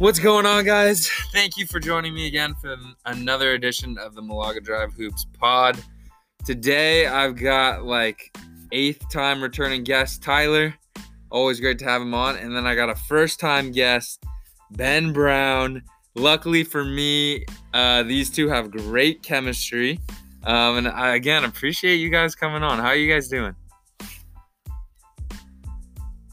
What's 0.00 0.18
going 0.18 0.46
on, 0.46 0.64
guys? 0.64 1.10
Thank 1.30 1.58
you 1.58 1.66
for 1.66 1.78
joining 1.78 2.14
me 2.14 2.26
again 2.26 2.54
for 2.54 2.74
another 3.04 3.52
edition 3.52 3.98
of 3.98 4.14
the 4.14 4.22
Malaga 4.22 4.58
Drive 4.58 4.94
Hoops 4.94 5.26
pod. 5.38 5.78
Today, 6.46 7.06
I've 7.06 7.36
got 7.36 7.84
like 7.84 8.34
eighth 8.72 9.04
time 9.12 9.42
returning 9.42 9.84
guest 9.84 10.22
Tyler. 10.22 10.74
Always 11.30 11.60
great 11.60 11.78
to 11.80 11.84
have 11.84 12.00
him 12.00 12.14
on. 12.14 12.36
And 12.36 12.56
then 12.56 12.66
I 12.66 12.74
got 12.74 12.88
a 12.88 12.94
first 12.94 13.40
time 13.40 13.72
guest, 13.72 14.24
Ben 14.70 15.12
Brown. 15.12 15.82
Luckily 16.14 16.64
for 16.64 16.82
me, 16.82 17.44
uh, 17.74 18.02
these 18.02 18.30
two 18.30 18.48
have 18.48 18.70
great 18.70 19.22
chemistry. 19.22 20.00
Um, 20.44 20.78
and 20.78 20.88
I, 20.88 21.14
again, 21.14 21.44
appreciate 21.44 21.96
you 21.96 22.08
guys 22.08 22.34
coming 22.34 22.62
on. 22.62 22.78
How 22.78 22.86
are 22.86 22.96
you 22.96 23.12
guys 23.12 23.28
doing? 23.28 23.54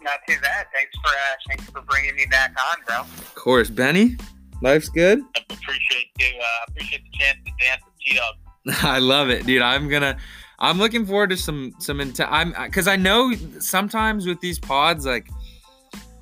Not 0.08 0.20
too 0.26 0.40
bad. 0.42 0.68
Thanks 0.74 0.96
for 0.96 1.10
uh, 1.10 1.36
thanks 1.50 1.66
for 1.66 1.82
bringing 1.82 2.16
me 2.16 2.26
back 2.28 2.56
on, 2.72 2.84
bro. 2.86 3.02
Of 3.02 3.36
course, 3.36 3.70
Benny. 3.70 4.16
Life's 4.62 4.88
good. 4.88 5.20
I 5.36 5.42
appreciate 5.50 6.12
you. 6.18 6.28
Uh, 6.40 6.66
appreciate 6.70 7.02
the 7.04 7.18
chance 7.18 7.38
to 7.46 7.52
dance 7.60 7.82
with 7.84 7.94
T 8.00 8.16
Dog. 8.16 8.36
I 8.86 9.00
love 9.00 9.30
it, 9.30 9.46
dude. 9.46 9.62
I'm 9.62 9.90
gonna. 9.90 10.16
I'm 10.60 10.78
looking 10.78 11.06
forward 11.06 11.32
to 11.32 11.38
some 11.38 11.74
some. 11.80 12.00
Int- 12.00 12.22
I'm 12.22 12.54
because 12.64 12.88
I 12.88 12.96
know 12.96 13.34
sometimes 13.60 14.26
with 14.26 14.40
these 14.40 14.60
pods, 14.60 15.06
like, 15.06 15.28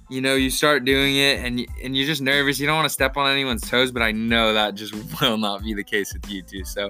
you 0.09 0.19
know, 0.19 0.33
you 0.33 0.49
start 0.49 0.83
doing 0.83 1.17
it 1.17 1.45
and 1.45 1.63
and 1.83 1.95
you're 1.95 2.07
just 2.07 2.23
nervous. 2.23 2.59
You 2.59 2.65
don't 2.65 2.77
want 2.77 2.87
to 2.87 2.93
step 2.93 3.17
on 3.17 3.29
anyone's 3.29 3.69
toes, 3.69 3.91
but 3.91 4.01
I 4.01 4.11
know 4.11 4.51
that 4.51 4.73
just 4.73 4.95
will 5.21 5.37
not 5.37 5.63
be 5.63 5.75
the 5.75 5.83
case 5.83 6.11
with 6.11 6.27
you 6.27 6.41
two. 6.41 6.65
So 6.65 6.89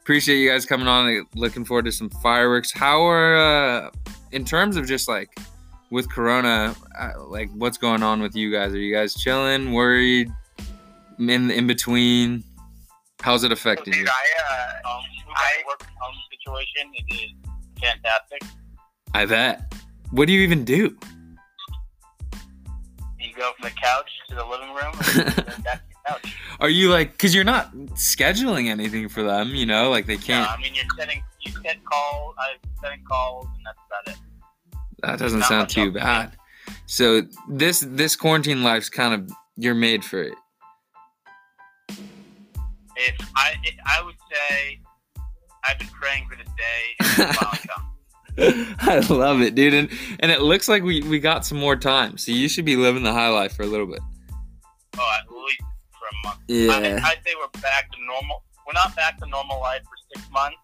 appreciate 0.00 0.36
you 0.36 0.48
guys 0.48 0.64
coming 0.64 0.86
on. 0.86 1.26
Looking 1.34 1.64
forward 1.64 1.86
to 1.86 1.92
some 1.92 2.08
fireworks. 2.08 2.72
How 2.72 3.04
are 3.04 3.36
uh, 3.36 3.90
in 4.30 4.44
terms 4.44 4.76
of 4.76 4.86
just 4.86 5.08
like 5.08 5.36
with 5.90 6.10
Corona, 6.10 6.74
uh, 6.98 7.12
like 7.26 7.50
what's 7.52 7.78
going 7.78 8.02
on 8.02 8.20
with 8.20 8.34
you 8.34 8.50
guys? 8.50 8.72
Are 8.72 8.78
you 8.78 8.94
guys 8.94 9.14
chilling? 9.14 9.72
Worried? 9.72 10.30
In 11.18 11.50
in 11.50 11.66
between? 11.66 12.44
How's 13.20 13.44
it 13.44 13.52
affecting 13.52 13.92
Dude, 13.92 14.02
you? 14.02 14.08
I 14.08 14.84
uh, 14.84 14.90
um, 14.90 15.02
I 15.34 15.62
work 15.66 15.82
from 15.82 15.92
home 15.98 16.14
situation. 16.30 16.92
It 16.94 17.14
is 17.14 17.30
fantastic. 17.80 18.42
I 19.14 19.26
bet. 19.26 19.72
What 20.10 20.26
do 20.26 20.32
you 20.32 20.42
even 20.42 20.64
do? 20.64 20.96
You 23.18 23.32
go 23.34 23.52
from 23.58 23.70
the 23.70 23.70
couch 23.70 24.10
to 24.28 24.34
the 24.34 24.44
living 24.44 24.68
room. 24.68 24.92
And 24.94 25.64
that's 25.64 25.82
the 25.88 25.94
couch. 26.06 26.36
Are 26.60 26.68
you 26.68 26.90
like, 26.90 27.12
because 27.12 27.34
you're 27.34 27.44
not 27.44 27.74
scheduling 27.94 28.68
anything 28.68 29.08
for 29.08 29.22
them, 29.22 29.54
you 29.54 29.66
know, 29.66 29.90
like 29.90 30.06
they 30.06 30.16
can't. 30.16 30.48
I 30.48 30.56
mean 30.60 30.74
you're 30.74 30.84
setting 30.96 31.22
you 31.40 31.52
set 31.62 31.82
calls. 31.84 32.34
I'm 32.38 32.70
setting 32.82 33.02
calls, 33.08 33.46
and 33.56 33.66
that's 33.66 33.78
about 33.86 34.14
it. 34.14 34.25
That 35.06 35.18
doesn't 35.18 35.40
not 35.40 35.48
sound 35.48 35.68
too 35.68 35.80
else 35.80 35.86
to 35.88 35.92
do. 35.92 35.98
bad. 35.98 36.36
So 36.86 37.22
this 37.48 37.84
this 37.86 38.16
quarantine 38.16 38.62
life's 38.62 38.88
kind 38.88 39.14
of 39.14 39.30
you're 39.56 39.74
made 39.74 40.04
for 40.04 40.22
it. 40.22 40.34
If 41.88 43.14
I 43.36 43.54
if 43.62 43.74
I 43.86 44.02
would 44.04 44.14
say 44.32 44.80
I've 45.64 45.78
been 45.78 45.88
praying 45.88 46.26
for 46.28 46.36
this 46.36 46.46
day, 46.46 47.20
and 47.20 47.28
it's 47.30 47.38
finally 47.38 47.58
come. 47.68 48.76
I 48.80 48.98
love 49.12 49.40
it, 49.42 49.54
dude, 49.54 49.74
and 49.74 49.88
and 50.20 50.30
it 50.30 50.42
looks 50.42 50.68
like 50.68 50.82
we 50.82 51.02
we 51.02 51.18
got 51.20 51.46
some 51.46 51.58
more 51.58 51.76
time, 51.76 52.18
so 52.18 52.32
you 52.32 52.48
should 52.48 52.64
be 52.64 52.76
living 52.76 53.02
the 53.02 53.12
high 53.12 53.28
life 53.28 53.54
for 53.54 53.62
a 53.62 53.66
little 53.66 53.86
bit. 53.86 54.00
Oh, 54.98 55.18
at 55.20 55.30
least 55.32 55.60
for 55.92 56.06
a 56.08 56.26
month. 56.26 56.40
I 56.48 56.52
mean, 56.52 56.66
Yeah, 56.98 57.00
I'd 57.04 57.18
say 57.24 57.32
we're 57.38 57.60
back 57.60 57.90
to 57.92 57.98
normal. 58.04 58.42
We're 58.66 58.72
not 58.74 58.94
back 58.96 59.18
to 59.18 59.26
normal 59.26 59.60
life 59.60 59.82
for 59.82 60.18
six 60.18 60.30
months. 60.30 60.56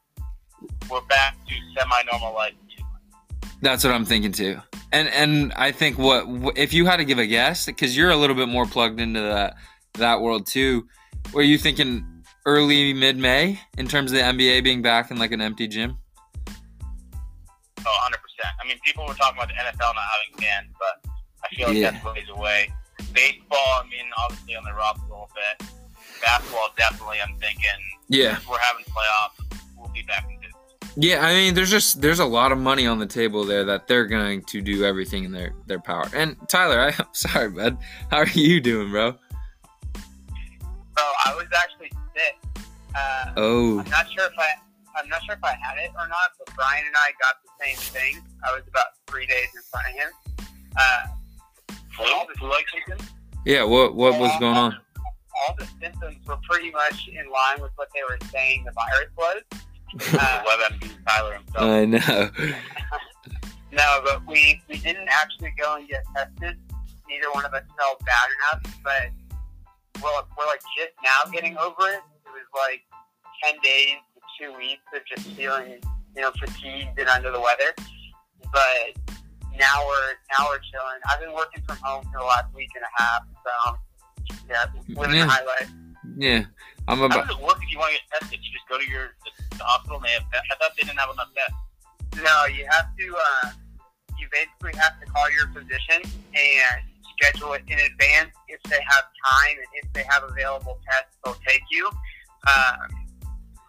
We're 0.90 1.00
back 1.02 1.36
to 1.46 1.54
semi-normal 1.78 2.34
life 2.34 2.52
in 2.52 2.56
two 2.58 2.60
months. 2.60 2.61
That's 3.62 3.84
what 3.84 3.94
I'm 3.94 4.04
thinking 4.04 4.32
too. 4.32 4.58
And 4.92 5.08
and 5.08 5.52
I 5.54 5.72
think 5.72 5.96
what 5.98 6.26
if 6.58 6.72
you 6.74 6.84
had 6.86 6.96
to 6.98 7.04
give 7.04 7.18
a 7.18 7.26
guess, 7.26 7.66
because 7.66 7.96
you're 7.96 8.10
a 8.10 8.16
little 8.16 8.36
bit 8.36 8.48
more 8.48 8.66
plugged 8.66 9.00
into 9.00 9.20
that 9.20 9.54
that 9.94 10.20
world 10.20 10.46
too. 10.46 10.86
Were 11.32 11.42
you 11.42 11.56
thinking 11.56 12.04
early 12.44 12.92
mid 12.92 13.16
May 13.16 13.60
in 13.78 13.86
terms 13.88 14.12
of 14.12 14.18
the 14.18 14.24
NBA 14.24 14.64
being 14.64 14.82
back 14.82 15.10
in 15.10 15.16
like 15.18 15.32
an 15.32 15.40
empty 15.40 15.68
gym? 15.68 15.96
Oh, 17.84 18.08
100%. 18.10 18.14
I 18.62 18.66
mean, 18.68 18.76
people 18.84 19.06
were 19.06 19.14
talking 19.14 19.38
about 19.38 19.48
the 19.48 19.54
NFL 19.54 19.94
not 19.94 20.04
having 20.12 20.42
fans, 20.46 20.68
but 20.78 21.10
I 21.44 21.54
feel 21.54 21.68
like 21.68 21.76
Yeah. 21.76 21.90
that's 21.92 22.04
ways 22.04 22.28
away. 22.30 22.72
Baseball, 23.12 23.58
I 23.58 23.84
mean, 23.90 24.06
obviously 24.18 24.54
on 24.56 24.64
the 24.64 24.72
rock 24.72 24.98
a 24.98 25.02
little 25.02 25.30
bit. 25.34 25.68
Basketball, 26.20 26.68
definitely. 26.76 27.18
I'm 27.20 27.36
thinking 27.38 27.70
Yeah. 28.08 28.36
if 28.36 28.48
we're 28.48 28.58
having 28.58 28.84
playoffs, 28.84 29.58
we'll 29.76 29.88
be 29.88 30.02
back 30.02 30.26
in. 30.30 30.41
Yeah, 30.96 31.24
I 31.24 31.32
mean, 31.32 31.54
there's 31.54 31.70
just 31.70 32.02
there's 32.02 32.18
a 32.18 32.24
lot 32.24 32.52
of 32.52 32.58
money 32.58 32.86
on 32.86 32.98
the 32.98 33.06
table 33.06 33.44
there 33.44 33.64
that 33.64 33.88
they're 33.88 34.06
going 34.06 34.42
to 34.44 34.60
do 34.60 34.84
everything 34.84 35.24
in 35.24 35.32
their 35.32 35.54
their 35.66 35.80
power. 35.80 36.04
And 36.14 36.36
Tyler, 36.48 36.80
I, 36.80 36.88
I'm 36.98 37.06
sorry, 37.12 37.48
bud. 37.50 37.78
How 38.10 38.18
are 38.18 38.28
you 38.28 38.60
doing, 38.60 38.90
bro? 38.90 39.12
So 39.94 41.02
I 41.24 41.34
was 41.34 41.46
actually 41.56 41.90
sick. 42.14 42.64
Uh, 42.94 43.32
Oh, 43.38 43.78
I'm 43.80 43.88
not 43.90 44.06
sure 44.12 44.26
if 44.26 44.38
I 44.38 44.52
I'm 45.00 45.08
not 45.08 45.22
sure 45.24 45.34
if 45.34 45.42
I 45.42 45.54
had 45.54 45.78
it 45.78 45.90
or 45.96 46.06
not, 46.08 46.32
but 46.38 46.54
Brian 46.54 46.84
and 46.86 46.94
I 46.94 47.12
got 47.18 47.36
the 47.42 47.64
same 47.64 47.76
thing. 47.92 48.22
I 48.46 48.52
was 48.52 48.62
about 48.68 48.86
three 49.06 49.24
days 49.26 49.48
in 49.56 49.62
front 49.62 49.86
of 49.88 49.94
him. 49.94 50.10
Uh, 50.76 51.06
all 52.00 52.26
the 52.26 52.38
symptoms. 52.38 53.10
yeah. 53.46 53.64
What 53.64 53.94
what 53.94 54.18
was 54.20 54.30
going 54.38 54.56
on? 54.56 54.76
All 55.48 55.56
the 55.58 55.66
symptoms 55.80 56.16
were 56.26 56.36
pretty 56.48 56.70
much 56.70 57.08
in 57.08 57.30
line 57.30 57.62
with 57.62 57.72
what 57.76 57.88
they 57.94 58.02
were 58.06 58.18
saying 58.30 58.64
the 58.64 58.72
virus 58.72 59.08
was. 59.16 59.42
Uh, 59.94 60.42
WebMD 60.44 60.90
Tyler 61.06 61.34
himself. 61.34 61.64
I 61.64 61.84
know. 61.84 62.30
no, 63.72 64.00
but 64.04 64.26
we 64.26 64.62
we 64.68 64.78
didn't 64.78 65.08
actually 65.10 65.52
go 65.58 65.76
and 65.76 65.88
get 65.88 66.02
tested. 66.16 66.56
Neither 67.08 67.30
one 67.32 67.44
of 67.44 67.52
us 67.52 67.62
felt 67.78 68.02
bad 68.04 68.28
enough, 68.38 68.80
but 68.82 69.10
we're, 70.02 70.10
we're 70.38 70.46
like 70.46 70.60
just 70.76 70.92
now 71.04 71.30
getting 71.30 71.56
over 71.58 71.88
it. 71.88 72.00
It 72.24 72.32
was 72.32 72.48
like 72.56 72.80
ten 73.44 73.60
days 73.62 73.96
to 74.14 74.20
two 74.52 74.56
weeks 74.56 74.82
of 74.96 75.02
just 75.06 75.36
feeling, 75.36 75.78
you 76.16 76.22
know, 76.22 76.30
fatigued 76.40 76.98
and 76.98 77.08
under 77.08 77.30
the 77.30 77.40
weather. 77.40 77.74
But 78.52 78.96
now 79.58 79.84
we're 79.86 80.12
now 80.38 80.46
we're 80.48 80.58
chilling. 80.72 81.00
I've 81.10 81.20
been 81.20 81.34
working 81.34 81.62
from 81.66 81.76
home 81.82 82.04
for 82.04 82.18
the 82.20 82.24
last 82.24 82.54
week 82.54 82.70
and 82.74 82.84
a 82.84 83.02
half, 83.02 83.22
so 83.44 83.76
yeah, 84.48 84.64
living 84.88 85.16
Yeah. 85.16 85.24
the 85.26 85.30
high 85.30 85.44
life. 85.44 85.70
Yeah, 86.16 86.44
I'm 86.88 87.00
about. 87.02 87.20
How 87.20 87.26
does 87.26 87.36
it 87.36 87.42
work 87.42 87.58
if 87.62 87.70
you 87.70 87.78
want 87.78 87.92
to 87.94 87.98
get 88.00 88.20
tested? 88.20 88.38
You 88.42 88.52
just 88.52 88.68
go 88.68 88.78
to 88.78 88.88
your 88.88 89.10
the, 89.52 89.58
the 89.58 89.64
hospital 89.64 89.96
and 89.96 90.06
they 90.06 90.10
have 90.10 90.24
tests. 90.32 90.48
I 90.50 90.56
thought 90.56 90.72
they 90.76 90.86
didn't 90.86 90.98
have 90.98 91.10
enough 91.12 91.28
tests. 91.36 92.24
No, 92.24 92.46
you 92.46 92.66
have 92.70 92.96
to. 92.96 93.16
Uh, 93.16 93.50
you 94.18 94.28
basically 94.30 94.78
have 94.80 95.00
to 95.00 95.06
call 95.06 95.30
your 95.32 95.48
physician 95.48 96.02
and 96.34 96.80
schedule 97.16 97.52
it 97.54 97.62
in 97.66 97.78
advance 97.78 98.30
if 98.48 98.62
they 98.64 98.78
have 98.88 99.04
time 99.04 99.56
and 99.56 99.66
if 99.82 99.92
they 99.92 100.04
have 100.08 100.22
available 100.22 100.78
tests, 100.88 101.16
they'll 101.24 101.34
take 101.46 101.62
you. 101.70 101.86
Um, 102.46 102.88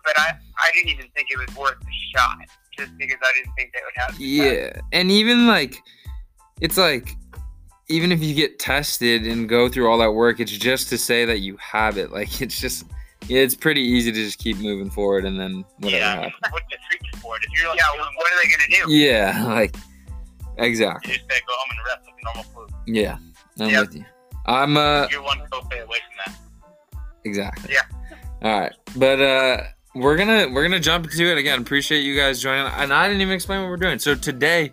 but 0.03 0.19
I, 0.19 0.33
I 0.57 0.71
didn't 0.73 0.89
even 0.89 1.07
think 1.15 1.29
it 1.31 1.39
was 1.39 1.55
worth 1.55 1.79
the 1.79 1.91
shot, 2.15 2.37
just 2.77 2.95
because 2.97 3.17
I 3.21 3.31
didn't 3.35 3.53
think 3.55 3.71
they 3.73 3.79
would 3.83 3.93
have. 3.95 4.17
the 4.17 4.37
test. 4.37 4.75
Yeah, 4.75 4.81
and 4.91 5.11
even 5.11 5.47
like, 5.47 5.81
it's 6.61 6.77
like, 6.77 7.15
even 7.89 8.11
if 8.11 8.21
you 8.21 8.33
get 8.33 8.59
tested 8.59 9.25
and 9.25 9.47
go 9.47 9.69
through 9.69 9.89
all 9.89 9.97
that 9.99 10.11
work, 10.11 10.39
it's 10.39 10.51
just 10.51 10.89
to 10.89 10.97
say 10.97 11.25
that 11.25 11.39
you 11.39 11.57
have 11.57 11.97
it. 11.97 12.11
Like, 12.11 12.41
it's 12.41 12.59
just, 12.59 12.85
yeah, 13.27 13.39
it's 13.41 13.55
pretty 13.55 13.81
easy 13.81 14.11
to 14.11 14.17
just 14.25 14.39
keep 14.39 14.57
moving 14.57 14.89
forward 14.89 15.25
and 15.25 15.39
then 15.39 15.63
whatever 15.79 15.97
yeah. 15.97 16.15
happens. 16.15 16.33
What's 16.51 16.65
the 16.69 16.77
treatment 16.89 17.15
for 17.17 17.35
it? 17.37 17.43
If 17.49 17.59
you're 17.59 17.69
like, 17.69 17.77
yeah, 17.79 18.01
what 18.15 18.31
are 18.31 18.43
they 18.43 18.49
gonna 18.49 18.85
do? 18.87 18.93
Yeah, 18.93 19.45
like, 19.53 19.75
exactly. 20.57 21.13
You 21.13 21.17
just 21.17 21.29
go 21.47 21.53
home 21.53 21.69
and 21.71 21.79
rest 21.85 22.01
like 22.05 22.23
normal 22.23 22.43
flu. 22.53 22.67
Yeah, 22.87 23.17
I'm 23.59 23.69
Yep. 23.69 23.81
with 23.87 23.95
you. 23.97 24.05
I'm 24.45 24.77
uh 24.77 25.07
You're 25.09 25.21
one 25.21 25.39
copay 25.51 25.83
away 25.83 25.97
from 26.07 26.33
that. 26.33 26.35
exactly. 27.23 27.73
Yeah. 27.73 27.81
All 28.41 28.59
right, 28.59 28.73
but 28.97 29.21
uh, 29.21 29.57
we're 29.95 30.17
gonna 30.17 30.49
we're 30.51 30.63
gonna 30.63 30.79
jump 30.81 31.05
into 31.05 31.25
it 31.31 31.37
again. 31.37 31.61
Appreciate 31.61 32.01
you 32.01 32.15
guys 32.17 32.41
joining, 32.41 32.65
and 32.65 32.91
I 32.93 33.07
didn't 33.07 33.21
even 33.21 33.33
explain 33.33 33.61
what 33.61 33.69
we're 33.69 33.77
doing. 33.77 33.99
So 33.99 34.15
today, 34.15 34.71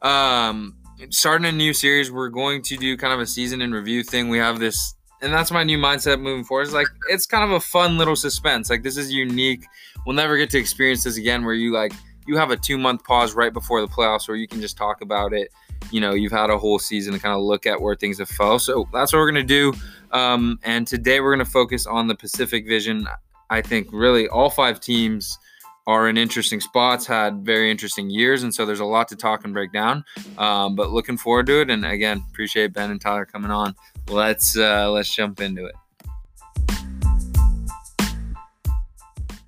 um, 0.00 0.76
starting 1.10 1.46
a 1.46 1.52
new 1.52 1.74
series, 1.74 2.10
we're 2.10 2.30
going 2.30 2.62
to 2.62 2.76
do 2.78 2.96
kind 2.96 3.12
of 3.12 3.20
a 3.20 3.26
season 3.26 3.60
in 3.60 3.72
review 3.72 4.02
thing. 4.02 4.30
We 4.30 4.38
have 4.38 4.58
this, 4.58 4.94
and 5.22 5.32
that's 5.32 5.50
my 5.50 5.64
new 5.64 5.78
mindset 5.78 6.20
moving 6.20 6.44
forward. 6.44 6.62
It's 6.62 6.72
like 6.72 6.88
it's 7.08 7.26
kind 7.26 7.44
of 7.44 7.50
a 7.50 7.60
fun 7.60 7.98
little 7.98 8.16
suspense. 8.16 8.70
Like 8.70 8.82
this 8.82 8.96
is 8.96 9.12
unique. 9.12 9.66
We'll 10.06 10.16
never 10.16 10.36
get 10.36 10.50
to 10.50 10.58
experience 10.58 11.04
this 11.04 11.16
again, 11.16 11.44
where 11.44 11.54
you 11.54 11.72
like 11.72 11.92
you 12.26 12.36
have 12.36 12.50
a 12.50 12.56
two 12.56 12.78
month 12.78 13.04
pause 13.04 13.34
right 13.34 13.52
before 13.52 13.80
the 13.80 13.88
playoffs, 13.88 14.28
where 14.28 14.36
you 14.36 14.48
can 14.48 14.60
just 14.60 14.76
talk 14.76 15.00
about 15.00 15.32
it. 15.32 15.52
You 15.90 16.00
know, 16.00 16.14
you've 16.14 16.32
had 16.32 16.50
a 16.50 16.58
whole 16.58 16.78
season 16.78 17.12
to 17.14 17.18
kind 17.18 17.34
of 17.34 17.42
look 17.42 17.66
at 17.66 17.80
where 17.80 17.94
things 17.94 18.18
have 18.18 18.28
fell. 18.28 18.58
So 18.58 18.88
that's 18.92 19.12
what 19.12 19.18
we're 19.18 19.30
gonna 19.30 19.42
do. 19.42 19.72
Um, 20.12 20.58
and 20.62 20.86
today 20.86 21.20
we're 21.20 21.36
to 21.36 21.44
focus 21.44 21.86
on 21.86 22.06
the 22.06 22.14
Pacific 22.14 22.64
Division. 22.64 23.06
I 23.50 23.62
think 23.62 23.88
really 23.92 24.28
all 24.28 24.50
five 24.50 24.80
teams 24.80 25.38
are 25.86 26.08
in 26.08 26.16
interesting 26.16 26.60
spots, 26.60 27.06
had 27.06 27.44
very 27.44 27.70
interesting 27.70 28.10
years, 28.10 28.42
and 28.42 28.54
so 28.54 28.64
there's 28.64 28.80
a 28.80 28.84
lot 28.84 29.08
to 29.08 29.16
talk 29.16 29.44
and 29.44 29.52
break 29.52 29.72
down. 29.72 30.04
Um, 30.38 30.76
but 30.76 30.90
looking 30.90 31.16
forward 31.16 31.46
to 31.46 31.62
it, 31.62 31.70
and 31.70 31.84
again, 31.84 32.24
appreciate 32.30 32.72
Ben 32.72 32.90
and 32.90 33.00
Tyler 33.00 33.24
coming 33.24 33.50
on. 33.50 33.74
Let's 34.10 34.58
uh, 34.58 34.90
let's 34.90 35.14
jump 35.14 35.40
into 35.40 35.66
it. 35.66 35.74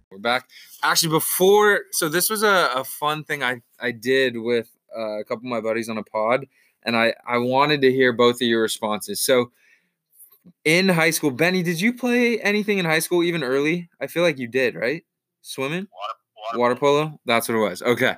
We're 0.08 0.18
back. 0.18 0.48
Actually, 0.84 1.10
before 1.10 1.80
so 1.90 2.08
this 2.08 2.30
was 2.30 2.44
a, 2.44 2.70
a 2.76 2.84
fun 2.84 3.24
thing 3.24 3.42
I 3.42 3.60
I 3.80 3.90
did 3.90 4.38
with 4.38 4.70
uh, 4.96 5.18
a 5.18 5.24
couple 5.24 5.46
of 5.46 5.50
my 5.50 5.60
buddies 5.60 5.88
on 5.88 5.98
a 5.98 6.04
pod, 6.04 6.46
and 6.84 6.96
I 6.96 7.12
I 7.26 7.38
wanted 7.38 7.80
to 7.80 7.90
hear 7.90 8.12
both 8.12 8.36
of 8.36 8.42
your 8.42 8.62
responses. 8.62 9.20
So 9.20 9.50
in 10.64 10.88
high 10.90 11.10
school, 11.10 11.32
Benny, 11.32 11.64
did 11.64 11.80
you 11.80 11.92
play 11.92 12.38
anything 12.40 12.78
in 12.78 12.84
high 12.84 13.00
school 13.00 13.24
even 13.24 13.42
early? 13.42 13.90
I 14.00 14.06
feel 14.06 14.22
like 14.22 14.38
you 14.38 14.46
did, 14.46 14.76
right? 14.76 15.02
Swimming, 15.40 15.88
Water, 15.90 16.14
water, 16.36 16.58
water 16.58 16.76
polo. 16.76 17.20
That's 17.26 17.48
what 17.48 17.56
it 17.56 17.68
was. 17.68 17.82
Okay. 17.82 18.14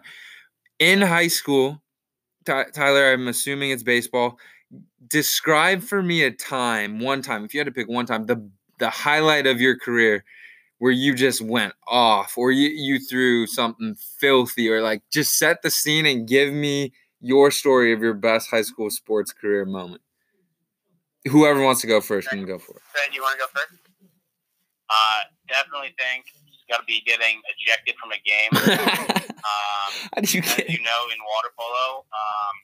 In 0.79 1.01
high 1.01 1.29
school, 1.29 1.81
Tyler, 2.45 3.15
I'm 3.15 3.29
assuming 3.29 3.71
it's 3.71 3.83
baseball. 3.83 4.39
Describe 5.07 5.83
for 5.83 6.03
me 6.03 6.23
a 6.23 6.31
time, 6.31 6.99
one 6.99 7.23
time, 7.23 7.45
if 7.45 7.55
you 7.55 7.61
had 7.61 7.67
to 7.67 7.73
pick 7.73 7.89
one 7.89 8.07
time, 8.07 8.27
the 8.27 8.49
the 8.79 8.91
highlight 8.91 9.47
of 9.47 9.61
your 9.61 9.79
career 9.79 10.25
where 10.79 10.93
you 10.93 11.15
just 11.15 11.41
went 11.41 11.73
off 11.87 12.37
or 12.37 12.51
you, 12.51 12.69
you 12.69 12.99
threw 12.99 13.47
something 13.47 13.95
filthy 13.95 14.69
or 14.69 14.83
like 14.83 15.03
just 15.13 15.39
set 15.39 15.63
the 15.63 15.71
scene 15.71 16.05
and 16.07 16.29
give 16.29 16.53
me 16.53 16.93
your 17.21 17.51
story 17.51 17.93
of 17.93 18.01
your 18.01 18.15
best 18.15 18.51
high 18.51 18.63
school 18.63 18.91
sports 18.91 19.33
career 19.33 19.65
moment. 19.65 20.03
Whoever 21.31 21.63
wants 21.63 21.81
to 21.81 21.87
go 21.87 22.01
first 22.01 22.29
can 22.29 22.45
go 22.45 22.59
for 22.59 22.77
it. 22.77 23.15
You 23.15 23.23
want 23.23 23.39
to 23.39 23.47
go 23.47 23.47
first? 23.55 23.81
Uh, 24.91 25.21
definitely 25.49 25.95
think 25.97 26.27
it's 26.49 26.65
got 26.69 26.79
to 26.81 26.85
be 26.85 27.01
getting 27.07 27.41
ejected 27.57 27.95
from 27.97 28.13
a 28.13 28.21
game. 28.21 28.53
um, 28.53 29.91
How 30.13 30.21
do 30.21 30.37
you 30.37 30.43
get? 30.43 30.69
you 30.69 30.85
know, 30.85 31.01
in 31.09 31.19
water 31.25 31.49
polo, 31.57 32.05
um, 32.05 32.55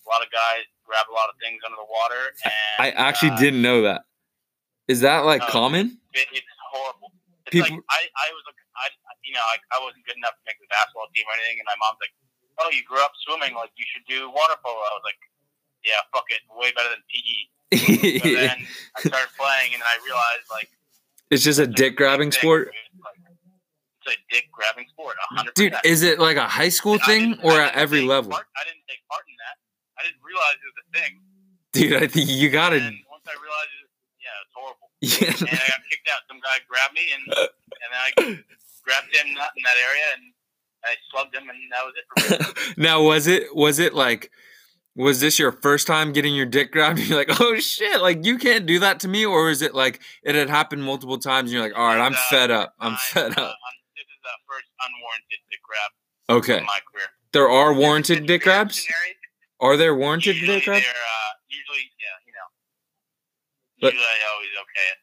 a 0.00 0.08
lot 0.08 0.24
of 0.24 0.32
guys 0.32 0.64
grab 0.86 1.06
a 1.10 1.14
lot 1.14 1.28
of 1.28 1.36
things 1.42 1.60
under 1.66 1.76
the 1.76 1.90
water, 1.90 2.22
and 2.46 2.54
I 2.78 2.90
actually 2.94 3.34
uh, 3.34 3.42
didn't 3.42 3.60
know 3.60 3.82
that. 3.82 4.06
Is 4.88 5.02
that 5.02 5.26
like 5.26 5.42
common? 5.50 5.98
It, 6.14 6.26
it's 6.32 6.46
horrible. 6.72 7.10
It's 7.46 7.52
People- 7.52 7.82
like 7.82 7.90
I, 7.90 8.00
I 8.06 8.28
was, 8.32 8.44
I, 8.78 8.86
you 9.26 9.34
know, 9.34 9.42
I, 9.42 9.58
I 9.74 9.78
wasn't 9.82 10.06
good 10.06 10.16
enough 10.16 10.38
to 10.38 10.42
make 10.46 10.58
the 10.62 10.70
basketball 10.70 11.10
team 11.10 11.26
or 11.26 11.34
anything, 11.42 11.58
and 11.58 11.66
my 11.66 11.78
mom's 11.82 11.98
like, 11.98 12.14
"Oh, 12.62 12.70
you 12.70 12.86
grew 12.86 13.02
up 13.02 13.12
swimming, 13.26 13.58
like 13.58 13.74
you 13.74 13.86
should 13.90 14.06
do 14.06 14.30
water 14.30 14.54
polo." 14.62 14.78
I 14.78 14.94
was 14.94 15.06
like, 15.06 15.18
"Yeah, 15.82 15.98
fuck 16.14 16.30
it, 16.30 16.42
way 16.54 16.70
better 16.74 16.94
than 16.94 17.02
PE." 17.10 17.38
So 18.22 18.30
then 18.30 18.62
I 18.94 19.00
started 19.02 19.34
playing, 19.34 19.74
and 19.74 19.82
I 19.82 19.98
realized 20.06 20.46
like 20.54 20.70
it's 21.30 21.42
just 21.42 21.58
a 21.58 21.66
dick 21.66 21.96
grabbing 21.96 22.30
sport. 22.30 22.70
Like, 23.02 23.18
it's 24.06 24.14
a 24.14 24.34
dick 24.34 24.46
grabbing 24.52 24.86
sport, 24.88 25.16
a 25.18 25.34
hundred 25.34 25.54
Dude, 25.54 25.74
is 25.84 26.02
it 26.02 26.18
like 26.18 26.36
a 26.36 26.46
high 26.46 26.68
school 26.68 26.98
thing 26.98 27.38
or 27.42 27.60
at 27.60 27.74
every 27.74 28.02
level? 28.02 28.30
Part, 28.30 28.46
I 28.56 28.64
didn't 28.64 28.86
take 28.88 29.02
part 29.10 29.24
in 29.26 29.34
that. 29.42 29.65
I 29.98 30.04
didn't 30.04 30.22
realize 30.24 30.56
it 30.60 30.68
was 30.68 30.78
a 30.84 30.88
thing. 30.96 31.12
Dude, 31.72 32.02
I 32.02 32.06
think 32.06 32.28
you 32.30 32.50
got 32.50 32.72
it. 32.72 32.82
Once 32.82 33.26
I 33.28 33.36
realized 33.40 33.74
it, 33.80 33.88
yeah, 34.20 34.42
it's 34.44 34.54
horrible. 34.56 34.88
Yeah. 35.00 35.48
And 35.50 35.60
I 35.60 35.66
got 35.68 35.80
kicked 35.90 36.08
out. 36.12 36.20
Some 36.28 36.40
guy 36.40 36.56
grabbed 36.68 36.94
me, 36.94 37.06
and 37.12 37.22
and 37.36 37.88
then 37.92 37.92
I 37.92 38.44
grabbed 38.84 39.14
him 39.14 39.34
not 39.34 39.50
in 39.56 39.62
that 39.64 39.76
area, 39.76 40.04
and 40.16 40.22
I 40.84 40.94
slugged 41.10 41.34
him, 41.34 41.44
and 41.48 41.58
that 41.72 41.84
was 41.84 41.94
it 41.96 42.42
for 42.44 42.56
me. 42.56 42.74
now 42.82 43.02
was 43.02 43.26
it 43.26 43.54
was 43.54 43.78
it 43.78 43.94
like 43.94 44.30
was 44.94 45.20
this 45.20 45.38
your 45.38 45.52
first 45.52 45.86
time 45.86 46.12
getting 46.12 46.34
your 46.34 46.46
dick 46.46 46.72
grabbed? 46.72 46.98
You're 47.06 47.18
like, 47.18 47.40
oh 47.40 47.56
shit, 47.56 48.00
like 48.00 48.24
you 48.24 48.38
can't 48.38 48.64
do 48.66 48.78
that 48.80 49.00
to 49.00 49.08
me, 49.08 49.26
or 49.26 49.50
is 49.50 49.60
it 49.60 49.74
like 49.74 50.00
it 50.22 50.34
had 50.34 50.48
happened 50.48 50.82
multiple 50.84 51.18
times 51.18 51.50
and 51.50 51.58
you're 51.58 51.62
like, 51.62 51.76
all 51.78 51.86
right, 51.86 52.00
I'm 52.00 52.14
uh, 52.14 52.18
fed 52.30 52.50
up. 52.50 52.74
I'm 52.80 52.94
I- 52.94 52.96
fed 52.96 53.32
uh, 53.38 53.42
up. 53.42 53.48
un- 53.50 53.82
this 53.94 54.06
is 54.06 54.20
the 54.22 54.30
first 54.48 54.66
unwarranted 54.80 55.40
dick 55.50 55.60
grab 55.62 56.38
Okay. 56.38 56.58
in 56.60 56.64
my 56.64 56.78
career. 56.90 57.06
There 57.32 57.50
are 57.50 57.74
warranted 57.74 58.24
dick 58.26 58.44
grabs? 58.44 58.78
Reactionary. 58.78 59.15
Are 59.60 59.76
there 59.76 59.94
warranted 59.94 60.36
usually 60.36 60.60
grabs? 60.60 60.84
they're 60.84 60.92
uh, 60.92 61.32
usually 61.48 61.90
yeah, 61.96 62.16
you 62.26 62.32
know. 62.32 62.48
But- 63.80 63.92
usually 63.94 64.08
I 64.08 64.28
always 64.32 64.52
okay. 64.64 64.88
it. 64.92 65.00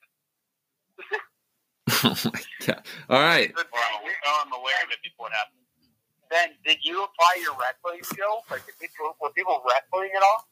oh 2.04 2.32
my 2.34 2.42
god. 2.66 2.84
All 3.10 3.22
right. 3.22 3.52
I'm, 3.52 4.54
aware 4.54 4.76
of 4.86 4.92
it 4.92 5.00
before 5.04 5.28
it 5.28 5.34
happens. 5.34 5.60
Ben, 6.30 6.50
did 6.66 6.78
you 6.84 7.04
apply 7.04 7.42
your 7.42 7.54
wrestling 7.54 8.04
skills? 8.04 8.44
Like, 8.50 8.66
did 8.66 8.78
people, 8.80 9.16
were 9.22 9.30
people 9.32 9.62
wrestling 9.66 10.12
at 10.16 10.22
all? 10.22 10.48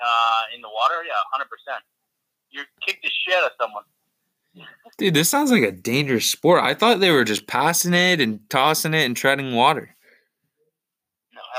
Uh, 0.00 0.42
in 0.54 0.60
the 0.62 0.68
water, 0.68 1.04
yeah, 1.04 1.12
hundred 1.30 1.48
percent. 1.50 1.82
You 2.50 2.62
kick 2.86 3.00
the 3.02 3.10
shit 3.10 3.34
out 3.34 3.44
of 3.44 3.52
someone. 3.60 3.84
Dude, 4.98 5.14
this 5.14 5.28
sounds 5.28 5.50
like 5.50 5.62
a 5.62 5.72
dangerous 5.72 6.26
sport. 6.26 6.62
I 6.62 6.74
thought 6.74 7.00
they 7.00 7.10
were 7.10 7.24
just 7.24 7.46
passing 7.46 7.94
it 7.94 8.20
and 8.20 8.40
tossing 8.50 8.94
it 8.94 9.04
and 9.06 9.16
treading 9.16 9.54
water. 9.54 9.96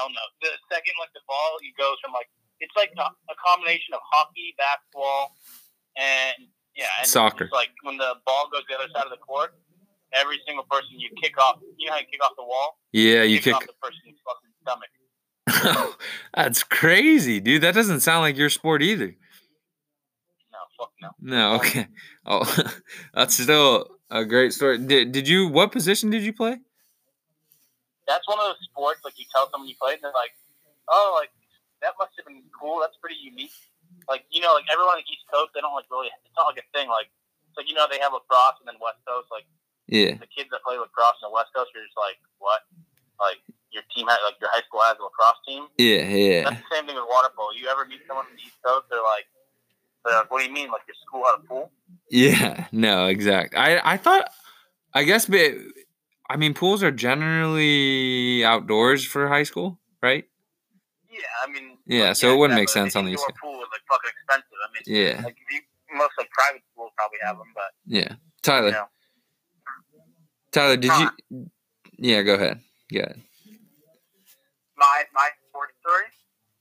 No, 0.03 0.11
hell 0.11 0.11
no. 0.11 0.23
The 0.44 0.51
second 0.67 0.95
like 1.00 1.15
the 1.15 1.23
ball, 1.27 1.57
you 1.63 1.71
goes 1.79 1.95
from 2.03 2.11
like 2.11 2.27
it's 2.59 2.75
like 2.75 2.91
a 3.00 3.07
a 3.07 3.35
combination 3.39 3.95
of 3.95 4.01
hockey, 4.03 4.55
basketball, 4.59 5.35
and 5.95 6.51
yeah, 6.75 6.91
and 7.00 7.07
Soccer. 7.07 7.45
It's 7.45 7.53
like 7.53 7.71
when 7.83 7.97
the 7.97 8.19
ball 8.25 8.50
goes 8.51 8.63
the 8.67 8.75
other 8.75 8.91
side 8.91 9.05
of 9.05 9.11
the 9.11 9.21
court, 9.23 9.55
every 10.13 10.39
single 10.45 10.65
person 10.69 11.00
you 11.00 11.09
kick 11.21 11.39
off. 11.39 11.59
You 11.77 11.88
know 11.88 11.94
how 11.94 12.00
you 12.00 12.09
kick 12.11 12.23
off 12.23 12.35
the 12.35 12.44
wall? 12.44 12.79
Yeah, 12.91 13.23
you 13.23 13.39
kick. 13.39 13.55
off 13.55 13.63
the 13.63 13.79
person's 13.79 14.19
fucking 14.27 14.51
stomach. 14.61 14.91
That's 16.35 16.63
crazy, 16.63 17.39
dude. 17.39 17.61
That 17.63 17.75
doesn't 17.75 18.01
sound 18.01 18.21
like 18.21 18.38
your 18.38 18.50
sport 18.50 18.81
either. 18.81 19.15
No, 20.51 20.59
fuck 20.77 20.91
no. 21.01 21.09
No, 21.19 21.55
okay. 21.55 21.88
Oh, 22.25 22.65
that's 23.13 23.38
still 23.38 23.88
a 24.09 24.23
great 24.23 24.53
story. 24.53 24.77
Did, 24.77 25.11
did 25.11 25.27
you? 25.27 25.47
What 25.47 25.71
position 25.71 26.09
did 26.09 26.23
you 26.23 26.31
play? 26.31 26.59
That's 28.07 28.27
one 28.27 28.39
of 28.39 28.45
those 28.51 28.61
sports 28.67 29.01
like 29.07 29.15
you 29.17 29.25
tell 29.31 29.47
someone 29.51 29.67
you 29.69 29.75
played, 29.79 30.01
and 30.01 30.09
they're 30.09 30.15
like, 30.17 30.35
oh, 30.91 31.15
like 31.17 31.31
that 31.81 31.94
must 32.00 32.11
have 32.19 32.25
been 32.27 32.44
cool. 32.55 32.79
That's 32.83 32.95
pretty 33.00 33.19
unique. 33.21 33.53
Like 34.09 34.25
you 34.31 34.41
know, 34.44 34.51
like 34.53 34.67
everyone 34.71 35.00
on 35.00 35.01
the 35.03 35.09
East 35.11 35.23
Coast, 35.31 35.51
they 35.55 35.61
don't 35.63 35.75
like 35.75 35.88
really. 35.91 36.11
It's 36.27 36.35
not 36.35 36.51
like 36.51 36.59
a 36.59 36.67
thing. 36.75 36.89
Like 36.91 37.07
it's 37.50 37.57
like 37.59 37.67
you 37.69 37.75
know 37.75 37.88
they 37.91 38.00
have 38.03 38.11
lacrosse 38.11 38.59
and 38.59 38.67
then 38.67 38.75
West 38.83 39.00
Coast. 39.07 39.27
Like 39.31 39.47
Yeah. 39.88 40.17
the 40.19 40.27
kids 40.27 40.51
that 40.51 40.63
play 40.67 40.75
lacrosse 40.75 41.19
in 41.23 41.29
the 41.29 41.35
West 41.35 41.51
Coast 41.55 41.71
are 41.75 41.83
just 41.83 41.95
like, 41.95 42.19
what? 42.44 42.63
Like 43.21 43.39
your 43.71 43.83
team 43.95 44.07
had 44.11 44.19
like 44.27 44.35
your 44.44 44.51
high 44.51 44.63
school 44.67 44.81
has 44.83 45.00
a 45.00 45.03
lacrosse 45.07 45.39
team. 45.47 45.67
Yeah, 45.79 46.03
yeah. 46.09 46.44
That's 46.50 46.59
the 46.67 46.75
same 46.75 46.85
thing 46.89 46.95
with 47.00 47.07
water 47.07 47.31
polo. 47.35 47.55
You 47.55 47.67
ever 47.71 47.85
meet 47.88 48.03
someone 48.07 48.25
from 48.27 48.35
the 48.35 48.44
East 48.44 48.59
Coast? 48.65 48.85
They're 48.91 49.00
like, 49.05 49.25
they're 50.03 50.17
like, 50.19 50.29
what 50.31 50.39
do 50.41 50.45
you 50.47 50.53
mean? 50.53 50.67
Like 50.71 50.83
your 50.88 50.97
school 51.00 51.23
had 51.23 51.39
a 51.39 51.44
pool? 51.47 51.71
Yeah, 52.11 52.67
no, 52.71 53.07
exact. 53.07 53.55
I 53.55 53.79
I 53.83 53.97
thought, 53.97 54.27
I 54.94 55.03
guess, 55.07 55.25
but 55.25 55.53
I 56.29 56.37
mean, 56.37 56.53
pools 56.53 56.81
are 56.83 56.91
generally 56.91 58.43
outdoors 58.43 59.05
for 59.05 59.27
high 59.27 59.43
school, 59.43 59.79
right? 60.01 60.25
Yeah, 61.09 61.19
I 61.45 61.51
mean. 61.51 61.77
Yeah, 61.85 62.07
like, 62.07 62.15
so 62.15 62.33
it 62.33 62.37
wouldn't 62.37 62.57
make 62.59 62.69
sense 62.69 62.95
on 62.95 63.05
the 63.05 63.11
East 63.11 63.25
pool 63.41 63.55
is 63.61 63.67
like 63.71 63.81
fucking 63.89 64.09
expensive. 64.09 64.57
I 64.63 64.67
mean, 64.73 64.83
Yeah, 65.17 65.21
like 65.25 65.37
you, 65.51 65.59
most 65.97 66.13
like 66.17 66.29
private 66.31 66.61
schools 66.71 66.91
probably 66.97 67.19
have 67.23 67.37
them, 67.37 67.47
but 67.53 67.71
yeah. 67.85 68.15
Tyler, 68.41 68.67
you 68.67 68.71
know. 68.71 68.85
Tyler, 70.51 70.77
did 70.77 70.91
you? 71.29 71.49
Yeah, 71.97 72.21
go 72.23 72.35
ahead. 72.35 72.59
Go 72.91 72.99
ahead. 73.01 73.21
My 74.77 75.03
my 75.13 75.29
sports 75.49 75.73
story. 75.81 76.05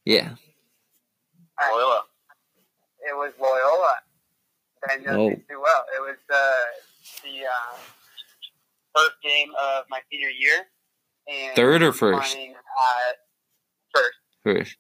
Yeah. 0.05 0.35
Loyola. 1.73 2.03
It 3.09 3.15
was 3.17 3.33
Loyola. 3.41 3.95
Ben 4.87 5.05
Oh. 5.09 5.31
me 5.31 5.37
too 5.49 5.61
well. 5.61 5.85
It 5.97 6.01
was 6.01 6.17
uh, 6.33 7.23
the 7.23 7.47
uh, 7.47 7.77
first 8.95 9.13
game 9.23 9.49
of 9.63 9.85
my 9.91 10.01
senior 10.11 10.29
year. 10.29 10.67
And 11.29 11.55
Third 11.57 11.83
or 11.83 11.93
first? 11.93 12.37
First. 13.95 14.17
First. 14.45 14.77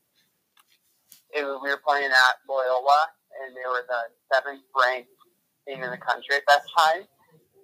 It 1.34 1.44
was, 1.44 1.60
we 1.62 1.70
were 1.70 1.80
playing 1.86 2.10
at 2.10 2.34
Loyola, 2.48 3.06
and 3.42 3.56
they 3.56 3.68
were 3.68 3.84
the 3.88 4.34
seventh 4.34 4.62
ranked 4.78 5.08
team 5.66 5.82
in 5.82 5.90
the 5.90 5.96
country 5.96 6.36
at 6.36 6.42
that 6.48 6.62
time. 6.76 7.02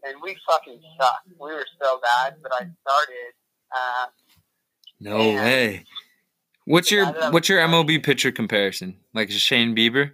And 0.04 0.16
we 0.22 0.36
fucking 0.48 0.80
sucked. 1.00 1.28
We 1.40 1.52
were 1.52 1.66
so 1.82 2.00
bad, 2.02 2.36
but 2.42 2.52
I 2.52 2.58
started. 2.58 3.32
Uh, 3.74 4.06
No 5.00 5.18
way. 5.18 5.84
What's 6.64 6.90
your 6.90 7.06
what's 7.30 7.48
your 7.48 7.58
MLB 7.60 8.02
pitcher 8.04 8.30
comparison? 8.30 8.98
Like 9.14 9.30
Shane 9.30 9.74
Bieber? 9.74 10.12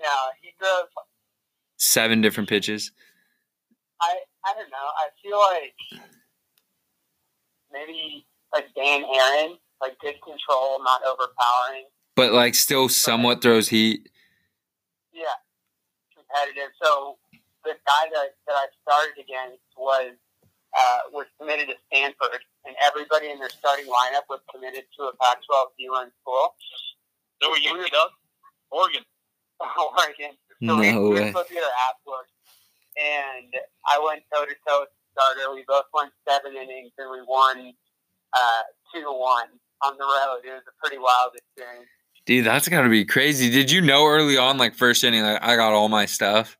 yeah, 0.00 0.08
he 0.40 0.50
throws. 0.58 0.86
Seven 1.76 2.20
different 2.20 2.48
pitches. 2.48 2.92
I 4.04 4.20
I 4.44 4.54
don't 4.54 4.70
know. 4.70 4.88
I 5.00 5.06
feel 5.22 5.40
like 5.40 5.74
maybe 7.72 8.26
like 8.52 8.66
Dan 8.76 9.04
Aaron, 9.04 9.56
like 9.80 9.98
good 10.00 10.20
control, 10.22 10.82
not 10.84 11.00
overpowering. 11.02 11.88
But 12.16 12.32
like 12.32 12.54
still 12.54 12.88
somewhat 12.88 13.42
throws 13.42 13.68
heat. 13.68 14.08
Yeah, 15.12 15.34
competitive. 16.14 16.70
So 16.80 17.16
the 17.64 17.74
guy 17.86 18.04
that, 18.12 18.36
that 18.46 18.54
I 18.54 18.66
started 18.84 19.16
against 19.18 19.64
was 19.76 20.12
uh, 20.76 21.00
was 21.12 21.26
committed 21.40 21.68
to 21.68 21.76
Stanford, 21.88 22.42
and 22.66 22.74
everybody 22.82 23.30
in 23.30 23.38
their 23.38 23.50
starting 23.50 23.86
lineup 23.86 24.26
was 24.28 24.40
committed 24.52 24.84
to 24.98 25.06
a 25.06 25.12
Pac-12 25.22 25.70
D1 25.78 26.10
school, 26.20 26.54
So 27.40 27.50
were 27.50 27.58
you, 27.62 27.78
Doug? 27.90 28.10
Oregon. 28.70 29.06
Oregon. 29.62 30.34
So 30.34 30.66
No 30.66 30.78
we, 30.78 30.90
we 30.90 31.20
were 31.20 31.26
supposed 31.30 31.48
to 31.48 31.54
get 31.54 31.62
our 31.62 31.78
ass 31.86 31.98
worked, 32.06 32.33
and 32.96 33.52
I 33.86 34.00
went 34.04 34.22
toe 34.32 34.44
to 34.44 34.54
toe 34.66 34.80
with 34.80 34.88
starter. 35.12 35.54
We 35.54 35.64
both 35.66 35.84
went 35.92 36.12
seven 36.28 36.52
innings, 36.56 36.92
and 36.98 37.10
we 37.10 37.22
won 37.26 37.72
uh, 38.32 38.62
two 38.92 39.00
to 39.02 39.12
one 39.12 39.48
on 39.82 39.96
the 39.98 40.04
road. 40.04 40.40
It 40.44 40.52
was 40.52 40.62
a 40.68 40.74
pretty 40.80 40.98
wild 40.98 41.32
experience. 41.36 41.88
Dude, 42.26 42.46
that's 42.46 42.68
gotta 42.68 42.88
be 42.88 43.04
crazy. 43.04 43.50
Did 43.50 43.70
you 43.70 43.80
know 43.82 44.06
early 44.06 44.38
on, 44.38 44.56
like 44.56 44.74
first 44.74 45.04
inning, 45.04 45.22
like 45.22 45.42
I 45.42 45.56
got 45.56 45.72
all 45.74 45.88
my 45.88 46.06
stuff? 46.06 46.56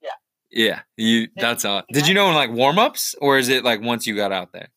Yeah. 0.00 0.10
Yeah. 0.50 0.80
You 0.96 1.28
that's 1.36 1.64
all. 1.66 1.82
Did 1.92 2.08
you 2.08 2.14
know 2.14 2.28
in 2.28 2.34
like 2.34 2.50
warm 2.50 2.78
ups 2.78 3.14
or 3.20 3.36
is 3.36 3.48
it 3.50 3.64
like 3.64 3.82
once 3.82 4.06
you 4.06 4.16
got 4.16 4.32
out 4.32 4.52
there? 4.52 4.68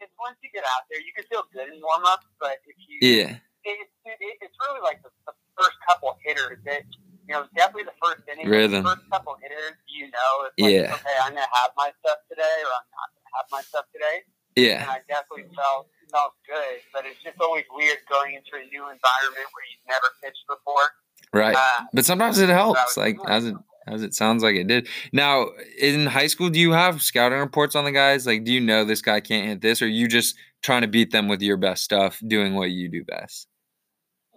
It's 0.00 0.12
once 0.20 0.36
you 0.42 0.50
get 0.52 0.64
out 0.64 0.82
there, 0.90 1.00
you 1.00 1.12
can 1.16 1.24
feel 1.30 1.44
good 1.54 1.72
in 1.72 1.80
warm 1.80 2.04
up, 2.04 2.20
but 2.38 2.58
if 2.66 2.76
you 2.86 2.98
Yeah. 3.00 3.36
it, 3.64 3.88
it, 4.04 4.36
it's 4.42 4.56
really 4.68 4.80
like 4.82 5.02
the, 5.02 5.08
the 5.26 5.32
first 5.56 5.76
couple 5.88 6.18
hitters 6.22 6.58
that 6.66 6.82
you 7.28 7.34
know 7.34 7.46
definitely 7.56 7.84
the 7.84 7.98
first 8.02 8.22
inning. 8.30 8.48
Rhythm. 8.48 8.82
The 8.82 8.90
first 8.90 9.10
couple 9.10 9.36
hitters, 9.42 9.76
you 9.88 10.06
know, 10.10 10.32
it's 10.46 10.58
like, 10.58 10.72
Yeah. 10.72 10.94
okay, 10.94 11.16
I'm 11.22 11.34
gonna 11.34 11.40
have 11.52 11.70
my 11.76 11.90
stuff 12.00 12.18
today, 12.28 12.42
or 12.64 12.70
I'm 12.72 12.88
not 12.92 13.08
gonna 13.14 13.32
have 13.36 13.46
my 13.50 13.62
stuff 13.62 13.84
today. 13.92 14.22
Yeah. 14.56 14.82
And 14.82 14.90
I 14.90 14.98
definitely 15.08 15.48
felt 15.54 15.88
felt 16.10 16.34
good, 16.46 16.80
but 16.92 17.06
it's 17.06 17.22
just 17.22 17.40
always 17.40 17.64
weird 17.72 17.98
going 18.10 18.34
into 18.34 18.50
a 18.54 18.64
new 18.68 18.82
environment 18.84 19.48
where 19.52 19.64
you've 19.70 19.88
never 19.88 20.08
pitched 20.22 20.44
before. 20.46 20.92
Right. 21.32 21.56
Uh, 21.56 21.86
But 21.94 22.04
sometimes 22.04 22.38
it 22.38 22.50
helps, 22.50 22.80
was 22.80 22.96
like 22.96 23.16
as 23.28 23.46
it 23.46 23.56
as 23.88 24.02
it 24.02 24.14
sounds 24.14 24.42
like 24.42 24.54
it 24.54 24.66
did. 24.68 24.88
Now, 25.12 25.48
in 25.78 26.06
high 26.06 26.28
school, 26.28 26.50
do 26.50 26.60
you 26.60 26.72
have 26.72 27.02
scouting 27.02 27.38
reports 27.38 27.74
on 27.74 27.84
the 27.84 27.90
guys? 27.90 28.26
Like, 28.26 28.44
do 28.44 28.52
you 28.52 28.60
know 28.60 28.84
this 28.84 29.02
guy 29.02 29.20
can't 29.20 29.48
hit 29.48 29.60
this, 29.60 29.82
or 29.82 29.88
you 29.88 30.06
just 30.06 30.36
trying 30.62 30.82
to 30.82 30.88
beat 30.88 31.10
them 31.10 31.26
with 31.28 31.42
your 31.42 31.56
best 31.56 31.82
stuff, 31.82 32.20
doing 32.26 32.54
what 32.54 32.70
you 32.70 32.88
do 32.88 33.04
best? 33.04 33.48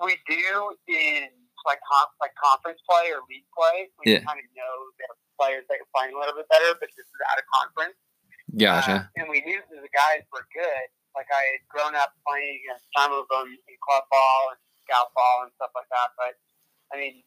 we 0.04 0.18
do 0.28 0.76
in 0.88 1.28
like 1.66 1.82
con- 1.86 2.14
like 2.22 2.34
conference 2.38 2.80
play 2.88 3.10
or 3.12 3.22
league 3.30 3.48
play. 3.54 3.90
We 4.00 4.14
Yeah. 4.14 4.22
kind 4.26 4.38
of 4.40 4.48
know 4.56 4.76
that 5.02 5.12
players 5.38 5.66
that 5.70 5.82
are 5.82 5.92
playing 5.94 6.16
a 6.16 6.20
little 6.22 6.38
bit 6.38 6.48
better, 6.50 6.74
but 6.80 6.90
this 6.96 7.06
is 7.06 7.22
out 7.30 7.38
of 7.42 7.46
conference. 7.52 7.98
Gotcha. 8.56 9.10
Uh, 9.10 9.20
and 9.20 9.28
we 9.28 9.42
knew 9.44 9.60
that 9.60 9.82
the 9.82 9.92
guys 9.92 10.24
were 10.32 10.46
good. 10.54 10.86
Like 11.18 11.28
I 11.34 11.58
had 11.58 11.64
grown 11.68 11.94
up 11.96 12.14
playing 12.28 12.62
against 12.64 12.86
some 12.96 13.12
of 13.12 13.26
them 13.32 13.48
in 13.52 13.76
club 13.84 14.04
ball 14.12 14.54
and 14.56 14.60
scout 14.86 15.10
ball 15.16 15.44
and 15.48 15.52
stuff 15.60 15.72
like 15.76 15.90
that. 15.90 16.10
But 16.16 16.34
I 16.94 17.00
mean, 17.02 17.24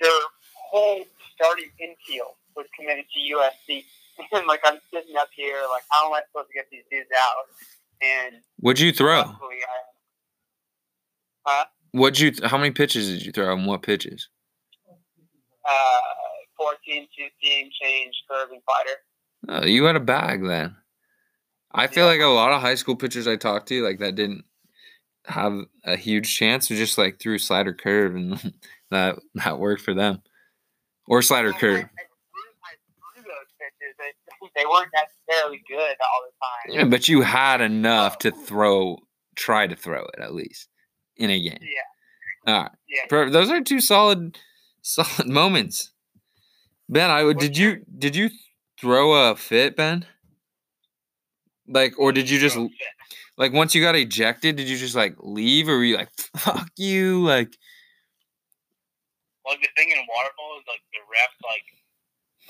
their 0.00 0.18
whole 0.52 1.04
starting 1.34 1.70
infield 1.78 2.34
was 2.56 2.66
committed 2.78 3.06
to 3.08 3.18
USC. 3.36 3.84
And 4.32 4.46
like 4.46 4.60
I'm 4.64 4.76
sitting 4.92 5.16
up 5.16 5.28
here, 5.34 5.56
like 5.72 5.84
how 5.88 6.06
am 6.06 6.12
I 6.12 6.20
supposed 6.28 6.48
to 6.48 6.54
get 6.54 6.68
these 6.70 6.84
dudes 6.90 7.08
out? 7.16 7.48
And 8.02 8.42
What'd 8.60 8.78
you 8.78 8.92
throw? 8.92 9.20
I, 9.22 9.34
huh? 11.46 11.64
What'd 11.92 12.18
you? 12.18 12.32
How 12.48 12.56
many 12.56 12.70
pitches 12.70 13.08
did 13.08 13.24
you 13.24 13.32
throw, 13.32 13.52
and 13.52 13.66
what 13.66 13.82
pitches? 13.82 14.28
Uh, 15.68 16.00
14, 16.56 17.06
2 17.16 17.24
seam, 17.42 17.70
change, 17.80 18.14
curve, 18.28 18.48
and 18.50 18.62
slider. 18.64 19.62
Oh, 19.64 19.66
you 19.66 19.84
had 19.84 19.96
a 19.96 20.00
bag 20.00 20.44
then. 20.44 20.74
I 21.74 21.86
feel 21.86 22.06
like 22.06 22.20
a 22.20 22.26
lot 22.26 22.52
of 22.52 22.60
high 22.60 22.74
school 22.74 22.96
pitchers 22.96 23.28
I 23.28 23.36
talked 23.36 23.68
to, 23.68 23.82
like 23.82 23.98
that 23.98 24.14
didn't 24.14 24.44
have 25.26 25.60
a 25.84 25.96
huge 25.96 26.34
chance, 26.34 26.70
or 26.70 26.76
just 26.76 26.96
like 26.96 27.20
threw 27.20 27.38
slider 27.38 27.74
curve, 27.74 28.14
and 28.14 28.52
that 28.90 29.18
that 29.34 29.58
worked 29.58 29.82
for 29.82 29.92
them, 29.92 30.22
or 31.06 31.20
slider 31.20 31.52
curve. 31.52 31.76
I, 31.76 31.82
threw, 31.82 32.42
I 32.64 33.14
threw 33.14 33.22
those 33.22 33.52
pitches. 33.60 33.94
They, 33.98 34.48
they 34.62 34.66
weren't 34.66 34.90
necessarily 34.94 35.62
good 35.68 35.96
all 36.00 36.22
the 36.24 36.72
time. 36.72 36.78
Yeah, 36.78 36.84
but 36.84 37.06
you 37.06 37.20
had 37.20 37.60
enough 37.60 38.18
to 38.20 38.30
throw, 38.30 38.98
try 39.36 39.66
to 39.66 39.76
throw 39.76 40.04
it 40.04 40.20
at 40.20 40.34
least 40.34 40.68
in 41.16 41.30
a 41.30 41.40
game. 41.40 41.58
Yeah, 41.60 42.52
All 42.54 42.62
right, 42.62 42.70
yeah. 42.88 43.28
Those 43.28 43.50
are 43.50 43.60
two 43.62 43.80
solid, 43.80 44.38
solid 44.82 45.28
moments. 45.28 45.90
Ben, 46.88 47.10
I 47.10 47.22
would. 47.24 47.38
Did 47.38 47.56
you 47.56 47.84
did 47.98 48.14
you 48.16 48.30
throw 48.80 49.30
a 49.30 49.36
fit, 49.36 49.76
Ben? 49.76 50.04
Like, 51.68 51.98
or 51.98 52.12
did 52.12 52.28
you 52.28 52.38
just 52.38 52.54
Throw 52.56 52.64
a 52.64 52.68
fit. 52.68 52.76
like 53.38 53.52
once 53.52 53.74
you 53.74 53.80
got 53.82 53.94
ejected? 53.94 54.56
Did 54.56 54.68
you 54.68 54.76
just 54.76 54.94
like 54.96 55.14
leave, 55.20 55.68
or 55.68 55.76
were 55.78 55.84
you 55.84 55.96
like 55.96 56.10
fuck 56.36 56.68
you? 56.76 57.24
Like, 57.24 57.56
Like 59.46 59.60
the 59.60 59.68
thing 59.76 59.90
in 59.90 59.98
water 60.08 60.30
polo 60.38 60.58
is 60.58 60.64
like 60.68 60.80
the 60.92 60.98
refs 61.06 61.38
like 61.48 61.64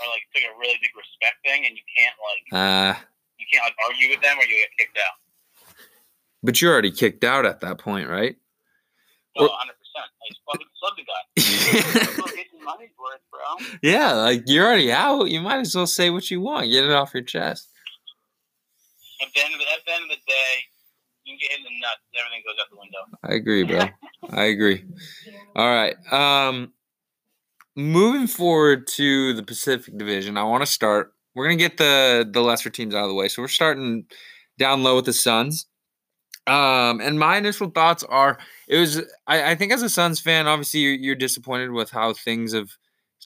are 0.01 0.09
like 0.11 0.23
it's 0.27 0.43
like 0.43 0.51
a 0.53 0.59
really 0.59 0.79
big 0.81 0.91
respect 0.97 1.37
thing, 1.45 1.67
and 1.67 1.77
you 1.77 1.83
can't 1.97 2.17
like 2.19 2.45
uh, 2.53 3.01
you 3.39 3.47
can't 3.53 3.65
like 3.65 3.77
argue 3.89 4.09
with 4.09 4.23
them 4.23 4.39
or 4.39 4.43
you 4.45 4.57
get 4.57 4.71
kicked 4.79 4.99
out. 4.99 5.77
but 6.43 6.61
you're 6.61 6.73
already 6.73 6.91
kicked 6.91 7.23
out 7.23 7.45
at 7.47 7.61
that 7.61 7.79
point, 7.79 8.09
right? 8.09 8.37
No, 9.39 9.49
hundred 9.53 9.75
percent. 9.81 10.09
I 10.21 10.29
just 10.29 10.41
fucking 10.47 10.67
slugged 10.79 10.99
the 10.99 11.05
guy. 11.05 12.03
Still 12.13 12.27
getting 12.37 12.65
money's 12.65 12.91
worth, 12.99 13.21
bro. 13.31 13.79
yeah, 13.83 14.13
like 14.13 14.43
you're 14.47 14.67
already 14.67 14.93
out. 14.93 15.31
You 15.31 15.41
might 15.41 15.61
as 15.61 15.75
well 15.75 15.87
say 15.87 16.11
what 16.11 16.31
you 16.31 16.41
want. 16.41 16.71
Get 16.71 16.85
it 16.85 16.93
off 16.93 17.15
your 17.15 17.23
chest. 17.23 17.69
At 19.23 19.29
the 19.35 19.41
end 19.45 19.55
of 19.55 19.61
the, 19.61 19.67
at 19.73 19.79
the 19.87 19.93
end 19.93 20.03
of 20.05 20.11
the 20.11 20.17
day, 20.27 20.55
you 21.25 21.33
can 21.33 21.39
get 21.49 21.59
in 21.59 21.65
the 21.65 21.71
nuts. 21.81 22.03
Everything 22.19 22.43
goes 22.45 22.57
out 22.61 22.71
the 22.71 22.77
window. 22.79 22.99
I 23.25 23.35
agree, 23.35 23.63
bro. 23.65 23.89
I 24.39 24.45
agree. 24.47 24.85
All 25.57 25.69
right. 25.75 25.97
Um 26.13 26.73
moving 27.77 28.27
forward 28.27 28.87
to 28.87 29.33
the 29.33 29.43
Pacific 29.43 29.97
Division, 29.97 30.37
I 30.37 30.43
want 30.43 30.63
to 30.63 30.71
start. 30.71 31.15
We're 31.35 31.45
gonna 31.47 31.57
get 31.57 31.79
the 31.79 32.29
the 32.31 32.43
lesser 32.43 32.71
teams 32.71 32.95
out 32.95 33.05
of 33.05 33.09
the 33.09 33.15
way. 33.15 33.29
So 33.29 33.41
we're 33.43 33.49
starting 33.49 34.05
down 34.59 34.83
low 34.83 34.97
with 34.97 35.07
the 35.07 35.13
Suns. 35.13 35.67
Um, 36.47 37.01
and 37.01 37.19
my 37.19 37.37
initial 37.37 37.71
thoughts 37.71 38.03
are 38.05 38.39
it 38.67 38.79
was 38.79 38.99
I, 39.27 39.53
I 39.53 39.55
think 39.55 39.73
as 39.73 39.83
a 39.83 39.89
Suns 39.89 40.21
fan, 40.21 40.49
obviously 40.49 40.81
you're, 40.81 40.95
you're 40.95 41.15
disappointed 41.15 41.71
with 41.71 41.91
how 41.91 42.13
things 42.15 42.53
have 42.53 42.71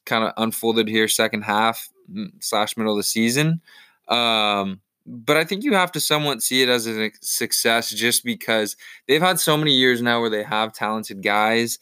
kind 0.05 0.25
of 0.25 0.33
unfolded 0.37 0.89
here 0.89 1.09
second 1.09 1.43
half 1.43 1.89
mm, 2.13 2.29
slash 2.41 2.77
middle 2.77 2.93
of 2.93 2.99
the 2.99 3.03
season. 3.03 3.61
Um, 4.09 4.81
but 5.07 5.37
I 5.37 5.45
think 5.45 5.63
you 5.63 5.73
have 5.75 5.93
to 5.93 6.01
somewhat 6.01 6.43
see 6.43 6.63
it 6.63 6.69
as 6.69 6.87
a 6.87 7.11
success 7.21 7.91
just 7.91 8.25
because 8.25 8.77
they've 9.07 9.23
had 9.23 9.39
so 9.39 9.57
many 9.57 9.73
years 9.73 10.03
now 10.03 10.21
where 10.21 10.31
they 10.31 10.43
have 10.43 10.73
talented 10.73 11.23
guys 11.23 11.79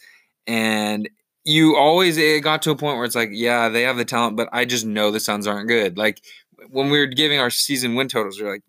and 0.46 1.08
you 1.44 1.76
always 1.76 2.16
it 2.16 2.42
got 2.42 2.62
to 2.62 2.70
a 2.70 2.76
point 2.76 2.96
where 2.96 3.04
it's 3.04 3.14
like 3.14 3.30
yeah 3.32 3.68
they 3.68 3.82
have 3.82 3.96
the 3.96 4.04
talent 4.04 4.36
but 4.36 4.48
i 4.52 4.64
just 4.64 4.84
know 4.84 5.10
the 5.10 5.20
suns 5.20 5.46
aren't 5.46 5.68
good 5.68 5.96
like 5.96 6.22
when 6.70 6.90
we 6.90 6.98
were 6.98 7.06
giving 7.06 7.38
our 7.38 7.50
season 7.50 7.94
win 7.94 8.08
totals 8.08 8.40
we 8.40 8.46
are 8.46 8.52
like 8.52 8.62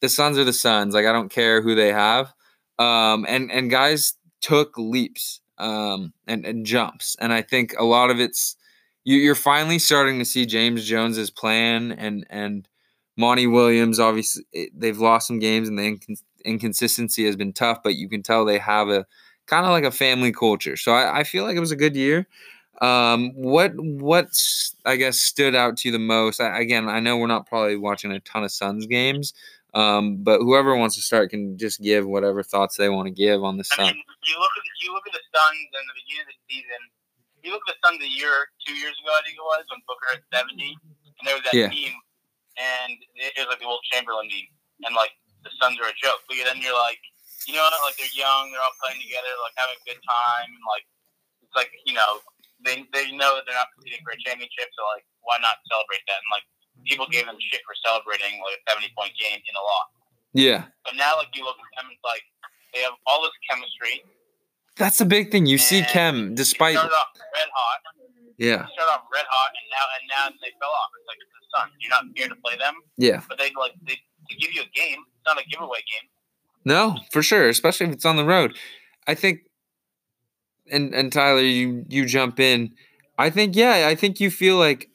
the 0.00 0.08
suns 0.08 0.38
are 0.38 0.44
the 0.44 0.52
suns 0.52 0.94
like 0.94 1.06
i 1.06 1.12
don't 1.12 1.30
care 1.30 1.62
who 1.62 1.74
they 1.74 1.92
have 1.92 2.32
um 2.78 3.24
and 3.28 3.50
and 3.50 3.70
guys 3.70 4.14
took 4.40 4.76
leaps 4.76 5.40
um 5.58 6.12
and, 6.26 6.44
and 6.44 6.66
jumps 6.66 7.16
and 7.20 7.32
i 7.32 7.42
think 7.42 7.74
a 7.78 7.84
lot 7.84 8.10
of 8.10 8.20
it's 8.20 8.56
you, 9.04 9.16
you're 9.16 9.34
finally 9.34 9.78
starting 9.78 10.18
to 10.18 10.24
see 10.24 10.46
james 10.46 10.86
jones's 10.86 11.30
plan 11.30 11.92
and 11.92 12.26
and 12.30 12.68
Monty 13.16 13.46
Williams, 13.46 13.98
obviously, 13.98 14.44
they've 14.74 14.98
lost 14.98 15.26
some 15.26 15.38
games 15.38 15.68
and 15.68 15.78
the 15.78 15.82
incon- 15.82 16.22
inconsistency 16.44 17.24
has 17.24 17.36
been 17.36 17.52
tough, 17.52 17.78
but 17.82 17.94
you 17.94 18.08
can 18.08 18.22
tell 18.22 18.44
they 18.44 18.58
have 18.58 18.88
a 18.88 19.06
kind 19.46 19.64
of 19.64 19.72
like 19.72 19.84
a 19.84 19.90
family 19.90 20.32
culture. 20.32 20.76
So 20.76 20.92
I, 20.92 21.20
I 21.20 21.24
feel 21.24 21.44
like 21.44 21.56
it 21.56 21.60
was 21.60 21.70
a 21.70 21.76
good 21.76 21.96
year. 21.96 22.26
Um, 22.82 23.32
what 23.34 23.72
what's 23.76 24.74
I 24.84 24.96
guess 24.96 25.18
stood 25.18 25.54
out 25.54 25.78
to 25.78 25.88
you 25.88 25.92
the 25.92 25.98
most? 25.98 26.40
I, 26.42 26.60
again, 26.60 26.88
I 26.90 27.00
know 27.00 27.16
we're 27.16 27.26
not 27.26 27.46
probably 27.46 27.76
watching 27.76 28.12
a 28.12 28.20
ton 28.20 28.44
of 28.44 28.52
Suns 28.52 28.86
games, 28.86 29.32
um, 29.76 30.24
but 30.24 30.40
whoever 30.40 30.72
wants 30.74 30.96
to 30.96 31.02
start 31.04 31.28
can 31.28 31.60
just 31.60 31.84
give 31.84 32.08
whatever 32.08 32.40
thoughts 32.42 32.80
they 32.80 32.88
want 32.88 33.06
to 33.06 33.14
give 33.14 33.44
on 33.44 33.60
the 33.60 33.66
I 33.68 33.76
Suns. 33.76 33.92
mean, 33.92 34.00
you 34.24 34.36
look 34.40 34.54
at 34.56 34.64
the, 34.64 34.72
you 34.80 34.90
look 34.96 35.04
at 35.04 35.12
the 35.12 35.24
Suns 35.28 35.68
in 35.68 35.84
the 35.84 35.96
beginning 36.00 36.24
of 36.24 36.32
the 36.32 36.40
season. 36.48 36.80
You 37.44 37.52
look 37.52 37.60
at 37.68 37.76
the 37.76 37.80
Suns 37.84 38.00
a 38.00 38.08
year, 38.08 38.48
two 38.64 38.72
years 38.74 38.96
ago, 39.04 39.12
I 39.12 39.20
think 39.22 39.36
it 39.36 39.44
was, 39.44 39.68
when 39.68 39.84
Booker 39.84 40.16
had 40.16 40.24
seventy, 40.32 40.72
and 41.20 41.22
there 41.28 41.36
was 41.36 41.44
that 41.44 41.52
Yeah. 41.54 41.68
team, 41.68 41.92
and 42.56 42.96
it, 43.20 43.36
it 43.36 43.40
was 43.44 43.52
like 43.52 43.60
the 43.60 43.68
Wilt 43.68 43.84
Chamberlain 43.92 44.26
team, 44.32 44.48
and 44.88 44.96
like 44.96 45.12
the 45.44 45.52
Suns 45.60 45.76
are 45.78 45.92
a 45.92 45.96
joke. 46.00 46.24
But 46.26 46.40
then 46.42 46.58
you're 46.64 46.74
like, 46.74 46.98
you 47.44 47.54
know, 47.54 47.68
like 47.84 48.00
they're 48.00 48.16
young, 48.16 48.50
they're 48.50 48.64
all 48.64 48.74
playing 48.80 48.98
together, 49.04 49.28
like 49.44 49.54
having 49.60 49.76
a 49.76 49.84
good 49.86 50.00
time, 50.02 50.48
and 50.56 50.64
like 50.66 50.88
it's 51.44 51.54
like 51.54 51.70
you 51.84 51.92
know 51.92 52.24
they 52.64 52.82
they 52.96 53.12
know 53.12 53.36
that 53.36 53.44
they're 53.44 53.60
not 53.60 53.68
competing 53.76 54.00
for 54.02 54.16
a 54.16 54.20
championship, 54.24 54.72
so 54.72 54.82
like 54.96 55.04
why 55.22 55.36
not 55.44 55.60
celebrate 55.68 56.00
that? 56.08 56.18
And 56.24 56.32
like 56.32 56.48
people 56.86 57.06
gave 57.10 57.26
them 57.26 57.36
shit 57.38 57.60
for 57.66 57.74
celebrating 57.84 58.38
like 58.40 58.58
a 58.58 58.62
seventy 58.70 58.90
point 58.96 59.12
game 59.18 59.38
in 59.38 59.54
a 59.54 59.62
loss. 59.62 59.90
Yeah, 60.36 60.68
But 60.84 60.96
now 60.96 61.16
like 61.16 61.28
you 61.34 61.44
look 61.44 61.56
at 61.56 61.82
them, 61.82 61.88
it's 61.90 62.04
like 62.04 62.20
they 62.74 62.80
have 62.84 62.92
all 63.06 63.22
this 63.22 63.32
chemistry. 63.48 64.04
that's 64.76 64.98
the 64.98 65.06
big 65.08 65.30
thing. 65.32 65.46
You 65.46 65.56
see 65.56 65.80
They 65.80 66.30
despite 66.34 66.76
started 66.76 66.92
off 66.92 67.08
red 67.32 67.48
hot. 67.56 67.80
yeah, 68.36 68.60
They 68.68 68.72
started 68.76 68.92
off 68.92 69.04
red 69.12 69.24
hot, 69.28 69.50
and 69.56 69.66
now 69.72 69.84
and 69.96 70.04
now 70.12 70.24
they 70.44 70.52
fell 70.60 70.68
off. 70.70 70.90
It's 71.00 71.08
like 71.08 71.18
it's 71.24 71.32
the 71.32 71.44
sun. 71.56 71.66
You're 71.80 71.90
not 71.90 72.04
scared 72.12 72.30
to 72.30 72.36
play 72.44 72.56
them, 72.60 72.74
yeah. 72.98 73.22
but 73.28 73.38
they 73.38 73.50
like 73.58 73.72
they, 73.86 73.96
they 74.28 74.36
give 74.36 74.52
you 74.52 74.60
a 74.62 74.70
game. 74.76 74.98
It's 75.08 75.24
not 75.26 75.40
a 75.40 75.44
giveaway 75.48 75.80
game. 75.88 76.08
No, 76.66 76.98
for 77.12 77.22
sure, 77.22 77.48
especially 77.48 77.86
if 77.86 77.92
it's 77.94 78.04
on 78.04 78.16
the 78.16 78.24
road. 78.26 78.56
I 79.06 79.14
think 79.14 79.40
and 80.70 80.92
and 80.94 81.10
Tyler, 81.12 81.40
you 81.40 81.84
you 81.88 82.04
jump 82.04 82.40
in. 82.40 82.74
I 83.16 83.30
think 83.30 83.56
yeah, 83.56 83.86
I 83.88 83.94
think 83.94 84.20
you 84.20 84.30
feel 84.30 84.56
like 84.58 84.90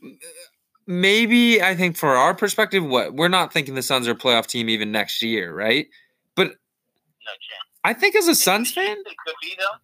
maybe 0.92 1.62
I 1.62 1.76
think 1.76 1.96
for 1.98 2.10
our 2.16 2.34
perspective, 2.36 2.84
what 2.86 3.14
we're 3.14 3.28
not 3.30 3.54
thinking 3.54 3.76
the 3.76 3.82
Suns 3.82 4.08
are 4.08 4.12
a 4.12 4.16
playoff 4.16 4.46
team 4.48 4.70
even 4.70 4.92
next 4.92 5.22
year, 5.22 5.54
right? 5.54 5.88
But 6.36 6.48
No 6.48 6.52
chance. 6.52 7.68
I 7.84 7.94
think 7.94 8.16
as 8.16 8.28
a 8.28 8.36
Suns 8.36 8.72
fan, 8.74 8.98
be 9.42 9.56
though. 9.58 9.78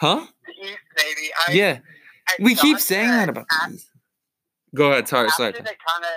huh? 0.00 0.26
The 0.46 0.66
East. 0.66 0.78
I, 1.48 1.52
Yeah, 1.52 1.78
I 2.28 2.32
we 2.42 2.54
keep 2.54 2.78
saying 2.80 3.08
that 3.08 3.28
about. 3.28 3.46
after- 3.52 3.68
the 3.70 3.74
East. 3.76 3.90
Go 4.74 4.90
ahead, 4.92 5.08
sorry, 5.08 5.30
sorry. 5.30 5.48
after 5.50 5.62
they 5.62 5.76
kind 5.78 6.04
of 6.04 6.16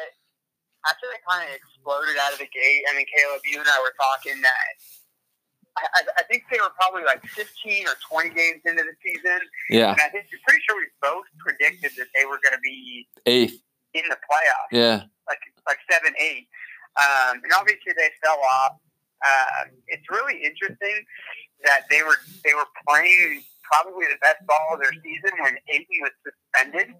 after 0.89 1.05
they 1.11 1.19
kind 1.29 1.47
of 1.47 1.55
exploded 1.55 2.15
out 2.19 2.33
of 2.33 2.39
the 2.39 2.47
gate. 2.47 2.81
I 2.91 2.95
mean, 2.97 3.05
Caleb, 3.15 3.41
you 3.45 3.59
and 3.59 3.67
I 3.69 3.79
were 3.81 3.93
talking 3.95 4.41
that. 4.41 4.73
I, 5.77 5.81
I, 5.95 6.01
I 6.19 6.23
think 6.23 6.43
they 6.51 6.59
were 6.59 6.71
probably 6.75 7.03
like 7.05 7.23
15 7.23 7.87
or 7.87 7.93
20 8.09 8.29
games 8.35 8.61
into 8.65 8.83
the 8.83 8.95
season, 9.05 9.39
Yeah, 9.69 9.91
and 9.91 10.01
I 10.01 10.09
think 10.09 10.25
I'm 10.33 10.39
pretty 10.45 10.61
sure 10.67 10.75
we 10.75 10.87
both 11.01 11.23
predicted 11.39 11.91
that 11.97 12.07
they 12.15 12.25
were 12.25 12.39
going 12.43 12.55
to 12.55 12.59
be 12.63 13.07
eighth. 13.27 13.61
In 13.93 14.03
the 14.09 14.17
playoffs, 14.21 14.71
Yeah, 14.71 15.03
like 15.27 15.41
like 15.67 15.79
seven, 15.89 16.13
eight. 16.19 16.47
Um, 16.97 17.41
and 17.43 17.51
obviously 17.57 17.93
they 17.97 18.09
fell 18.21 18.37
off. 18.37 18.73
Um, 19.25 19.71
it's 19.87 20.05
really 20.09 20.37
interesting 20.43 21.03
that 21.65 21.89
they 21.89 22.03
were 22.03 22.17
they 22.45 22.53
were 22.53 22.67
playing 22.87 23.43
probably 23.63 24.05
the 24.09 24.17
best 24.21 24.41
ball 24.47 24.73
of 24.73 24.79
their 24.81 24.93
season 25.03 25.31
when 25.41 25.57
Ayton 25.69 25.99
was 26.01 26.13
suspended. 26.25 26.93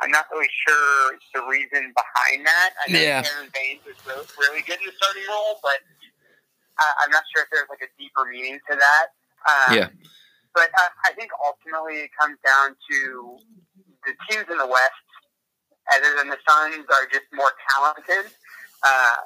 I'm 0.00 0.10
not 0.10 0.26
really 0.32 0.50
sure 0.66 1.14
the 1.34 1.42
reason 1.48 1.92
behind 1.94 2.44
that. 2.46 2.70
I 2.86 2.90
know 2.92 2.98
Yeah. 3.00 3.22
Aron 3.24 3.48
Baynes 3.54 3.84
was 3.86 3.94
really, 4.06 4.26
really 4.40 4.62
good 4.66 4.80
in 4.80 4.86
the 4.90 4.96
starting 4.96 5.22
role, 5.28 5.60
but 5.62 5.78
I, 6.80 6.86
I'm 7.04 7.10
not 7.10 7.22
sure 7.30 7.44
if 7.44 7.48
there's 7.52 7.68
like 7.70 7.82
a 7.84 7.90
deeper 8.00 8.24
meaning 8.26 8.58
to 8.70 8.74
that. 8.76 9.06
Um, 9.46 9.76
Yeah. 9.76 9.88
But 10.54 10.70
uh, 10.78 10.90
I 11.04 11.12
think 11.14 11.30
ultimately 11.44 12.06
it 12.06 12.10
comes 12.18 12.38
down 12.46 12.74
to 12.90 13.38
the 14.06 14.12
teams 14.30 14.46
in 14.50 14.58
the 14.58 14.66
West, 14.66 15.06
other 15.92 16.16
than 16.16 16.28
the 16.28 16.38
Suns, 16.48 16.86
are 16.90 17.06
just 17.12 17.24
more 17.32 17.52
talented. 17.70 18.30
Uh, 18.82 19.16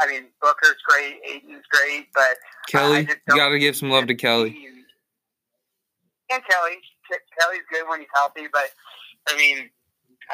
I 0.00 0.06
mean, 0.08 0.26
Booker's 0.40 0.76
great, 0.86 1.20
Ayton's 1.26 1.64
great, 1.70 2.08
but 2.14 2.36
Kelly, 2.68 3.04
just 3.06 3.18
you 3.28 3.36
got 3.36 3.48
to 3.50 3.58
give 3.58 3.76
some 3.76 3.90
love 3.90 4.06
to 4.08 4.14
Kelly. 4.14 4.50
team- 4.52 4.84
And 6.30 6.42
Kelly, 6.44 6.76
Kelly's 7.40 7.62
good 7.72 7.88
when 7.88 8.00
he's 8.00 8.08
healthy, 8.14 8.46
but 8.52 8.70
I 9.28 9.36
mean, 9.36 9.70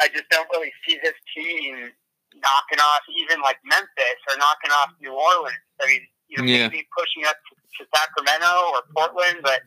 I 0.00 0.08
just 0.08 0.24
don't 0.30 0.48
really 0.52 0.72
see 0.86 0.98
this 1.02 1.14
team 1.36 1.90
knocking 2.34 2.80
off 2.80 3.02
even 3.14 3.40
like 3.42 3.58
Memphis 3.64 4.18
or 4.30 4.36
knocking 4.38 4.70
off 4.72 4.90
New 5.00 5.12
Orleans. 5.12 5.54
I 5.82 5.86
mean, 5.86 6.00
you 6.28 6.38
know, 6.38 6.44
Yeah. 6.44 6.68
maybe 6.68 6.88
pushing 6.96 7.24
up 7.28 7.36
to, 7.36 7.84
to 7.84 7.90
Sacramento 7.94 8.72
or 8.72 8.82
Portland, 8.96 9.40
but 9.42 9.60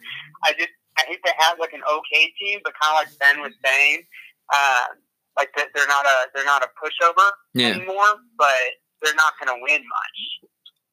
I 0.43 0.53
just 0.53 0.71
I 0.97 1.03
hate 1.07 1.19
to 1.25 1.33
have 1.39 1.59
like 1.59 1.73
an 1.73 1.83
okay 1.87 2.33
team, 2.39 2.59
but 2.63 2.73
kind 2.81 2.97
of 2.97 3.05
like 3.05 3.19
Ben 3.19 3.41
was 3.41 3.53
saying, 3.63 4.03
uh, 4.53 4.85
like 5.37 5.49
they're 5.55 5.87
not 5.87 6.05
a 6.05 6.15
they're 6.33 6.45
not 6.47 6.63
a 6.63 6.69
pushover 6.79 7.27
Yeah. 7.53 7.75
anymore, 7.75 8.19
but 8.37 8.55
they're 9.01 9.15
not 9.15 9.33
going 9.39 9.51
to 9.51 9.59
win 9.61 9.83
much. 9.83 10.17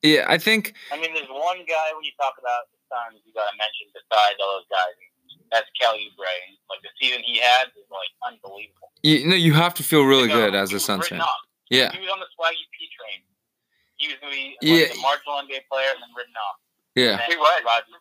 Yeah, 0.03 0.27
I 0.29 0.37
think 0.39 0.75
I 0.91 0.99
mean, 0.99 1.15
there's 1.15 1.31
one 1.31 1.63
guy 1.69 1.89
when 1.95 2.03
you 2.03 2.11
talk 2.19 2.35
about 2.39 2.67
the 2.75 2.79
Suns 2.91 3.23
you 3.25 3.33
got 3.33 3.47
to 3.51 3.57
mention 3.57 3.87
besides 3.95 4.37
all 4.43 4.59
those 4.61 4.69
guys. 4.71 4.95
That's 5.55 5.69
Kelly 5.79 6.09
Oubre. 6.17 6.33
Like 6.73 6.81
the 6.83 6.91
season 7.01 7.21
he 7.25 7.39
had 7.39 7.69
is 7.77 7.85
like 7.93 8.09
unbelievable. 8.27 8.91
you 9.05 9.29
know 9.29 9.37
you 9.37 9.53
have 9.55 9.75
to 9.79 9.85
feel 9.85 10.03
really 10.05 10.29
You 10.33 10.35
know, 10.35 10.51
good 10.51 10.55
as 10.57 10.73
a 10.73 10.81
Suns 10.81 11.07
fan. 11.09 11.21
Yeah, 11.71 11.89
He 11.93 12.01
was 12.05 12.11
on 12.13 12.21
the 12.21 12.29
Swaggy 12.37 12.67
P 12.77 12.89
train. 12.93 13.21
He 13.97 14.09
was 14.13 14.17
going 14.21 14.33
to 14.33 14.37
be 14.37 14.57
Yeah. 14.61 14.91
like, 14.91 14.97
a 14.97 15.01
marginal 15.01 15.41
NBA 15.41 15.65
player 15.73 15.89
and 15.95 16.03
then 16.05 16.13
written 16.17 16.35
off. 16.37 16.57
yeah, 16.99 17.17
He 17.31 17.37
was. 17.37 17.49
Roger 17.65 17.97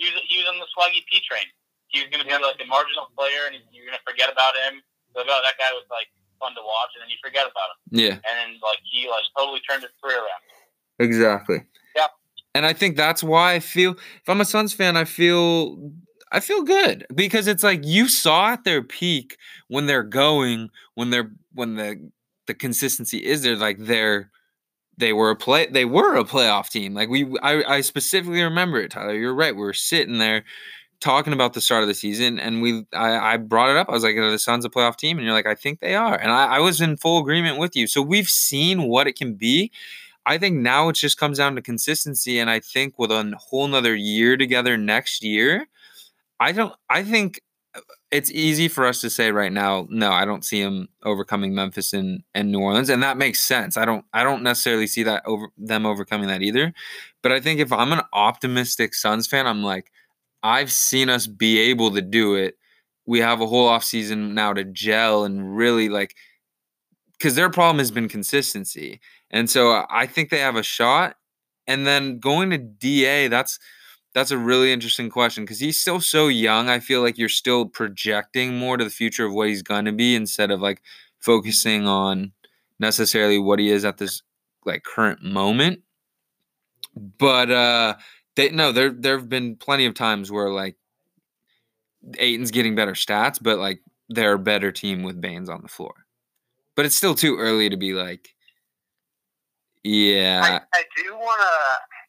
He 0.00 0.06
was, 0.10 0.22
he 0.26 0.34
was 0.42 0.46
on 0.50 0.58
the 0.58 0.66
Swaggy 0.74 1.02
P 1.06 1.20
train. 1.22 1.46
He 1.94 2.00
was 2.02 2.08
going 2.10 2.22
to 2.22 2.26
be 2.26 2.32
like 2.34 2.58
a 2.58 2.66
marginal 2.66 3.06
player, 3.14 3.46
and 3.50 3.54
you're 3.70 3.86
going 3.86 3.98
to 3.98 4.02
forget 4.08 4.32
about 4.32 4.54
him. 4.66 4.82
Like, 5.18 5.26
oh, 5.28 5.40
that 5.44 5.58
guy 5.58 5.72
was 5.74 5.84
like 5.90 6.06
fun 6.40 6.54
to 6.54 6.62
watch, 6.62 6.90
and 6.94 7.02
then 7.02 7.10
you 7.10 7.16
forget 7.22 7.44
about 7.44 7.68
him. 7.74 7.98
yeah. 7.98 8.14
And 8.14 8.34
then 8.38 8.60
like 8.62 8.78
he 8.90 9.08
like 9.08 9.24
totally 9.36 9.60
turned 9.68 9.82
his 9.82 9.92
career 10.02 10.18
around. 10.18 10.42
Exactly. 11.00 11.58
Yeah. 11.96 12.06
And 12.54 12.64
I 12.64 12.72
think 12.72 12.96
that's 12.96 13.22
why 13.22 13.54
I 13.54 13.60
feel 13.60 13.92
if 13.92 14.28
I'm 14.28 14.40
a 14.40 14.44
Suns 14.44 14.72
fan, 14.72 14.96
I 14.96 15.04
feel 15.04 15.92
I 16.32 16.40
feel 16.40 16.62
good 16.62 17.06
because 17.14 17.46
it's 17.46 17.62
like 17.62 17.80
you 17.84 18.08
saw 18.08 18.52
at 18.52 18.64
their 18.64 18.82
peak 18.82 19.36
when 19.68 19.86
they're 19.86 20.02
going, 20.02 20.70
when 20.94 21.10
they're 21.10 21.30
when 21.52 21.76
the 21.76 22.10
the 22.46 22.54
consistency 22.54 23.18
is 23.18 23.42
there, 23.42 23.56
like 23.56 23.78
they're 23.78 24.30
they 24.96 25.12
were 25.12 25.30
a 25.30 25.36
play 25.36 25.66
they 25.66 25.84
were 25.84 26.16
a 26.16 26.24
playoff 26.24 26.70
team. 26.70 26.94
Like 26.94 27.08
we 27.08 27.26
I, 27.42 27.76
I 27.76 27.80
specifically 27.80 28.42
remember 28.42 28.80
it, 28.80 28.90
Tyler. 28.90 29.14
You're 29.14 29.34
right. 29.34 29.54
We 29.54 29.62
were 29.62 29.72
sitting 29.72 30.18
there 30.18 30.44
talking 31.00 31.32
about 31.32 31.52
the 31.52 31.60
start 31.60 31.82
of 31.82 31.88
the 31.88 31.94
season 31.94 32.38
and 32.38 32.60
we 32.60 32.84
I, 32.92 33.34
I 33.34 33.36
brought 33.36 33.70
it 33.70 33.76
up. 33.76 33.88
I 33.88 33.92
was 33.92 34.02
like, 34.02 34.16
are 34.16 34.30
the 34.30 34.38
Suns 34.38 34.64
a 34.64 34.68
playoff 34.68 34.96
team? 34.96 35.18
And 35.18 35.24
you're 35.24 35.34
like, 35.34 35.46
I 35.46 35.54
think 35.54 35.80
they 35.80 35.94
are. 35.94 36.16
And 36.16 36.30
I, 36.30 36.56
I 36.56 36.58
was 36.58 36.80
in 36.80 36.96
full 36.96 37.20
agreement 37.20 37.58
with 37.58 37.76
you. 37.76 37.86
So 37.86 38.02
we've 38.02 38.28
seen 38.28 38.84
what 38.84 39.06
it 39.06 39.16
can 39.16 39.34
be. 39.34 39.70
I 40.26 40.38
think 40.38 40.56
now 40.56 40.88
it 40.88 40.96
just 40.96 41.16
comes 41.16 41.38
down 41.38 41.54
to 41.54 41.62
consistency. 41.62 42.38
And 42.38 42.50
I 42.50 42.60
think 42.60 42.98
with 42.98 43.10
a 43.10 43.34
whole 43.38 43.66
nother 43.66 43.94
year 43.94 44.36
together 44.36 44.76
next 44.76 45.22
year, 45.22 45.66
I 46.40 46.52
don't 46.52 46.74
I 46.90 47.04
think 47.04 47.40
uh, 47.74 47.80
it's 48.10 48.30
easy 48.32 48.68
for 48.68 48.84
us 48.84 49.00
to 49.02 49.10
say 49.10 49.30
right 49.30 49.52
now, 49.52 49.86
no, 49.90 50.10
I 50.10 50.24
don't 50.24 50.44
see 50.44 50.60
him 50.60 50.88
overcoming 51.04 51.54
Memphis 51.54 51.92
and, 51.92 52.22
and 52.34 52.50
New 52.50 52.60
Orleans. 52.60 52.88
And 52.88 53.02
that 53.02 53.18
makes 53.18 53.44
sense. 53.44 53.76
I 53.76 53.84
don't 53.84 54.04
I 54.12 54.24
don't 54.24 54.42
necessarily 54.42 54.88
see 54.88 55.04
that 55.04 55.22
over 55.26 55.48
them 55.56 55.86
overcoming 55.86 56.26
that 56.26 56.42
either. 56.42 56.72
But 57.22 57.30
I 57.32 57.40
think 57.40 57.60
if 57.60 57.72
I'm 57.72 57.92
an 57.92 58.02
optimistic 58.12 58.94
Suns 58.94 59.28
fan, 59.28 59.46
I'm 59.46 59.62
like, 59.62 59.92
I've 60.42 60.72
seen 60.72 61.08
us 61.08 61.26
be 61.26 61.58
able 61.58 61.92
to 61.92 62.02
do 62.02 62.34
it. 62.34 62.56
We 63.06 63.20
have 63.20 63.40
a 63.40 63.46
whole 63.46 63.68
offseason 63.68 64.32
now 64.32 64.52
to 64.52 64.64
gel 64.64 65.24
and 65.24 65.56
really 65.56 65.88
like 65.88 66.14
because 67.12 67.34
their 67.34 67.50
problem 67.50 67.78
has 67.78 67.90
been 67.90 68.08
consistency. 68.08 69.00
And 69.30 69.50
so 69.50 69.72
uh, 69.72 69.86
I 69.90 70.06
think 70.06 70.30
they 70.30 70.38
have 70.38 70.56
a 70.56 70.62
shot. 70.62 71.16
And 71.66 71.86
then 71.86 72.18
going 72.18 72.50
to 72.50 72.58
DA, 72.58 73.28
that's 73.28 73.58
that's 74.14 74.30
a 74.30 74.38
really 74.38 74.72
interesting 74.72 75.10
question 75.10 75.44
because 75.44 75.60
he's 75.60 75.80
still 75.80 76.00
so 76.00 76.28
young. 76.28 76.68
I 76.68 76.80
feel 76.80 77.02
like 77.02 77.18
you're 77.18 77.28
still 77.28 77.66
projecting 77.66 78.56
more 78.56 78.76
to 78.76 78.84
the 78.84 78.90
future 78.90 79.26
of 79.26 79.34
what 79.34 79.48
he's 79.48 79.62
gonna 79.62 79.92
be 79.92 80.14
instead 80.14 80.50
of 80.50 80.60
like 80.62 80.82
focusing 81.18 81.86
on 81.86 82.32
necessarily 82.78 83.38
what 83.38 83.58
he 83.58 83.70
is 83.70 83.84
at 83.84 83.98
this 83.98 84.22
like 84.64 84.82
current 84.82 85.22
moment. 85.22 85.80
But 86.96 87.50
uh 87.50 87.96
they 88.38 88.50
no, 88.50 88.70
there 88.70 88.90
there 88.90 89.18
have 89.18 89.28
been 89.28 89.56
plenty 89.56 89.84
of 89.84 89.94
times 89.94 90.30
where 90.30 90.50
like 90.50 90.76
Ayton's 92.18 92.52
getting 92.52 92.76
better 92.76 92.92
stats, 92.92 93.38
but 93.42 93.58
like 93.58 93.80
they're 94.08 94.34
a 94.34 94.38
better 94.38 94.70
team 94.70 95.02
with 95.02 95.20
Baynes 95.20 95.50
on 95.50 95.60
the 95.60 95.68
floor. 95.68 96.06
But 96.76 96.86
it's 96.86 96.94
still 96.94 97.16
too 97.16 97.36
early 97.36 97.68
to 97.68 97.76
be 97.76 97.94
like, 97.94 98.28
yeah, 99.82 100.60
I, 100.72 100.78
I 100.78 100.84
do 100.96 101.14
want 101.14 101.40
to. 101.40 101.54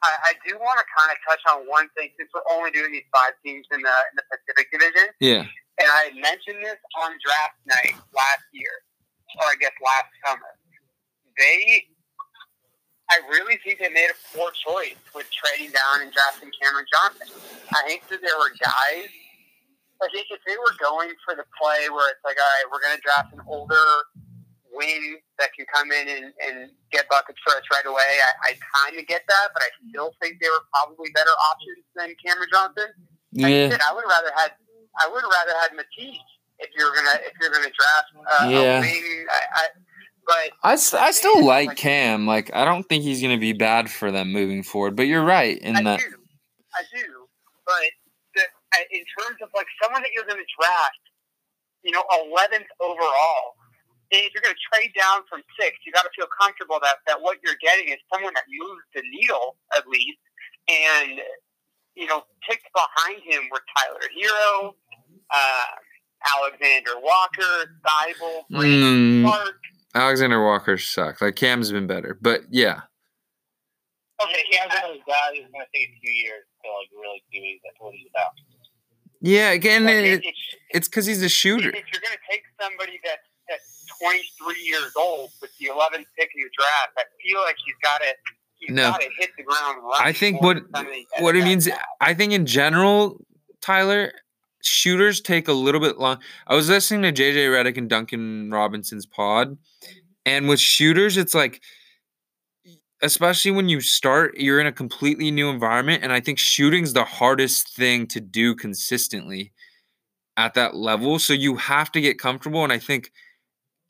I, 0.01 0.31
I 0.31 0.33
do 0.47 0.55
want 0.59 0.79
to 0.79 0.85
kind 0.95 1.11
of 1.11 1.17
touch 1.27 1.41
on 1.51 1.67
one 1.67 1.89
thing 1.97 2.09
since 2.15 2.29
we're 2.31 2.45
only 2.55 2.71
doing 2.71 2.91
these 2.93 3.09
five 3.11 3.33
teams 3.43 3.65
in 3.73 3.81
the 3.81 3.89
in 3.89 4.15
the 4.15 4.23
Pacific 4.29 4.71
Division, 4.71 5.09
yeah, 5.19 5.49
and 5.81 5.89
I 5.89 6.11
mentioned 6.13 6.63
this 6.63 6.77
on 7.01 7.17
draft 7.25 7.57
night 7.65 7.97
last 8.13 8.45
year, 8.53 8.71
or 9.41 9.49
I 9.49 9.55
guess 9.59 9.73
last 9.83 10.13
summer. 10.23 10.53
They, 11.37 11.88
I 13.09 13.17
really 13.29 13.57
think 13.65 13.79
they 13.79 13.89
made 13.89 14.09
a 14.13 14.17
poor 14.37 14.51
choice 14.53 14.97
with 15.15 15.25
trading 15.33 15.73
down 15.73 16.05
and 16.05 16.13
drafting 16.13 16.53
Cameron 16.61 16.85
Johnson. 16.93 17.33
I 17.73 17.81
think 17.89 18.07
that 18.09 18.21
there 18.21 18.37
were 18.37 18.53
guys. 18.61 19.09
Like 19.99 20.13
if 20.13 20.29
if 20.31 20.39
they 20.47 20.55
were 20.55 20.75
going 20.79 21.11
for 21.25 21.35
the 21.35 21.43
play 21.59 21.89
where 21.89 22.07
it's 22.13 22.23
like, 22.23 22.37
all 22.39 22.45
right, 22.47 22.65
we're 22.71 22.79
going 22.79 22.95
to 22.95 23.03
draft 23.03 23.33
an 23.33 23.41
older 23.49 23.83
wing 24.71 25.17
that 25.41 25.49
can 25.57 25.65
come 25.73 25.91
in 25.91 26.07
and, 26.07 26.31
and 26.39 26.71
get 26.93 27.09
buckets 27.09 27.39
for 27.43 27.51
us 27.57 27.65
right 27.73 27.85
away. 27.85 28.07
I, 28.21 28.53
I 28.53 28.61
kind 28.77 28.95
of 28.95 29.03
get 29.09 29.25
that, 29.27 29.47
but 29.51 29.63
I 29.65 29.69
still 29.89 30.13
think 30.21 30.39
they 30.39 30.47
were 30.47 30.63
probably 30.71 31.09
better 31.11 31.33
options 31.51 31.83
than 31.97 32.13
Cameron 32.23 32.49
Johnson. 32.53 32.89
Like 33.33 33.51
yeah, 33.53 33.69
said, 33.69 33.81
I 33.83 33.93
would 33.93 34.05
rather 34.07 34.31
had 34.37 34.53
I 35.01 35.09
would 35.09 35.25
rather 35.25 35.53
had 35.61 35.73
Matisse 35.75 36.21
if 36.59 36.69
you're 36.77 36.93
gonna 36.93 37.17
if 37.25 37.33
you're 37.41 37.51
gonna 37.51 37.73
draft 37.73 38.09
uh, 38.15 38.47
Yeah. 38.49 38.77
a 38.77 38.81
wing. 38.81 39.05
I, 39.29 39.41
I, 39.53 39.63
but 40.29 40.51
I, 40.63 40.73
I 40.73 41.11
still 41.11 41.43
like 41.43 41.75
Cam. 41.75 42.27
Like 42.27 42.53
I 42.53 42.63
don't 42.63 42.83
think 42.87 43.03
he's 43.03 43.21
gonna 43.21 43.39
be 43.39 43.53
bad 43.53 43.89
for 43.89 44.11
them 44.11 44.31
moving 44.31 44.61
forward. 44.61 44.95
But 44.95 45.07
you're 45.07 45.25
right 45.25 45.57
in 45.57 45.75
I 45.75 45.83
that. 45.83 45.99
do, 45.99 46.05
I 46.75 46.81
do. 46.93 47.05
But 47.65 47.89
the, 48.35 48.41
in 48.95 49.03
terms 49.17 49.41
of 49.41 49.49
like 49.55 49.65
someone 49.81 50.03
that 50.03 50.11
you're 50.13 50.25
gonna 50.25 50.45
draft, 50.59 51.03
you 51.83 51.91
know, 51.91 52.03
eleventh 52.13 52.67
overall. 52.79 53.57
If 54.11 54.33
you're 54.33 54.41
going 54.41 54.57
to 54.57 54.65
trade 54.73 54.89
down 54.97 55.21
from 55.29 55.43
six, 55.53 55.77
you 55.85 55.93
got 55.93 56.01
to 56.01 56.09
feel 56.17 56.25
comfortable 56.41 56.79
that, 56.81 56.97
that 57.05 57.21
what 57.21 57.37
you're 57.45 57.61
getting 57.61 57.93
is 57.93 58.01
someone 58.11 58.33
that 58.33 58.41
moves 58.49 58.81
the 58.95 59.03
needle 59.05 59.55
at 59.77 59.85
least, 59.85 60.17
and 60.65 61.21
you 61.93 62.07
know, 62.07 62.23
picked 62.49 62.65
behind 62.73 63.21
him 63.21 63.43
were 63.51 63.61
Tyler 63.77 64.01
Herro, 64.09 64.73
uh, 65.29 65.65
Alexander 66.25 66.97
Walker, 66.97 67.77
Thybulle, 67.85 68.49
Brandon 68.49 69.21
Mm, 69.21 69.23
Clark. 69.25 69.61
Alexander 69.95 70.43
Walker 70.43 70.77
sucked. 70.77 71.21
Like 71.21 71.35
Cam's 71.35 71.71
been 71.71 71.87
better, 71.87 72.17
but 72.21 72.41
yeah, 72.49 72.81
Okay, 74.21 74.43
He 74.49 74.55
yeah, 74.55 74.67
has 74.67 74.81
one 74.83 74.91
of 74.91 74.97
those 74.97 75.05
guys 75.07 75.31
who's 75.39 75.47
going 75.51 75.65
to 75.65 75.71
take 75.77 75.89
a 75.89 75.99
few 76.01 76.11
years 76.11 76.43
to 76.63 76.67
like 76.69 76.89
really 76.93 77.23
see 77.31 77.59
what 77.79 77.93
he's, 77.93 78.01
he's 78.01 78.09
about. 78.13 78.31
yeah. 79.21 79.49
Again, 79.51 79.85
but 79.85 79.93
it, 79.95 80.23
it's 80.71 80.87
because 80.89 81.05
he's 81.05 81.23
a 81.23 81.29
shooter. 81.29 81.69
if 81.69 81.75
you're 81.91 82.01
going 82.01 82.17
to 82.17 82.25
take 82.29 82.43
somebody 82.61 82.99
that's, 83.03 83.23
that's 83.47 83.85
23 84.01 84.61
years 84.63 84.91
old 84.97 85.31
with 85.41 85.51
the 85.59 85.67
11th 85.67 86.05
pick 86.17 86.29
in 86.35 86.39
your 86.39 86.49
draft, 86.57 86.93
I 86.97 87.03
feel 87.25 87.39
like 87.41 87.55
he's 87.65 87.75
got 87.81 87.99
to 88.01 88.13
he's 88.55 88.75
No. 88.75 88.91
got 88.91 88.99
to 89.01 89.07
hit 89.17 89.29
the 89.37 89.43
ground. 89.43 89.81
I 89.99 90.11
think 90.11 90.41
what 90.41 90.55
than 90.57 90.67
some 90.75 90.85
of 90.85 90.91
these 90.91 91.05
what 91.19 91.35
it 91.37 91.43
means. 91.45 91.69
I 92.01 92.13
think 92.13 92.33
in 92.33 92.45
general, 92.45 93.25
Tyler, 93.61 94.11
shooters 94.61 95.21
take 95.21 95.47
a 95.47 95.53
little 95.53 95.79
bit 95.81 95.97
long. 95.97 96.19
I 96.45 96.55
was 96.55 96.67
listening 96.67 97.01
to 97.13 97.21
JJ 97.23 97.35
Redick 97.47 97.77
and 97.77 97.89
Duncan 97.89 98.51
Robinson's 98.51 99.05
pod, 99.05 99.57
and 100.25 100.47
with 100.47 100.59
shooters, 100.59 101.17
it's 101.17 101.33
like, 101.35 101.61
especially 103.01 103.51
when 103.51 103.69
you 103.69 103.81
start, 103.81 104.37
you're 104.37 104.59
in 104.59 104.67
a 104.67 104.71
completely 104.71 105.31
new 105.31 105.49
environment, 105.49 106.03
and 106.03 106.11
I 106.11 106.19
think 106.19 106.37
shooting's 106.39 106.93
the 106.93 107.05
hardest 107.05 107.75
thing 107.75 108.07
to 108.07 108.19
do 108.19 108.55
consistently 108.55 109.53
at 110.37 110.53
that 110.55 110.75
level. 110.75 111.19
So 111.19 111.33
you 111.33 111.57
have 111.57 111.91
to 111.93 112.01
get 112.01 112.19
comfortable, 112.19 112.63
and 112.63 112.73
I 112.73 112.79
think 112.79 113.11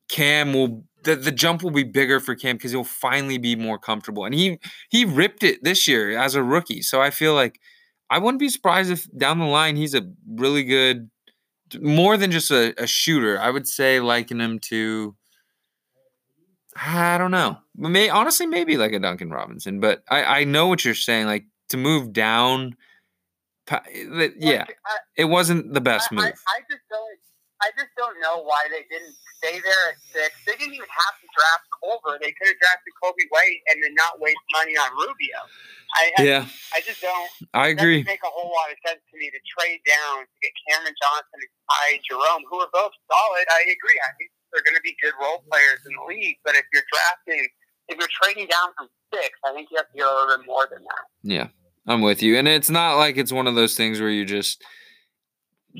Cam 0.09 0.53
will. 0.53 0.85
The, 1.05 1.15
the 1.15 1.31
jump 1.31 1.63
will 1.63 1.71
be 1.71 1.83
bigger 1.83 2.19
for 2.19 2.35
Cam 2.35 2.57
because 2.57 2.71
he'll 2.71 2.83
finally 2.83 3.37
be 3.37 3.55
more 3.55 3.79
comfortable, 3.79 4.25
and 4.25 4.35
he 4.35 4.59
he 4.89 5.05
ripped 5.05 5.43
it 5.43 5.63
this 5.63 5.87
year 5.87 6.17
as 6.17 6.35
a 6.35 6.43
rookie. 6.43 6.81
So 6.81 7.01
I 7.01 7.09
feel 7.09 7.33
like 7.35 7.59
I 8.09 8.19
wouldn't 8.19 8.39
be 8.39 8.49
surprised 8.49 8.91
if 8.91 9.07
down 9.17 9.39
the 9.39 9.45
line 9.45 9.77
he's 9.77 9.95
a 9.95 10.03
really 10.27 10.63
good, 10.63 11.09
more 11.81 12.17
than 12.17 12.31
just 12.31 12.51
a, 12.51 12.73
a 12.81 12.87
shooter. 12.87 13.39
I 13.39 13.49
would 13.51 13.67
say 13.67 13.99
liken 14.01 14.41
him 14.41 14.59
to. 14.71 15.15
I 16.81 17.17
don't 17.17 17.31
know. 17.31 17.57
May 17.75 18.09
honestly 18.09 18.45
maybe 18.45 18.77
like 18.77 18.93
a 18.93 18.99
Duncan 18.99 19.29
Robinson, 19.29 19.79
but 19.79 20.03
I 20.09 20.23
I 20.23 20.43
know 20.45 20.67
what 20.67 20.85
you're 20.85 20.95
saying. 20.95 21.25
Like 21.25 21.45
to 21.69 21.77
move 21.77 22.13
down, 22.13 22.75
yeah, 24.37 24.65
it 25.17 25.25
wasn't 25.25 25.73
the 25.73 25.81
best 25.81 26.11
move. 26.11 26.23
I, 26.23 26.29
I 26.29 26.59
just 26.69 26.83
don't. 26.89 27.19
I 27.59 27.75
just 27.75 27.91
don't 27.99 28.15
know 28.23 28.39
why 28.47 28.71
they 28.71 28.87
didn't 28.87 29.11
stay 29.35 29.59
there 29.59 29.83
at 29.91 29.99
six. 29.99 30.31
They 30.47 30.55
didn't 30.55 30.79
even 30.79 30.87
have 30.87 31.15
to 31.19 31.27
draft 31.35 31.67
Culver. 31.83 32.15
They 32.23 32.31
could 32.31 32.47
have 32.47 32.59
drafted 32.63 32.93
Coby 33.03 33.27
White 33.35 33.59
and 33.67 33.83
then 33.83 33.91
not 33.99 34.15
waste 34.23 34.39
money 34.55 34.79
on 34.79 34.87
Rubio. 34.95 35.39
I, 35.91 36.23
yeah. 36.23 36.47
I, 36.71 36.79
I 36.79 36.87
just 36.87 37.03
don't. 37.03 37.27
I 37.51 37.75
agree. 37.75 37.99
It 37.99 38.07
make 38.07 38.23
a 38.23 38.31
whole 38.31 38.47
lot 38.47 38.71
of 38.71 38.79
sense 38.87 39.03
to 39.11 39.15
me 39.19 39.27
to 39.27 39.39
trade 39.43 39.83
down 39.83 40.23
to 40.23 40.35
get 40.39 40.55
Cameron 40.71 40.95
Johnson 40.95 41.39
and 41.43 41.51
Ty 41.67 41.99
Jerome, 42.07 42.43
who 42.47 42.63
are 42.63 42.71
both 42.71 42.95
solid. 43.11 43.45
I 43.51 43.67
agree. 43.67 43.99
I 43.99 44.11
think 44.15 44.31
they're 44.51 44.63
going 44.63 44.75
to 44.75 44.81
be 44.81 44.95
good 45.01 45.13
role 45.21 45.43
players 45.49 45.79
in 45.85 45.93
the 45.93 46.05
league. 46.13 46.37
But 46.43 46.55
if 46.55 46.65
you're 46.73 46.83
drafting, 46.91 47.47
if 47.87 47.97
you're 47.97 48.13
trading 48.21 48.47
down 48.47 48.69
from 48.77 48.87
six, 49.13 49.29
I 49.45 49.53
think 49.53 49.69
you 49.71 49.77
have 49.77 49.89
to 49.91 49.97
get 49.97 50.05
a 50.05 50.13
little 50.13 50.37
bit 50.37 50.45
more 50.45 50.67
than 50.71 50.83
that. 50.83 51.05
Yeah, 51.23 51.47
I'm 51.87 52.01
with 52.01 52.21
you. 52.23 52.37
And 52.37 52.47
it's 52.47 52.69
not 52.69 52.97
like 52.97 53.17
it's 53.17 53.31
one 53.31 53.47
of 53.47 53.55
those 53.55 53.75
things 53.75 53.99
where 53.99 54.09
you 54.09 54.25
just– 54.25 54.63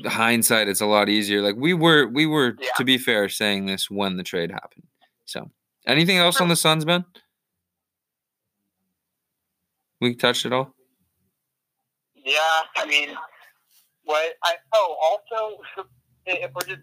hindsight 0.06 0.68
it's 0.68 0.80
a 0.80 0.86
lot 0.86 1.08
easier 1.08 1.42
like 1.42 1.56
we 1.56 1.74
were 1.74 2.06
we 2.06 2.24
were 2.24 2.56
yeah. 2.60 2.68
to 2.76 2.84
be 2.84 2.96
fair 2.96 3.28
saying 3.28 3.66
this 3.66 3.90
when 3.90 4.16
the 4.16 4.22
trade 4.22 4.50
happened 4.50 4.84
so 5.24 5.50
anything 5.86 6.16
else 6.16 6.40
on 6.40 6.48
the 6.48 6.56
suns 6.56 6.84
ben 6.84 7.04
we 10.00 10.14
touched 10.14 10.46
it 10.46 10.52
all 10.52 10.74
yeah 12.14 12.38
i 12.76 12.86
mean 12.86 13.10
what 14.04 14.34
i 14.44 14.54
oh 14.74 14.96
also 15.02 15.60
if 16.26 16.50
we're 16.54 16.62
just 16.62 16.80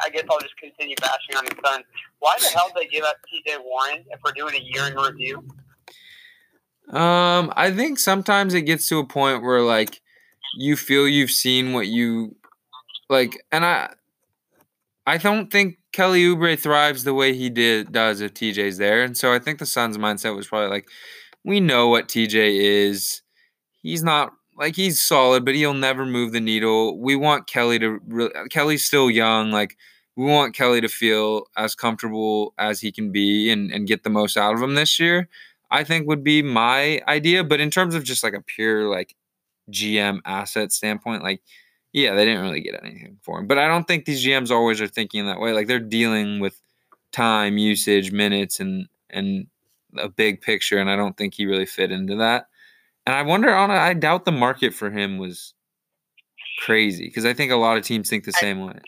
i 0.00 0.08
guess 0.12 0.24
i'll 0.30 0.40
just 0.40 0.56
continue 0.58 0.94
bashing 1.00 1.36
on 1.36 1.44
the 1.44 1.56
suns 1.64 1.84
why 2.20 2.34
the 2.40 2.46
hell 2.48 2.70
did 2.74 2.84
they 2.84 2.88
give 2.88 3.04
up 3.04 3.16
tj 3.26 3.56
warren 3.64 4.04
if 4.10 4.20
we're 4.24 4.32
doing 4.32 4.54
a 4.54 4.62
year 4.62 4.86
in 4.86 4.96
review? 4.96 5.38
Um 6.90 7.52
i 7.56 7.72
think 7.74 7.98
sometimes 7.98 8.54
it 8.54 8.62
gets 8.62 8.88
to 8.88 8.98
a 8.98 9.06
point 9.06 9.42
where 9.42 9.62
like 9.62 10.00
you 10.56 10.76
feel 10.76 11.06
you've 11.06 11.30
seen 11.30 11.72
what 11.72 11.86
you 11.86 12.36
like, 13.08 13.44
and 13.52 13.64
I, 13.64 13.90
I 15.06 15.18
don't 15.18 15.50
think 15.50 15.78
Kelly 15.92 16.24
Oubre 16.24 16.58
thrives 16.58 17.04
the 17.04 17.14
way 17.14 17.34
he 17.34 17.50
did 17.50 17.92
does 17.92 18.20
if 18.20 18.34
TJ's 18.34 18.78
there, 18.78 19.02
and 19.02 19.16
so 19.16 19.32
I 19.32 19.38
think 19.38 19.58
the 19.58 19.66
Suns' 19.66 19.98
mindset 19.98 20.34
was 20.34 20.48
probably 20.48 20.68
like, 20.68 20.88
we 21.44 21.60
know 21.60 21.88
what 21.88 22.08
TJ 22.08 22.34
is. 22.88 23.22
He's 23.82 24.02
not 24.02 24.32
like 24.56 24.76
he's 24.76 25.00
solid, 25.00 25.44
but 25.44 25.54
he'll 25.54 25.74
never 25.74 26.06
move 26.06 26.32
the 26.32 26.40
needle. 26.40 26.98
We 26.98 27.16
want 27.16 27.46
Kelly 27.46 27.78
to 27.78 28.00
really. 28.06 28.32
Kelly's 28.50 28.84
still 28.84 29.10
young, 29.10 29.50
like. 29.50 29.76
We 30.18 30.24
want 30.24 30.54
Kelly 30.54 30.80
to 30.80 30.88
feel 30.88 31.42
as 31.58 31.74
comfortable 31.74 32.54
as 32.56 32.80
he 32.80 32.90
can 32.90 33.12
be 33.12 33.50
and, 33.50 33.70
and 33.70 33.86
get 33.86 34.02
the 34.02 34.08
most 34.08 34.38
out 34.38 34.54
of 34.54 34.62
him 34.62 34.74
this 34.74 34.98
year. 34.98 35.28
I 35.70 35.84
think 35.84 36.06
would 36.06 36.24
be 36.24 36.40
my 36.40 37.02
idea. 37.06 37.44
But 37.44 37.60
in 37.60 37.70
terms 37.70 37.94
of 37.94 38.02
just 38.02 38.22
like 38.22 38.32
a 38.32 38.40
pure 38.40 38.88
like 38.88 39.14
GM 39.70 40.20
asset 40.24 40.72
standpoint, 40.72 41.22
like 41.22 41.42
yeah, 41.92 42.14
they 42.14 42.24
didn't 42.24 42.42
really 42.42 42.60
get 42.60 42.78
anything 42.82 43.18
for 43.22 43.38
him. 43.38 43.46
But 43.46 43.58
I 43.58 43.68
don't 43.68 43.86
think 43.86 44.04
these 44.04 44.24
GMs 44.24 44.50
always 44.50 44.80
are 44.80 44.88
thinking 44.88 45.26
that 45.26 45.40
way. 45.40 45.52
Like 45.52 45.66
they're 45.66 45.78
dealing 45.78 46.40
with 46.40 46.60
time, 47.12 47.58
usage, 47.58 48.12
minutes, 48.12 48.60
and 48.60 48.88
and 49.10 49.46
a 49.96 50.08
big 50.08 50.42
picture, 50.42 50.78
and 50.78 50.90
I 50.90 50.96
don't 50.96 51.16
think 51.16 51.34
he 51.34 51.46
really 51.46 51.66
fit 51.66 51.90
into 51.90 52.16
that. 52.16 52.48
And 53.06 53.14
I 53.14 53.22
wonder 53.22 53.54
on 53.54 53.70
I 53.70 53.94
doubt 53.94 54.24
the 54.24 54.32
market 54.32 54.74
for 54.74 54.90
him 54.90 55.18
was 55.18 55.54
crazy 56.58 57.06
because 57.06 57.24
I 57.24 57.32
think 57.32 57.52
a 57.52 57.56
lot 57.56 57.76
of 57.76 57.84
teams 57.84 58.10
think 58.10 58.24
the 58.24 58.32
I, 58.36 58.40
same 58.40 58.66
way. 58.66 58.78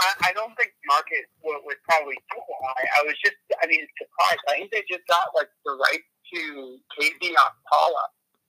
I, 0.00 0.12
I 0.22 0.32
don't 0.32 0.56
think 0.56 0.72
market 0.86 1.26
was, 1.42 1.60
was 1.64 1.76
probably 1.88 2.14
too 2.14 2.40
high. 2.64 2.86
I 3.00 3.04
was 3.04 3.14
just, 3.22 3.36
I 3.62 3.66
mean, 3.66 3.86
surprised. 3.98 4.40
I 4.48 4.52
think 4.52 4.70
they 4.70 4.82
just 4.88 5.06
got 5.08 5.28
like 5.34 5.48
the 5.64 5.72
right 5.72 6.00
to 6.34 6.78
KZ 6.98 7.20
Okpala. 7.20 8.04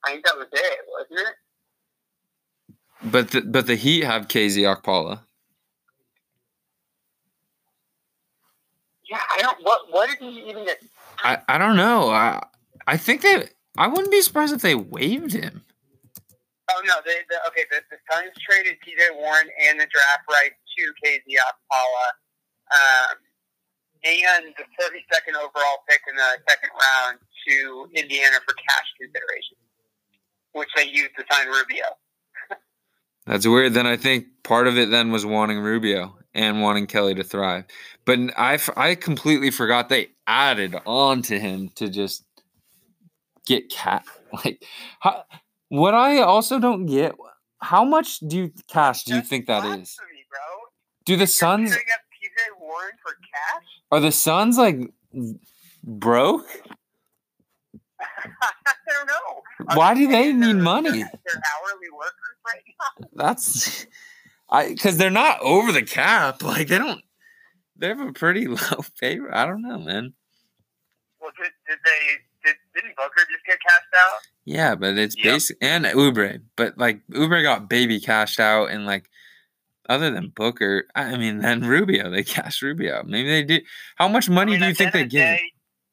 I 0.05 0.11
think 0.11 0.25
that 0.25 0.37
was 0.37 0.47
it, 0.53 0.79
wasn't 0.87 1.27
it? 1.27 1.35
But 3.11 3.31
the, 3.31 3.41
but 3.41 3.67
the 3.67 3.75
Heat 3.75 4.03
have 4.03 4.27
KZ 4.27 4.75
Okpala. 4.75 5.21
Yeah, 9.09 9.19
I 9.35 9.41
don't. 9.41 9.57
What 9.63 9.91
what 9.91 10.09
did 10.09 10.19
he 10.19 10.49
even 10.49 10.65
get? 10.65 10.83
I, 11.23 11.39
I 11.47 11.57
don't 11.57 11.75
know. 11.75 12.09
I 12.09 12.45
I 12.85 12.95
think 12.97 13.21
they. 13.21 13.47
I 13.79 13.87
wouldn't 13.87 14.11
be 14.11 14.21
surprised 14.21 14.53
if 14.53 14.61
they 14.61 14.75
waived 14.75 15.31
him. 15.31 15.63
Oh 16.69 16.81
no! 16.85 16.95
They, 17.05 17.15
the, 17.29 17.39
okay. 17.47 17.63
The, 17.71 17.79
the 17.89 17.97
Suns 18.11 18.35
traded 18.43 18.75
T.J. 18.83 19.15
Warren 19.15 19.47
and 19.67 19.79
the 19.79 19.87
draft 19.87 20.27
right 20.29 20.51
to 20.51 20.83
KZ 21.01 21.23
Okpala, 21.23 22.07
um, 22.75 23.17
and 24.03 24.53
the 24.57 24.63
32nd 24.83 25.35
overall 25.35 25.79
pick 25.89 26.01
in 26.07 26.15
the 26.15 26.29
second 26.47 26.69
round 26.75 27.19
to 27.47 27.87
Indiana 27.95 28.37
for 28.45 28.53
cash 28.53 28.85
consideration, 28.99 29.57
which 30.51 30.69
they 30.75 30.85
used 30.85 31.15
to 31.17 31.23
sign 31.31 31.47
Rubio. 31.47 31.85
That's 33.25 33.47
weird. 33.47 33.73
Then 33.73 33.87
I 33.87 33.95
think 33.95 34.25
part 34.43 34.67
of 34.67 34.77
it 34.77 34.91
then 34.91 35.11
was 35.11 35.25
wanting 35.25 35.59
Rubio 35.59 36.17
and 36.33 36.61
wanting 36.61 36.85
Kelly 36.85 37.15
to 37.15 37.23
thrive. 37.23 37.65
But 38.05 38.19
I, 38.37 38.59
I 38.75 38.95
completely 38.95 39.51
forgot 39.51 39.89
they 39.89 40.09
added 40.27 40.75
on 40.85 41.21
to 41.23 41.39
him 41.39 41.69
to 41.75 41.89
just 41.89 42.23
get 43.49 43.69
cat. 43.69 44.05
Like, 44.31 44.63
how, 44.99 45.23
what 45.69 45.95
I 45.95 46.19
also 46.19 46.59
don't 46.59 46.85
get, 46.85 47.15
how 47.57 47.83
much 47.83 48.19
do 48.19 48.37
you 48.37 48.53
cash 48.67 49.05
do 49.05 49.15
you 49.15 49.21
think 49.23 49.47
that 49.47 49.65
is? 49.65 49.97
Me, 49.99 50.19
do 51.03 51.15
the 51.15 51.25
Suns 51.25 51.75
are 53.91 53.99
the 53.99 54.11
Suns 54.11 54.59
like 54.59 54.77
broke? 55.83 56.45
I 57.99 58.73
don't 58.87 59.07
know. 59.07 59.75
Why 59.75 59.95
do 59.95 60.07
they 60.07 60.31
need 60.31 60.57
money? 60.57 60.91
They're 60.91 61.01
hourly 61.01 61.89
workers 61.91 62.37
right 62.45 62.63
now. 62.67 63.07
That's 63.23 63.87
I 64.47 64.69
because 64.69 64.97
they're 64.97 65.09
not 65.09 65.39
over 65.41 65.71
the 65.71 65.81
cap. 65.81 66.43
Like 66.43 66.67
they 66.67 66.77
don't. 66.77 67.01
They 67.77 67.87
have 67.87 67.99
a 67.99 68.13
pretty 68.13 68.45
low 68.47 68.83
pay. 68.99 69.17
I 69.31 69.45
don't 69.45 69.63
know, 69.63 69.79
man. 69.79 70.13
Well, 71.19 71.31
did, 71.35 71.51
did 71.67 71.79
they? 71.83 72.28
Did, 72.79 72.87
didn't 72.87 72.97
Booker 72.97 73.27
just 73.31 73.45
get 73.45 73.59
cashed 73.61 73.93
out? 73.95 74.19
Yeah, 74.45 74.75
but 74.75 74.97
it's 74.97 75.15
yep. 75.17 75.25
basic 75.25 75.57
and 75.61 75.85
Oubre, 75.85 76.41
but 76.55 76.77
like 76.77 77.01
Oubre 77.11 77.43
got 77.43 77.69
baby 77.69 77.99
cashed 77.99 78.39
out, 78.39 78.71
and 78.71 78.85
like 78.85 79.09
other 79.89 80.11
than 80.11 80.29
Booker, 80.29 80.85
I 80.95 81.17
mean, 81.17 81.39
then 81.39 81.61
Rubio, 81.61 82.09
they 82.09 82.23
cashed 82.35 82.61
Rubio. 82.61 83.03
Maybe 83.05 83.29
they 83.29 83.43
did. 83.43 83.63
How 83.95 84.07
much 84.07 84.29
money 84.29 84.53
I 84.53 84.55
mean, 84.55 84.61
do 84.61 84.67
you 84.67 84.73
think 84.75 84.93
they 84.93 85.05
give? 85.05 85.37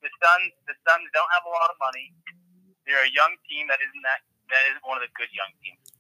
The 0.03 0.09
Suns, 0.23 0.53
the 0.67 0.75
Suns 0.87 1.09
don't 1.13 1.29
have 1.35 1.43
a 1.47 1.51
lot 1.51 1.71
of 1.71 1.77
money. 1.81 2.13
They're 2.87 3.03
a 3.03 3.11
young 3.13 3.35
team 3.49 3.67
that 3.69 3.79
isn't 3.81 4.03
that 4.03 4.21
that 4.51 4.71
isn't 4.71 4.87
one 4.87 4.99
of 4.99 5.03
the 5.03 5.09
good 5.17 5.29
young 5.35 5.51
teams. 5.63 5.99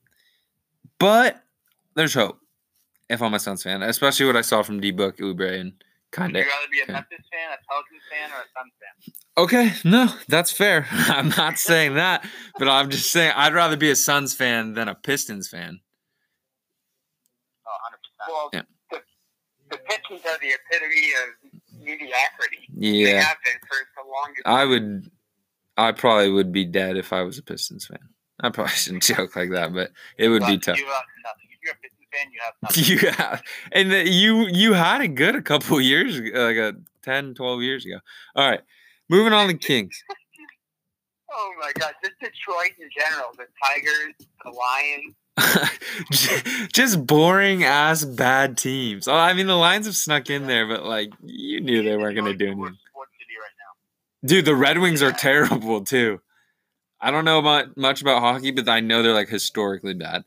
But 0.99 1.42
there's 1.94 2.14
hope. 2.14 2.38
If 3.09 3.22
I'm 3.22 3.35
a 3.35 3.38
Suns 3.38 3.62
fan, 3.62 3.83
especially 3.83 4.27
what 4.27 4.37
I 4.37 4.40
saw 4.40 4.62
from 4.62 4.81
D 4.81 4.90
Book, 4.90 5.18
Oubre, 5.18 5.61
and 5.61 5.72
kind 6.12 6.37
of. 6.37 6.40
Would 6.40 6.47
you 6.47 6.51
rather 6.51 6.71
be 6.71 6.81
a 6.81 6.92
Memphis 6.92 7.27
fan, 7.31 7.53
a 7.53 7.59
Pelicans 7.69 8.03
fan, 8.11 8.31
or 8.31 8.42
a 8.42 8.49
Suns 8.55 8.73
fan? 8.81 9.14
Okay, 9.38 9.73
no, 9.85 10.14
that's 10.29 10.51
fair. 10.51 10.87
I'm 10.90 11.29
not 11.31 11.59
saying 11.59 11.95
that, 11.95 12.27
but 12.59 12.69
I'm 12.69 12.90
just 12.90 13.11
saying 13.11 13.33
I'd 13.37 13.55
rather 13.55 13.77
be 13.77 13.90
a 13.90 13.97
Suns 13.97 14.35
fan 14.35 14.75
than 14.75 14.88
a 14.88 14.95
Pistons 14.95 15.49
fan. 15.49 15.81
Oh, 17.66 18.29
100%. 18.29 18.33
Well, 18.33 18.51
yeah. 18.53 18.62
the, 18.90 19.03
the 19.71 19.79
Pistons 19.79 20.21
are 20.27 20.38
the 20.40 20.55
epitome 20.55 21.12
of 21.23 21.85
mediocrity. 21.85 22.69
Yeah. 22.73 23.07
They 23.07 23.21
have 23.21 23.37
been 23.45 23.61
for 23.69 23.77
the 23.97 24.09
longest 24.09 24.42
I 24.47 24.64
would, 24.64 25.11
I 25.77 25.92
probably 25.92 26.31
would 26.31 26.53
be 26.53 26.64
dead 26.64 26.97
if 26.97 27.12
I 27.12 27.23
was 27.23 27.38
a 27.38 27.42
Pistons 27.42 27.87
fan. 27.87 27.99
I 28.40 28.51
probably 28.51 28.73
shouldn't 28.73 29.03
joke 29.03 29.37
like 29.37 29.51
that, 29.51 29.73
but 29.73 29.92
it 30.19 30.29
would 30.29 30.42
but 30.42 30.49
be 30.49 30.59
tough. 30.59 30.79
Uh, 30.79 31.01
You 32.24 32.40
have 32.42 32.55
you're 32.62 32.74
a 32.74 32.85
Pistons 32.85 32.92
fan, 32.92 32.98
you 32.98 32.98
have 32.98 32.98
nothing. 32.98 32.98
You 32.98 33.09
have, 33.11 33.42
and 33.72 33.90
the, 33.90 34.09
you 34.09 34.46
you 34.48 34.72
had 34.72 35.00
it 35.02 35.14
good 35.14 35.35
a 35.35 35.42
couple 35.42 35.81
years, 35.81 36.18
like 36.18 36.57
a 36.57 36.74
10, 37.02 37.35
12 37.35 37.62
years 37.62 37.87
ago. 37.87 37.98
All 38.35 38.48
right, 38.48 38.61
moving 39.09 39.33
on 39.33 39.48
to 39.48 39.55
Kings. 39.55 40.02
oh 41.33 41.52
my 41.61 41.72
God, 41.79 41.92
just 42.02 42.18
Detroit 42.20 42.72
in 42.79 42.88
general, 42.96 43.29
the 43.37 43.46
Tigers, 43.64 44.14
the 44.44 44.50
Lions. 44.50 45.14
just 46.72 47.07
boring 47.07 47.62
ass 47.64 48.05
bad 48.05 48.57
teams. 48.57 49.07
Oh, 49.09 49.14
I 49.14 49.35
mean 49.35 49.46
the 49.46 49.57
Lions 49.57 49.87
have 49.87 49.94
snuck 49.96 50.31
in 50.31 50.46
there, 50.46 50.66
but 50.66 50.85
like 50.85 51.11
you 51.22 51.61
knew 51.61 51.83
they 51.83 51.96
weren't 51.96 52.16
going 52.16 52.33
to 52.33 52.35
do 52.37 52.52
anything. 52.52 52.76
Dude, 54.24 54.44
the 54.44 54.57
Red 54.57 54.79
Wings 54.79 55.02
are 55.02 55.12
terrible 55.12 55.85
too. 55.85 56.20
I 57.00 57.11
don't 57.11 57.24
know 57.24 57.38
about 57.38 57.76
much 57.76 58.00
about 58.00 58.20
hockey, 58.20 58.50
but 58.50 58.68
I 58.68 58.81
know 58.81 59.02
they're 59.02 59.12
like 59.12 59.29
historically 59.29 59.94
bad. 59.94 60.24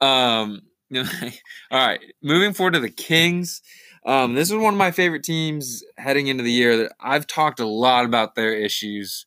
Um, 0.00 0.62
all 0.96 1.86
right, 1.86 2.00
moving 2.22 2.52
forward 2.52 2.74
to 2.74 2.80
the 2.80 2.90
Kings. 2.90 3.62
Um, 4.04 4.34
this 4.34 4.50
is 4.50 4.56
one 4.56 4.74
of 4.74 4.78
my 4.78 4.92
favorite 4.92 5.24
teams 5.24 5.82
heading 5.98 6.28
into 6.28 6.44
the 6.44 6.52
year. 6.52 6.76
That 6.76 6.92
I've 7.00 7.26
talked 7.26 7.58
a 7.60 7.66
lot 7.66 8.04
about 8.04 8.34
their 8.36 8.54
issues 8.54 9.26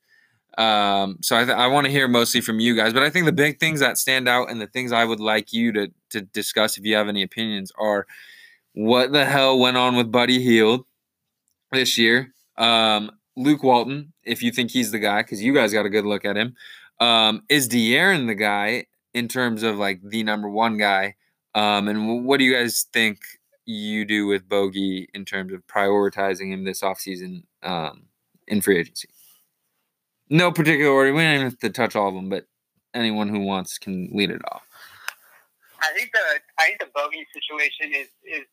Um, 0.58 1.18
so 1.22 1.38
I, 1.38 1.46
th- 1.46 1.58
I 1.58 1.68
want 1.68 1.86
to 1.88 1.92
hear 1.92 2.08
mostly 2.10 2.42
from 2.42 2.60
you 2.60 2.76
guys, 2.76 2.94
but 2.94 3.04
I 3.04 3.10
think 3.10 3.26
the 3.26 3.34
big 3.34 3.60
things 3.60 3.80
that 3.82 3.98
stand 3.98 4.28
out 4.30 4.52
and 4.52 4.62
the 4.62 4.68
things 4.68 4.92
I 4.94 5.06
would 5.06 5.22
like 5.22 5.54
you 5.54 5.72
to 5.74 5.90
to 6.12 6.22
discuss, 6.22 6.78
if 6.78 6.86
you 6.86 6.96
have 6.96 7.10
any 7.10 7.24
opinions, 7.24 7.72
are 7.80 8.08
what 8.74 9.12
the 9.14 9.26
hell 9.26 9.60
went 9.60 9.78
on 9.78 9.96
with 9.98 10.12
Buddy 10.12 10.42
Hield 10.44 10.86
this 11.72 11.98
year. 11.98 12.34
Um, 12.58 13.12
Luke 13.36 13.64
Walton, 13.64 14.14
if 14.24 14.44
you 14.44 14.52
think 14.52 14.72
he's 14.72 14.92
the 14.92 15.00
guy, 15.00 15.22
because 15.22 15.42
you 15.42 15.54
guys 15.54 15.74
got 15.74 15.86
a 15.86 15.90
good 15.90 16.06
look 16.06 16.26
at 16.26 16.36
him. 16.36 16.56
Um, 17.00 17.44
is 17.50 17.70
De'Aaron 17.70 18.28
the 18.28 18.36
guy 18.36 18.86
in 19.14 19.28
terms 19.28 19.64
of 19.64 19.78
like 19.78 20.02
the 20.04 20.24
number 20.24 20.50
one 20.50 20.78
guy? 20.78 21.16
Um, 21.56 21.88
and 21.88 22.26
what 22.26 22.38
do 22.38 22.46
you 22.46 22.54
guys 22.54 22.86
think 22.94 23.20
you 23.66 24.06
do 24.06 24.28
with 24.28 24.48
Bogey 24.48 25.08
in 25.14 25.26
terms 25.26 25.54
of 25.54 25.66
prioritizing 25.68 26.52
him 26.52 26.64
this 26.64 26.82
offseason 26.82 27.44
um, 27.64 28.04
in 28.48 28.62
free 28.62 28.80
agency? 28.80 29.10
No 30.30 30.52
particular 30.52 30.92
order. 30.92 31.14
We 31.14 31.24
don't 31.24 31.42
have 31.42 31.60
to 31.60 31.70
touch 31.70 31.96
all 31.96 32.10
of 32.10 32.16
them, 32.16 32.30
but 32.30 32.46
anyone 32.94 33.30
who 33.30 33.40
wants 33.40 33.78
can 33.78 34.10
lead 34.12 34.30
it 34.30 34.42
off. 34.52 34.64
I 35.82 35.98
think 35.98 36.12
the 36.12 36.20
I 36.60 36.66
think 36.68 36.80
the 36.80 36.90
bogey 36.94 37.26
situation 37.34 37.94
is 37.96 38.08
is 38.26 38.46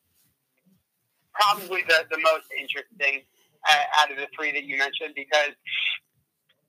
probably 1.33 1.83
the, 1.87 2.05
the 2.09 2.17
most 2.17 2.45
interesting 2.57 3.21
uh, 3.69 4.01
out 4.01 4.11
of 4.11 4.17
the 4.17 4.27
three 4.35 4.51
that 4.51 4.63
you 4.63 4.77
mentioned 4.77 5.13
because 5.15 5.53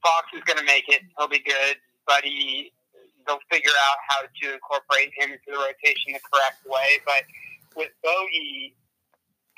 Fox 0.02 0.26
is 0.34 0.42
going 0.44 0.58
to 0.58 0.64
make 0.64 0.88
it. 0.88 1.02
He'll 1.16 1.28
be 1.28 1.38
good, 1.38 1.76
he 2.22 2.72
they'll 3.28 3.44
figure 3.52 3.76
out 3.92 3.98
how 4.08 4.24
to 4.24 4.44
incorporate 4.56 5.12
him 5.14 5.30
into 5.36 5.52
the 5.52 5.60
rotation 5.60 6.16
the 6.16 6.24
correct 6.24 6.64
way. 6.64 6.98
But 7.04 7.28
with 7.76 7.92
Bogey, 8.02 8.74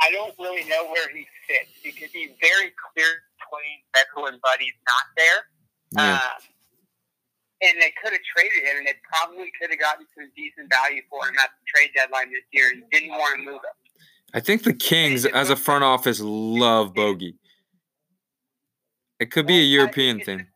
I 0.02 0.10
don't 0.10 0.34
really 0.38 0.66
know 0.68 0.90
where 0.90 1.08
he 1.14 1.24
fits 1.46 1.70
because 1.86 2.10
he's 2.10 2.34
very 2.42 2.74
clear 2.74 3.22
between 3.38 3.86
Beckle 3.94 4.26
and 4.26 4.42
Buddy's 4.42 4.76
not 4.82 5.06
there. 5.14 5.40
Yeah. 5.94 6.18
Uh, 6.18 6.42
and 7.62 7.76
they 7.80 7.92
could 8.02 8.12
have 8.12 8.24
traded 8.34 8.64
him, 8.64 8.78
and 8.78 8.86
they 8.86 8.94
probably 9.04 9.52
could 9.60 9.70
have 9.70 9.78
gotten 9.78 10.06
some 10.16 10.30
decent 10.34 10.72
value 10.72 11.02
for 11.10 11.28
him 11.28 11.34
at 11.38 11.50
the 11.54 11.64
trade 11.68 11.90
deadline 11.94 12.32
this 12.32 12.44
year, 12.52 12.70
and 12.72 12.82
didn't 12.90 13.10
want 13.10 13.38
to 13.38 13.44
move 13.44 13.60
him. 13.60 13.76
I 14.32 14.40
think 14.40 14.62
the 14.62 14.72
Kings, 14.72 15.26
as 15.26 15.50
a 15.50 15.56
front 15.56 15.84
office, 15.84 16.20
love 16.20 16.94
Bogey. 16.94 17.36
It 19.18 19.30
could 19.30 19.46
be 19.46 19.54
a 19.54 19.58
Well, 19.58 19.66
European 19.66 20.20
thing. 20.20 20.46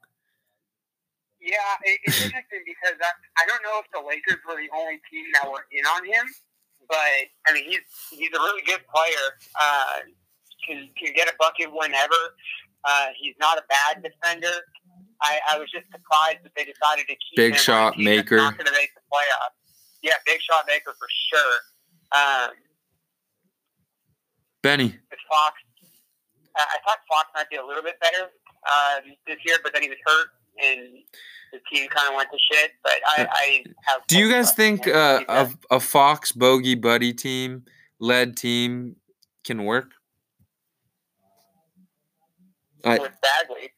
Yeah, 1.45 1.61
it, 1.85 2.01
it's 2.09 2.25
interesting 2.25 2.65
because 2.65 2.97
I, 3.05 3.13
I 3.37 3.45
don't 3.45 3.61
know 3.61 3.77
if 3.77 3.85
the 3.93 4.01
Lakers 4.01 4.41
were 4.49 4.57
the 4.57 4.73
only 4.73 4.97
team 5.13 5.29
that 5.37 5.45
were 5.45 5.69
in 5.69 5.85
on 5.93 6.09
him, 6.09 6.25
but 6.89 7.29
I 7.45 7.53
mean 7.53 7.69
he's 7.69 7.85
he's 8.09 8.33
a 8.33 8.41
really 8.41 8.65
good 8.65 8.81
player. 8.89 9.27
Uh, 9.53 10.09
can 10.65 10.89
can 10.97 11.13
get 11.13 11.29
a 11.29 11.37
bucket 11.37 11.69
whenever. 11.69 12.17
Uh, 12.89 13.13
he's 13.21 13.37
not 13.37 13.61
a 13.61 13.65
bad 13.69 14.01
defender. 14.01 14.57
I, 15.21 15.41
I 15.53 15.59
was 15.61 15.69
just 15.69 15.85
surprised 15.93 16.45
that 16.45 16.53
they 16.57 16.65
decided 16.65 17.05
to 17.13 17.17
keep 17.17 17.37
Big 17.37 17.53
him 17.53 17.61
shot 17.61 17.99
maker. 18.01 18.37
Not 18.37 18.57
going 18.57 18.67
to 18.67 18.77
make 18.77 18.93
the 18.97 19.05
playoffs. 19.09 19.57
Yeah, 20.01 20.17
big 20.25 20.41
shot 20.41 20.65
maker 20.67 20.97
for 20.97 21.09
sure. 21.29 21.57
Um, 22.13 22.57
Benny. 24.63 24.97
Fox, 25.29 25.57
I 26.57 26.65
I 26.65 26.77
thought 26.85 27.05
Fox 27.09 27.29
might 27.37 27.49
be 27.49 27.57
a 27.57 27.65
little 27.65 27.83
bit 27.83 28.01
better 28.01 28.33
uh, 28.65 29.05
this 29.27 29.37
year, 29.45 29.57
but 29.63 29.73
then 29.73 29.83
he 29.83 29.89
was 29.89 30.01
hurt 30.05 30.29
and 30.62 30.81
the 31.53 31.61
team 31.71 31.88
kind 31.88 32.09
of 32.09 32.17
went 32.17 32.29
to 32.31 32.38
shit. 32.53 32.73
But 32.83 32.95
I, 33.07 33.29
I 33.31 33.64
have. 33.87 34.07
Do 34.07 34.19
you 34.19 34.31
guys 34.31 34.53
think 34.53 34.87
uh, 34.87 35.23
a- 35.29 35.51
a, 35.71 35.81
Fox 35.81 36.33
Bogey 36.33 36.75
Buddy 36.75 37.12
team 37.12 37.64
led 37.99 38.37
team 38.37 38.97
can 39.45 39.64
work? 39.64 39.93
I, 42.85 42.99
Bagley? 42.99 43.71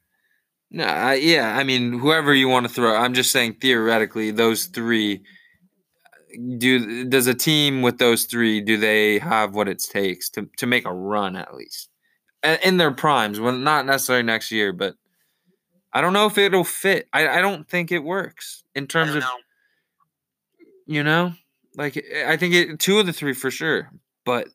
no, 0.71 0.85
I, 0.85 1.15
yeah. 1.15 1.57
I 1.57 1.63
mean, 1.63 1.99
whoever 1.99 2.35
you 2.35 2.49
want 2.49 2.67
to 2.67 2.73
throw. 2.73 2.97
I'm 2.97 3.15
just 3.15 3.31
saying 3.31 3.57
theoretically, 3.61 4.31
those 4.31 4.67
three. 4.67 5.23
Do 6.59 7.05
does 7.09 7.27
a 7.29 7.35
team 7.35 7.83
with 7.83 7.99
those 7.99 8.25
three? 8.25 8.61
Do 8.61 8.77
they 8.77 9.19
have 9.21 9.55
what 9.55 9.69
it 9.69 9.79
takes 9.79 10.29
to 10.31 10.49
to 10.59 10.67
make 10.67 10.85
a 10.85 10.93
run 10.93 11.37
at 11.37 11.55
least 11.55 11.89
in 12.63 12.77
their 12.77 12.91
primes? 12.91 13.41
Well, 13.41 13.53
not 13.53 13.87
necessarily 13.87 14.25
next 14.25 14.51
year, 14.51 14.73
but 14.73 14.97
I 15.97 16.03
don't 16.03 16.13
know 16.13 16.27
if 16.27 16.37
it'll 16.37 16.63
fit. 16.63 17.09
I, 17.15 17.27
I 17.27 17.41
don't 17.41 17.67
think 17.67 17.91
it 17.91 18.01
works 18.01 18.65
in 18.75 18.87
terms 18.87 19.15
of 19.15 19.23
know. 19.23 19.37
you 20.87 21.03
know 21.03 21.33
like 21.75 21.97
eh, 21.97 22.31
i 22.31 22.37
think 22.37 22.55
it 22.55 22.79
two 22.79 22.99
of 22.99 23.07
the 23.07 23.13
three 23.13 23.33
for 23.33 23.51
sure 23.51 23.91
but 24.25 24.49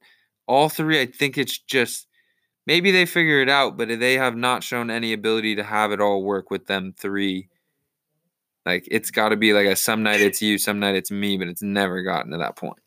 all 0.47 0.69
three 0.69 1.01
i 1.01 1.07
think 1.07 1.39
it's 1.39 1.57
just 1.57 2.07
maybe 2.67 2.91
they 2.91 3.05
figure 3.05 3.41
it 3.41 3.49
out 3.49 3.75
but 3.75 3.87
they 3.99 4.13
have 4.13 4.35
not 4.35 4.63
shown 4.63 4.91
any 4.91 5.11
ability 5.11 5.55
to 5.55 5.63
have 5.63 5.91
it 5.91 5.99
all 5.99 6.23
work 6.23 6.51
with 6.51 6.67
them 6.67 6.93
three 6.95 7.49
like 8.63 8.87
it's 8.91 9.09
got 9.09 9.29
to 9.29 9.35
be 9.35 9.51
like 9.51 9.65
a 9.65 9.75
some 9.75 10.03
night 10.03 10.21
it's 10.21 10.41
you 10.41 10.59
some 10.59 10.79
night 10.79 10.95
it's 10.95 11.09
me 11.09 11.35
but 11.37 11.47
it's 11.47 11.63
never 11.63 12.03
gotten 12.03 12.31
to 12.31 12.37
that 12.37 12.55
point 12.55 12.77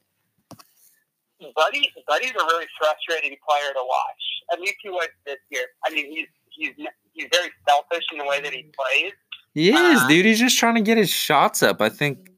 Buddy, 1.54 1.92
Buddy's 2.08 2.30
a 2.30 2.44
really 2.46 2.64
frustrating 2.78 3.36
player 3.46 3.74
to 3.74 3.84
watch. 3.84 4.24
At 4.50 4.60
least 4.60 4.76
he 4.82 4.88
was 4.88 5.08
this 5.26 5.36
year. 5.50 5.66
I 5.84 5.92
mean, 5.92 6.10
he's 6.10 6.26
he's 6.56 6.86
he's 7.14 7.28
very 7.32 7.50
selfish 7.68 8.04
in 8.12 8.18
the 8.18 8.24
way 8.24 8.40
that 8.40 8.52
he 8.52 8.62
plays. 8.76 9.12
he 9.54 9.70
is 9.70 10.00
Uh, 10.02 10.08
dude 10.08 10.26
he's 10.26 10.38
just 10.38 10.58
trying 10.58 10.74
to 10.74 10.82
get 10.82 10.98
his 10.98 11.10
shots 11.10 11.62
up 11.62 11.80
i 11.80 11.88
think 11.88 12.30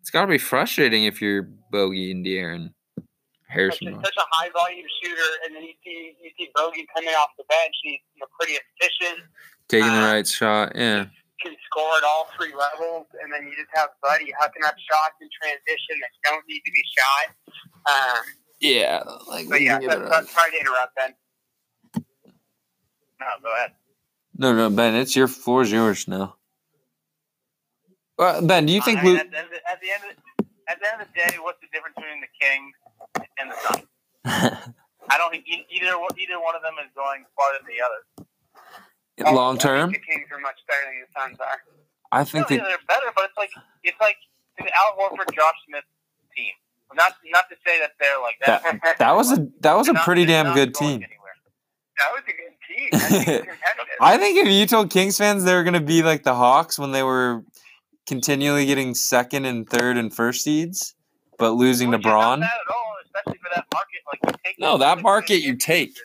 it's 0.00 0.10
got 0.10 0.22
to 0.22 0.26
be 0.28 0.38
frustrating 0.38 1.04
if 1.04 1.20
you're 1.20 1.42
bogey 1.70 2.10
and 2.10 2.24
De'Aaron 2.24 2.72
Such 2.96 3.04
harrison 3.48 3.88
a, 3.88 3.96
such 4.04 4.16
a 4.16 4.26
high 4.30 4.50
volume 4.50 4.86
shooter, 5.02 5.30
and 5.44 5.54
then 5.54 5.62
you 5.62 5.74
see 5.84 6.14
you 6.22 6.30
see 6.38 6.50
Bogey 6.54 6.86
coming 6.94 7.14
off 7.14 7.28
the 7.38 7.44
bench. 7.48 7.74
He's 7.82 8.00
you 8.14 8.20
know, 8.20 8.26
pretty 8.38 8.54
efficient. 8.54 9.20
taking 9.68 9.86
the 9.86 10.02
uh, 10.02 10.12
right 10.12 10.26
shot 10.26 10.72
yeah 10.74 11.06
can 11.42 11.54
score 11.66 11.92
at 11.98 12.04
all 12.04 12.28
three 12.36 12.54
levels, 12.54 13.06
and 13.22 13.32
then 13.32 13.44
you 13.46 13.54
just 13.54 13.68
have 13.74 13.90
Buddy 14.02 14.32
hucking 14.40 14.64
up 14.66 14.74
shots 14.90 15.16
in 15.20 15.28
transition 15.40 16.00
that 16.00 16.10
don't 16.24 16.42
need 16.48 16.62
to 16.64 16.72
be 16.72 16.82
shot. 16.96 17.26
Um, 17.86 18.22
yeah 18.60 19.02
like 19.28 19.48
but 19.48 19.58
we 19.60 19.66
yeah, 19.66 19.78
can 19.78 19.90
so, 19.90 19.98
so, 20.10 20.24
sorry 20.26 20.50
to 20.52 20.58
interrupt, 20.60 20.94
Ben. 20.96 21.14
No, 23.20 23.26
go 23.42 23.52
ahead. 23.54 23.72
No, 24.36 24.52
no, 24.52 24.70
Ben, 24.70 24.94
it's 24.94 25.14
your 25.14 25.28
floor's 25.28 25.70
yours 25.70 26.08
now. 26.08 26.36
Well, 28.18 28.44
Ben, 28.46 28.66
do 28.66 28.72
you 28.72 28.80
think 28.80 29.00
I 29.00 29.02
mean, 29.02 29.12
Luke? 29.14 29.20
at, 29.22 29.30
the 29.30 29.38
end 29.38 29.48
of, 29.48 29.60
at 29.70 29.80
the 29.80 29.90
end 29.90 30.02
of 30.04 30.16
the, 30.16 30.44
at 30.70 30.80
the 30.80 30.86
end 30.92 31.02
of 31.02 31.08
the 31.08 31.14
day, 31.14 31.38
what's 31.42 31.58
the 31.60 31.68
difference 31.72 31.94
between 31.96 32.20
the 32.22 32.32
Kings 32.38 32.74
and 33.38 33.50
the 33.50 33.56
Suns? 33.62 33.86
I 35.10 35.18
don't 35.18 35.30
think 35.30 35.44
either 35.46 35.92
either 36.18 36.40
one 36.40 36.56
of 36.56 36.62
them 36.62 36.74
is 36.80 36.90
going 36.96 37.24
farther 37.36 37.58
than 37.60 37.68
the 37.68 37.82
other. 37.84 38.00
Oh, 39.26 39.34
long 39.34 39.58
term, 39.58 39.92
the 39.92 39.98
Kings 39.98 40.26
are 40.32 40.40
much 40.40 40.58
better 40.66 40.82
than 40.86 41.04
the 41.04 41.10
Suns 41.14 41.38
are. 41.40 41.60
I 42.10 42.24
think 42.24 42.48
that 42.48 42.58
they're 42.58 42.86
better, 42.88 43.10
but 43.14 43.24
it's 43.24 43.36
like 43.36 43.50
it's 43.82 44.00
like 44.00 44.16
an 44.58 44.66
Al 44.66 44.96
Horford, 44.98 45.32
Josh 45.34 45.54
Smith 45.68 45.84
team. 46.36 46.52
Not 46.94 47.14
not 47.26 47.44
to 47.50 47.56
say 47.66 47.78
that 47.80 47.92
they're 48.00 48.20
like 48.22 48.36
that. 48.46 48.62
that, 48.82 48.98
that 48.98 49.12
was 49.16 49.32
a 49.32 49.48
that 49.60 49.74
was 49.74 49.88
a 49.88 49.94
pretty 49.94 50.24
damn 50.24 50.54
good 50.54 50.74
team. 50.74 51.02
anywhere. 51.02 51.23
That 51.98 52.12
was 52.12 52.22
a 52.26 52.32
good 52.32 52.54
team. 52.68 52.88
That 52.92 53.08
team 53.08 53.18
was 53.18 53.24
competitive. 53.24 53.86
I 54.00 54.18
think 54.18 54.38
if 54.38 54.48
you 54.48 54.66
told 54.66 54.90
Kings 54.90 55.16
fans 55.18 55.44
they 55.44 55.54
were 55.54 55.62
gonna 55.64 55.80
be 55.80 56.02
like 56.02 56.22
the 56.24 56.34
Hawks 56.34 56.78
when 56.78 56.92
they 56.92 57.02
were 57.02 57.44
continually 58.06 58.66
getting 58.66 58.94
second 58.94 59.44
and 59.44 59.68
third 59.68 59.96
and 59.96 60.12
first 60.14 60.42
seeds, 60.42 60.94
but 61.38 61.50
losing 61.52 61.90
to 61.92 61.96
Which 61.98 62.04
not 62.06 62.10
Braun. 62.10 62.42
all, 62.42 62.94
especially 63.04 63.38
for 63.38 63.50
that 63.54 63.66
market. 63.72 64.00
Like 64.06 64.20
you 64.26 64.38
take 64.44 64.58
No, 64.58 64.76
that 64.78 65.02
market 65.02 65.40
you 65.40 65.56
take. 65.56 65.96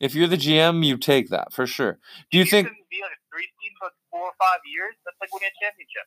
If 0.00 0.14
you're 0.14 0.26
the 0.28 0.36
GM, 0.36 0.84
you 0.84 0.96
take 0.96 1.30
that 1.30 1.52
for 1.52 1.66
sure. 1.66 1.98
Do 2.30 2.38
you 2.38 2.44
think? 2.44 2.68
be 2.90 3.00
like 3.02 3.12
a 3.12 3.20
three 3.32 3.44
seed 3.60 3.72
for 3.78 3.90
four 4.10 4.22
or 4.22 4.32
five 4.38 4.60
years? 4.66 4.94
That's 5.04 5.16
like 5.20 5.32
winning 5.32 5.48
a 5.48 5.64
championship. 5.64 6.02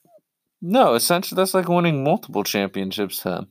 No, 0.62 0.94
essentially 0.96 1.36
that's 1.36 1.54
like 1.54 1.68
winning 1.68 2.04
multiple 2.04 2.44
championships 2.44 3.20
to 3.22 3.30
them. 3.30 3.48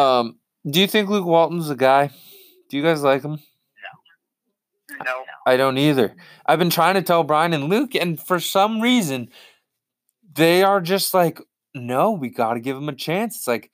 Um, 0.00 0.38
do 0.68 0.80
you 0.80 0.86
think 0.86 1.08
Luke 1.08 1.26
Walton's 1.26 1.70
a 1.70 1.76
guy? 1.76 2.10
Do 2.70 2.76
you 2.76 2.82
guys 2.82 3.02
like 3.02 3.22
him? 3.22 3.38
No. 5.04 5.24
I 5.46 5.56
don't 5.56 5.78
either. 5.78 6.14
I've 6.46 6.58
been 6.58 6.70
trying 6.70 6.94
to 6.94 7.02
tell 7.02 7.24
Brian 7.24 7.52
and 7.52 7.68
Luke, 7.68 7.94
and 7.94 8.20
for 8.20 8.40
some 8.40 8.80
reason, 8.80 9.28
they 10.34 10.62
are 10.62 10.80
just 10.80 11.14
like, 11.14 11.40
no, 11.74 12.10
we 12.12 12.30
got 12.30 12.54
to 12.54 12.60
give 12.60 12.76
him 12.76 12.88
a 12.88 12.94
chance. 12.94 13.36
It's 13.36 13.46
like, 13.46 13.70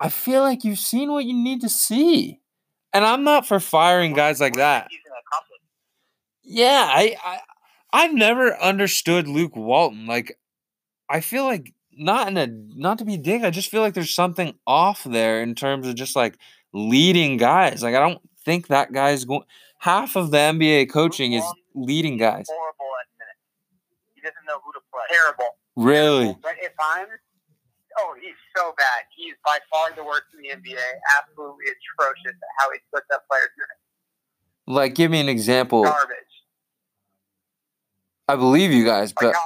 I 0.00 0.08
feel 0.08 0.42
like 0.42 0.64
you've 0.64 0.78
seen 0.78 1.10
what 1.10 1.24
you 1.24 1.34
need 1.34 1.60
to 1.62 1.68
see. 1.68 2.40
And 2.92 3.04
I'm 3.04 3.24
not 3.24 3.46
for 3.46 3.60
firing 3.60 4.12
guys 4.12 4.40
like 4.40 4.52
What 4.52 4.56
do 4.56 4.60
you 4.60 4.64
that. 4.64 4.80
think 4.82 4.90
He's 4.92 5.00
gonna 5.08 5.20
accomplish. 5.26 5.60
Yeah, 6.44 6.88
I, 6.90 7.16
I 7.24 7.40
I've 7.92 8.14
never 8.14 8.56
understood 8.60 9.28
Luke 9.28 9.56
Walton. 9.56 10.06
Like, 10.06 10.38
I 11.08 11.20
feel 11.20 11.44
like 11.44 11.72
not 11.92 12.28
in 12.28 12.36
a 12.36 12.46
not 12.46 12.98
to 12.98 13.04
be 13.04 13.16
dick, 13.16 13.42
I 13.42 13.50
just 13.50 13.70
feel 13.70 13.80
like 13.80 13.94
there's 13.94 14.14
something 14.14 14.54
off 14.66 15.04
there 15.04 15.42
in 15.42 15.54
terms 15.54 15.86
of 15.86 15.94
just 15.94 16.14
like 16.16 16.38
leading 16.72 17.36
guys. 17.36 17.82
Like, 17.82 17.94
I 17.94 18.00
don't 18.00 18.20
think 18.44 18.68
that 18.68 18.92
guy's 18.92 19.24
going. 19.24 19.42
Half 19.80 20.16
of 20.16 20.30
the 20.30 20.38
NBA 20.38 20.90
coaching 20.90 21.32
is 21.32 21.44
leading 21.74 22.16
guys. 22.16 22.46
Horrible 22.48 22.90
at 23.00 23.06
minutes. 23.18 23.40
He 24.14 24.20
doesn't 24.20 24.44
know 24.46 24.58
who 24.64 24.72
to 24.72 24.80
play. 24.92 25.02
Terrible. 25.10 25.56
Really? 25.76 26.36
But 26.42 26.54
if 26.60 26.72
I'm, 26.80 27.06
oh, 27.98 28.14
he's 28.20 28.34
so 28.56 28.72
bad. 28.78 29.04
He's 29.14 29.34
by 29.44 29.58
far 29.70 29.94
the 29.94 30.02
worst 30.04 30.24
in 30.34 30.40
the 30.42 30.48
NBA. 30.48 30.80
Absolutely 31.20 31.66
atrocious 31.66 32.34
at 32.34 32.50
how 32.58 32.70
he 32.72 32.78
splits 32.88 33.06
up 33.14 33.24
players' 33.30 33.50
minutes. 33.56 33.80
Like, 34.66 34.94
give 34.94 35.10
me 35.10 35.20
an 35.20 35.28
example. 35.28 35.84
Garbage. 35.84 36.16
I 38.28 38.34
believe 38.36 38.72
you 38.72 38.84
guys, 38.84 39.12
but 39.12 39.34
how, 39.34 39.40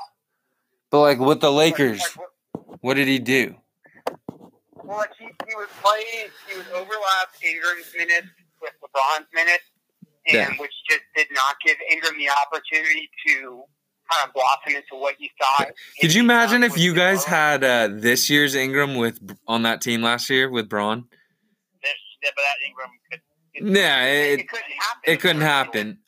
But 0.90 1.00
like 1.00 1.18
with 1.18 1.40
the 1.40 1.52
Lakers, 1.52 2.00
like 2.00 2.16
what- 2.16 2.80
what 2.80 2.94
did 2.94 3.08
he 3.08 3.18
do? 3.18 3.56
Well, 4.82 4.96
like 4.98 5.10
he, 5.18 5.26
he 5.26 5.54
was 5.54 5.68
playing, 5.82 6.30
he 6.48 6.56
was 6.56 6.66
overlapped 6.68 7.36
Ingram's 7.44 7.92
minutes 7.94 8.28
with 8.62 8.72
LeBron's 8.82 9.26
minutes, 9.34 9.64
and 10.30 10.50
Yeah. 10.54 10.60
which 10.60 10.72
just 10.88 11.02
did 11.16 11.28
not 11.32 11.56
give 11.64 11.76
Ingram 11.90 12.16
the 12.18 12.28
opportunity 12.30 13.08
to 13.26 13.64
kind 14.10 14.26
of 14.26 14.32
blossom 14.34 14.74
into 14.74 14.94
what 15.00 15.20
you 15.20 15.28
thought. 15.40 15.68
Could 16.00 16.12
you 16.14 16.22
imagine 16.22 16.64
if 16.64 16.76
you 16.76 16.94
guys 16.94 17.24
tomorrow. 17.24 17.40
had 17.60 17.64
uh, 17.64 17.88
this 17.92 18.28
year's 18.28 18.54
Ingram 18.54 18.96
with 18.96 19.20
on 19.46 19.62
that 19.62 19.80
team 19.80 20.02
last 20.02 20.28
year 20.30 20.50
with 20.50 20.68
Bron? 20.68 21.04
There's, 21.82 21.94
yeah, 22.22 22.30
but 22.34 22.42
that 22.42 22.66
Ingram 22.68 22.90
could. 23.10 23.20
Yeah, 23.76 24.04
It, 24.06 24.40
it, 24.40 24.48
couldn't 24.48 24.64
happen. 24.72 25.12
it 25.12 25.20
couldn't 25.20 25.42
happen. 25.42 25.98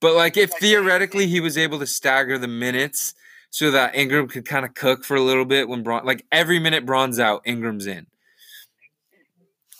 But 0.00 0.14
like 0.14 0.36
if 0.36 0.50
theoretically 0.52 1.26
he 1.26 1.40
was 1.40 1.56
able 1.58 1.78
to 1.78 1.86
stagger 1.86 2.38
the 2.38 2.48
minutes 2.48 3.14
so 3.50 3.70
that 3.70 3.94
Ingram 3.94 4.28
could 4.28 4.44
kind 4.46 4.64
of 4.64 4.74
cook 4.74 5.04
for 5.04 5.14
a 5.16 5.20
little 5.20 5.44
bit 5.44 5.68
when 5.68 5.82
Bron 5.82 6.04
like 6.06 6.24
every 6.32 6.58
minute 6.58 6.84
Bron's 6.86 7.18
out, 7.20 7.42
Ingram's 7.44 7.86
in. 7.86 8.06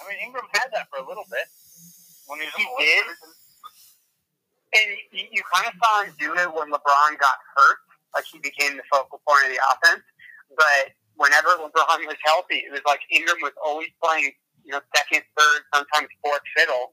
I 0.00 0.08
mean, 0.08 0.18
Ingram 0.26 0.44
had 0.52 0.68
that 0.74 0.88
for 0.90 1.02
a 1.02 1.08
little 1.08 1.24
bit 1.30 1.44
when 2.26 2.40
he 2.40 2.46
He 2.56 2.66
did. 2.84 3.04
And 4.72 4.96
you, 5.12 5.24
you 5.30 5.42
kind 5.52 5.68
of 5.68 5.74
saw 5.76 6.04
him 6.04 6.14
do 6.18 6.32
it 6.34 6.48
when 6.48 6.72
LeBron 6.72 7.18
got 7.20 7.38
hurt. 7.56 7.78
Like 8.14 8.24
he 8.30 8.38
became 8.38 8.76
the 8.76 8.82
focal 8.90 9.20
point 9.26 9.46
of 9.46 9.52
the 9.52 9.60
offense. 9.72 10.04
But 10.56 10.92
whenever 11.16 11.48
LeBron 11.60 12.06
was 12.08 12.20
healthy, 12.24 12.64
it 12.64 12.72
was 12.72 12.82
like 12.86 13.00
Ingram 13.10 13.36
was 13.42 13.52
always 13.64 13.88
playing, 14.02 14.32
you 14.64 14.72
know, 14.72 14.80
second, 14.96 15.22
third, 15.36 15.60
sometimes 15.74 16.08
fourth 16.24 16.44
fiddle. 16.56 16.92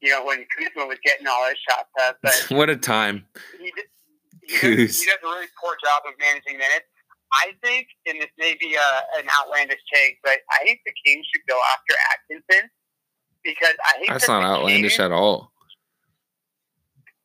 You 0.00 0.10
know, 0.10 0.24
when 0.24 0.46
Kuzma 0.56 0.86
was 0.86 0.98
getting 1.04 1.26
all 1.26 1.46
his 1.48 1.58
shots 1.68 1.92
up, 2.00 2.16
but 2.22 2.46
what 2.56 2.70
a 2.70 2.76
time. 2.76 3.26
he, 3.60 3.70
did, 3.70 3.84
he, 4.42 4.76
does, 4.86 4.98
he 4.98 5.06
does 5.06 5.20
a 5.22 5.26
really 5.26 5.46
poor 5.60 5.76
job 5.84 6.02
of 6.08 6.14
managing 6.18 6.56
minutes. 6.56 6.86
I 7.32 7.52
think, 7.62 7.86
and 8.06 8.20
this 8.20 8.30
may 8.38 8.56
be 8.58 8.74
a, 8.74 9.18
an 9.20 9.26
outlandish 9.38 9.78
take, 9.92 10.18
but 10.24 10.38
I 10.50 10.64
think 10.64 10.80
the 10.84 10.92
Kings 11.04 11.26
should 11.32 11.46
go 11.48 11.58
after 11.76 11.94
Atkinson 12.10 12.70
because 13.44 13.74
I 13.86 13.98
think 13.98 14.08
That's 14.08 14.26
that 14.26 14.40
not 14.40 14.42
outlandish 14.42 14.96
Kings, 14.96 15.00
at 15.00 15.12
all. 15.12 15.52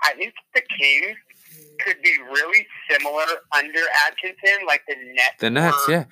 I 0.06 0.14
think 0.14 0.34
the 0.54 0.62
Kings 0.78 1.18
could 1.80 2.02
be 2.02 2.14
really 2.34 2.66
similar 2.90 3.26
under 3.56 3.80
Atkinson, 4.08 4.66
like 4.68 4.82
the 4.88 4.96
Nets. 5.14 5.36
The 5.40 5.50
Nets, 5.50 5.78
yeah. 5.90 6.06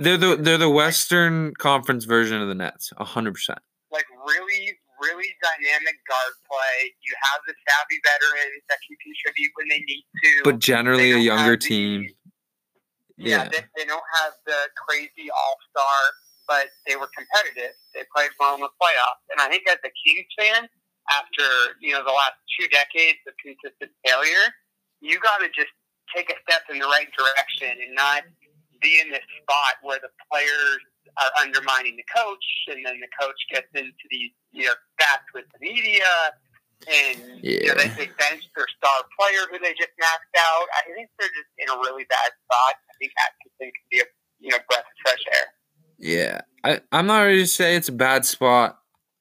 They're 0.00 0.16
the 0.18 0.36
they're 0.36 0.58
the 0.58 0.70
Western 0.70 1.54
Conference 1.54 2.04
version 2.04 2.40
of 2.40 2.48
the 2.48 2.54
Nets, 2.54 2.92
hundred 2.98 3.34
percent. 3.34 3.58
like 3.90 4.04
really, 4.26 4.76
really 5.00 5.28
dynamic 5.42 5.96
guard 6.08 6.34
play. 6.46 6.92
You 7.02 7.14
have 7.32 7.40
the 7.46 7.54
savvy 7.68 7.98
veterans 8.04 8.62
that 8.68 8.78
can 8.86 8.96
contribute 9.02 9.50
when 9.56 9.68
they 9.68 9.80
need 9.86 10.04
to. 10.24 10.30
But 10.44 10.58
generally 10.58 11.12
a 11.12 11.18
younger 11.18 11.52
have 11.52 11.60
the- 11.60 11.66
team. 11.68 12.06
Yeah, 13.16 13.44
Yeah. 13.44 13.48
They, 13.48 13.64
they 13.76 13.84
don't 13.84 14.08
have 14.22 14.32
the 14.46 14.56
crazy 14.86 15.30
all 15.30 15.56
star, 15.70 15.98
but 16.48 16.68
they 16.86 16.96
were 16.96 17.10
competitive. 17.16 17.74
They 17.94 18.04
played 18.14 18.30
well 18.40 18.54
in 18.54 18.60
the 18.60 18.72
playoffs. 18.80 19.22
And 19.30 19.40
I 19.40 19.48
think 19.48 19.64
as 19.68 19.76
a 19.84 19.90
Kings 20.06 20.26
fan, 20.38 20.68
after 21.10 21.74
you 21.80 21.92
know 21.92 22.02
the 22.04 22.12
last 22.14 22.38
two 22.58 22.66
decades 22.68 23.18
of 23.26 23.34
consistent 23.42 23.90
failure, 24.06 24.46
you 25.00 25.18
got 25.20 25.38
to 25.40 25.48
just 25.50 25.72
take 26.14 26.30
a 26.30 26.36
step 26.48 26.62
in 26.70 26.78
the 26.78 26.86
right 26.86 27.08
direction 27.16 27.70
and 27.82 27.94
not 27.94 28.22
be 28.82 28.98
in 29.00 29.10
this 29.10 29.24
spot 29.42 29.76
where 29.82 29.98
the 30.02 30.08
players 30.32 30.80
are 31.20 31.30
undermining 31.42 31.96
the 31.96 32.06
coach, 32.14 32.44
and 32.68 32.84
then 32.86 32.98
the 33.00 33.10
coach 33.20 33.36
gets 33.52 33.68
into 33.74 34.04
these 34.10 34.30
you 34.52 34.64
know 34.66 34.74
spats 34.98 35.24
with 35.34 35.44
the 35.52 35.58
media. 35.60 36.06
And 36.88 37.20
you 37.44 37.66
know, 37.68 37.74
they, 37.74 37.84
Yeah. 37.92 37.94
they 37.94 38.06
bench 38.16 38.48
their 38.56 38.64
star 38.78 39.04
player 39.18 39.44
who 39.50 39.58
they 39.58 39.74
just 39.76 39.92
maxed 40.00 40.32
out. 40.38 40.66
I 40.72 40.88
think 40.94 41.10
they're 41.18 41.28
just 41.28 41.52
in 41.58 41.68
a 41.68 41.76
really 41.76 42.04
bad 42.08 42.30
spot. 42.48 42.74
I 42.88 42.92
think 42.98 43.12
Atkinson 43.20 43.68
could 43.68 43.88
be 43.90 44.00
a 44.00 44.04
you 44.38 44.48
know 44.48 44.58
breath 44.68 44.80
of 44.80 44.96
fresh 45.04 45.22
air. 45.34 45.46
Yeah. 45.98 46.40
I, 46.64 46.80
I'm 46.90 47.06
not 47.06 47.20
ready 47.20 47.40
to 47.42 47.46
say 47.46 47.76
it's 47.76 47.90
a 47.90 47.92
bad 47.92 48.24
spot. 48.24 48.79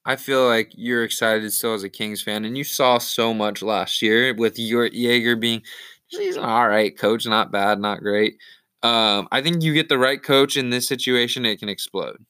I 0.10 0.16
feel 0.16 0.48
like 0.48 0.72
you're 0.76 1.04
excited 1.04 1.54
still 1.54 1.76
as 1.76 1.84
a 1.84 1.90
Kings 1.90 2.20
fan, 2.20 2.44
and 2.44 2.58
you 2.58 2.64
saw 2.64 2.98
so 2.98 3.32
much 3.32 3.62
last 3.62 4.02
year 4.02 4.34
with 4.34 4.58
your 4.58 4.90
Joerger 4.90 5.40
being 5.40 5.62
he's 6.08 6.36
an 6.36 6.44
all 6.44 6.68
right 6.68 6.98
coach, 6.98 7.28
not 7.28 7.52
bad, 7.52 7.80
not 7.80 8.00
great. 8.00 8.40
Um, 8.82 9.28
I 9.32 9.44
think 9.44 9.62
you 9.62 9.72
get 9.72 9.88
the 9.88 10.00
right 10.00 10.22
coach 10.22 10.58
in 10.58 10.72
this 10.72 10.88
situation, 10.88 11.46
it 11.46 11.60
can 11.60 11.70
explode. 11.70 12.26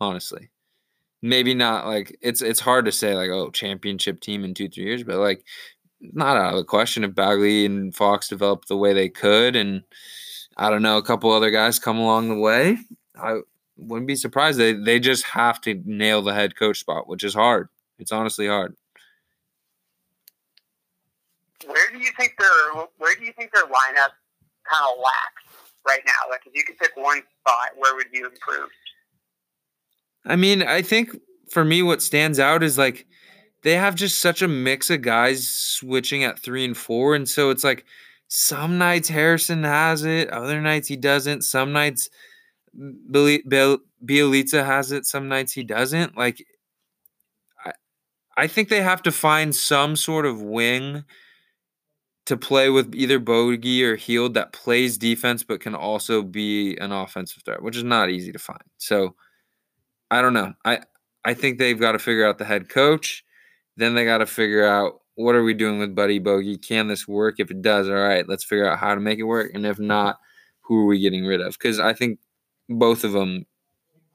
Honestly, 0.00 0.48
maybe 1.20 1.52
not 1.52 1.86
like 1.86 2.16
it's 2.22 2.40
it's 2.40 2.60
hard 2.60 2.86
to 2.86 2.92
say 2.92 3.14
like 3.14 3.28
oh 3.28 3.50
championship 3.50 4.22
team 4.22 4.42
in 4.42 4.54
two 4.54 4.70
three 4.70 4.84
years, 4.84 5.04
but 5.04 5.18
like 5.18 5.44
not 6.00 6.38
out 6.38 6.54
of 6.54 6.56
the 6.58 6.64
question 6.64 7.04
if 7.04 7.14
Bagley 7.14 7.66
and 7.66 7.94
Fox 7.94 8.28
develop 8.28 8.64
the 8.64 8.78
way 8.78 8.94
they 8.94 9.10
could, 9.10 9.56
and 9.56 9.82
I 10.56 10.70
don't 10.70 10.80
know 10.80 10.96
a 10.96 11.02
couple 11.02 11.30
other 11.32 11.50
guys 11.50 11.78
come 11.78 11.98
along 11.98 12.30
the 12.30 12.40
way. 12.40 12.78
I 13.14 13.40
wouldn't 13.76 14.06
be 14.06 14.16
surprised. 14.16 14.58
They 14.58 14.72
they 14.72 15.00
just 15.00 15.24
have 15.26 15.60
to 15.62 15.82
nail 15.84 16.22
the 16.22 16.34
head 16.34 16.56
coach 16.56 16.80
spot, 16.80 17.08
which 17.08 17.24
is 17.24 17.34
hard. 17.34 17.68
It's 17.98 18.12
honestly 18.12 18.46
hard. 18.46 18.76
Where 21.66 21.90
do 21.92 21.98
you 21.98 22.10
think 22.18 22.34
their 22.38 22.84
Where 22.98 23.14
do 23.16 23.24
you 23.24 23.32
think 23.32 23.52
their 23.52 23.64
lineup 23.64 24.12
kind 24.70 24.86
of 24.92 24.98
lacks 24.98 25.70
right 25.86 26.02
now? 26.06 26.30
Like, 26.30 26.42
if 26.46 26.54
you 26.54 26.64
could 26.64 26.78
pick 26.78 26.92
one 26.96 27.22
spot, 27.40 27.70
where 27.76 27.94
would 27.94 28.06
you 28.12 28.26
improve? 28.26 28.70
I 30.24 30.36
mean, 30.36 30.62
I 30.62 30.82
think 30.82 31.16
for 31.50 31.64
me, 31.64 31.82
what 31.82 32.02
stands 32.02 32.38
out 32.38 32.62
is 32.62 32.78
like 32.78 33.06
they 33.62 33.74
have 33.74 33.94
just 33.94 34.20
such 34.20 34.42
a 34.42 34.48
mix 34.48 34.90
of 34.90 35.02
guys 35.02 35.48
switching 35.48 36.24
at 36.24 36.38
three 36.38 36.64
and 36.64 36.76
four, 36.76 37.14
and 37.14 37.28
so 37.28 37.50
it's 37.50 37.64
like 37.64 37.84
some 38.28 38.78
nights 38.78 39.08
Harrison 39.08 39.64
has 39.64 40.04
it, 40.04 40.28
other 40.30 40.60
nights 40.60 40.88
he 40.88 40.96
doesn't. 40.96 41.42
Some 41.42 41.72
nights 41.72 42.10
Bjelica 42.76 44.64
has 44.64 44.92
it, 44.92 45.06
some 45.06 45.28
nights 45.28 45.52
he 45.52 45.64
doesn't. 45.64 46.16
Like, 46.16 46.44
I, 47.64 47.72
I 48.36 48.46
think 48.46 48.68
they 48.68 48.82
have 48.82 49.02
to 49.02 49.12
find 49.12 49.54
some 49.54 49.96
sort 49.96 50.26
of 50.26 50.42
wing 50.42 51.04
to 52.26 52.36
play 52.36 52.70
with 52.70 52.94
either 52.94 53.20
Bogi 53.20 53.82
or 53.82 53.96
Hield 53.96 54.34
that 54.34 54.52
plays 54.52 54.96
defense 54.96 55.42
but 55.42 55.60
can 55.60 55.74
also 55.74 56.22
be 56.22 56.76
an 56.78 56.90
offensive 56.90 57.42
threat, 57.44 57.62
which 57.62 57.76
is 57.76 57.84
not 57.84 58.10
easy 58.10 58.32
to 58.32 58.38
find. 58.38 58.62
So 58.78 59.14
I 60.10 60.22
don't 60.22 60.32
know. 60.32 60.54
I 60.64 60.80
I 61.24 61.34
think 61.34 61.58
they've 61.58 61.78
got 61.78 61.92
to 61.92 61.98
figure 61.98 62.26
out 62.26 62.38
the 62.38 62.44
head 62.44 62.68
coach. 62.68 63.24
Then 63.76 63.94
they 63.94 64.04
got 64.04 64.18
to 64.18 64.26
figure 64.26 64.66
out 64.66 65.00
what 65.16 65.34
are 65.34 65.44
we 65.44 65.54
doing 65.54 65.78
with 65.78 65.94
Buddy 65.94 66.20
Bogi? 66.20 66.60
Can 66.60 66.88
this 66.88 67.06
work? 67.06 67.36
If 67.38 67.50
it 67.50 67.62
does, 67.62 67.88
all 67.88 67.94
right, 67.94 68.28
let's 68.28 68.44
figure 68.44 68.68
out 68.68 68.78
how 68.78 68.94
to 68.94 69.00
make 69.00 69.18
it 69.18 69.24
work. 69.24 69.52
And 69.54 69.66
if 69.66 69.78
not, 69.78 70.18
who 70.62 70.78
are 70.80 70.86
we 70.86 70.98
getting 71.00 71.24
rid 71.24 71.40
of? 71.40 71.52
Because 71.52 71.78
I 71.78 71.92
think 71.92 72.18
both 72.68 73.04
of 73.04 73.12
them, 73.12 73.46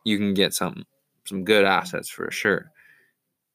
you 0.05 0.17
can 0.17 0.33
get 0.33 0.53
some 0.53 0.85
some 1.25 1.43
good 1.43 1.65
assets 1.65 2.09
for 2.09 2.31
sure. 2.31 2.71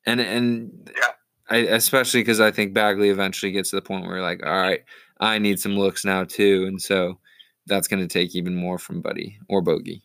And 0.07 0.20
and 0.20 0.90
Yeah. 0.96 1.12
I 1.50 1.57
especially 1.59 2.20
because 2.20 2.40
I 2.40 2.50
think 2.50 2.72
Bagley 2.72 3.11
eventually 3.11 3.52
gets 3.52 3.70
to 3.70 3.76
the 3.76 3.83
point 3.83 4.07
where 4.07 4.22
like, 4.22 4.44
all 4.44 4.52
right, 4.52 4.83
I 5.20 5.38
need 5.38 5.61
some 5.61 5.76
looks 5.76 6.04
now 6.04 6.24
too, 6.24 6.64
and 6.66 6.80
so 6.80 7.18
that's 7.66 7.88
going 7.88 8.00
to 8.00 8.09
take 8.09 8.35
even 8.35 8.54
more 8.54 8.78
from 8.78 9.02
Buddy 9.02 9.38
or 9.48 9.62
Bogi. 9.62 10.00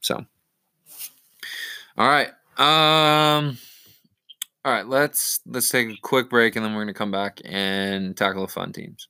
So, 0.00 0.24
all 1.96 2.08
right, 2.08 2.28
um, 2.58 3.58
all 4.64 4.72
right, 4.72 4.86
let's 4.86 5.40
let's 5.46 5.70
take 5.70 5.88
a 5.88 5.96
quick 6.00 6.30
break 6.30 6.54
and 6.54 6.64
then 6.64 6.72
we're 6.74 6.84
going 6.84 6.94
to 6.94 6.98
come 6.98 7.10
back 7.10 7.40
and 7.44 8.16
tackle 8.16 8.46
the 8.46 8.52
fun 8.52 8.72
teams. 8.72 9.08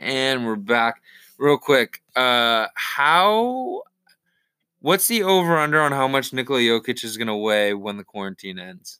And 0.00 0.46
we're 0.46 0.56
back. 0.56 1.02
Real 1.38 1.58
quick, 1.58 2.02
uh, 2.16 2.66
how 2.74 3.82
What's 4.82 5.08
the 5.08 5.22
over 5.22 5.58
under 5.58 5.78
on 5.82 5.92
how 5.92 6.08
much 6.08 6.32
Nikola 6.32 6.60
Jokic 6.60 7.04
is 7.04 7.18
going 7.18 7.28
to 7.28 7.36
weigh 7.36 7.74
when 7.74 7.98
the 7.98 8.04
quarantine 8.04 8.58
ends? 8.58 8.98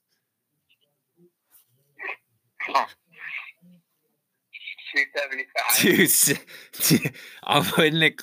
Two 4.92 5.04
seventy 5.16 5.46
five. 5.56 7.12
I'm 7.44 7.64
putting 7.64 8.02
it 8.02 8.20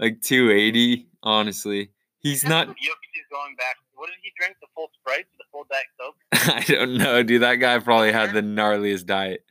like 0.00 0.20
280, 0.20 1.06
honestly. 1.22 1.92
He's 2.18 2.42
not, 2.42 2.66
Jokic 2.66 2.74
is 2.74 3.26
going 3.30 3.54
back. 3.56 3.76
What 3.94 4.08
did 4.08 4.16
he 4.22 4.32
drink? 4.36 4.56
The 4.60 4.66
full 4.74 4.90
Sprite? 5.00 5.26
The 5.38 5.44
full 5.52 5.64
Diet 5.70 5.86
Coke? 6.00 6.16
I 6.32 6.64
don't 6.66 6.98
know, 6.98 7.22
dude. 7.22 7.42
That 7.42 7.56
guy 7.56 7.78
probably 7.78 8.10
had 8.10 8.32
the 8.32 8.40
gnarliest 8.42 9.06
diet. 9.06 9.44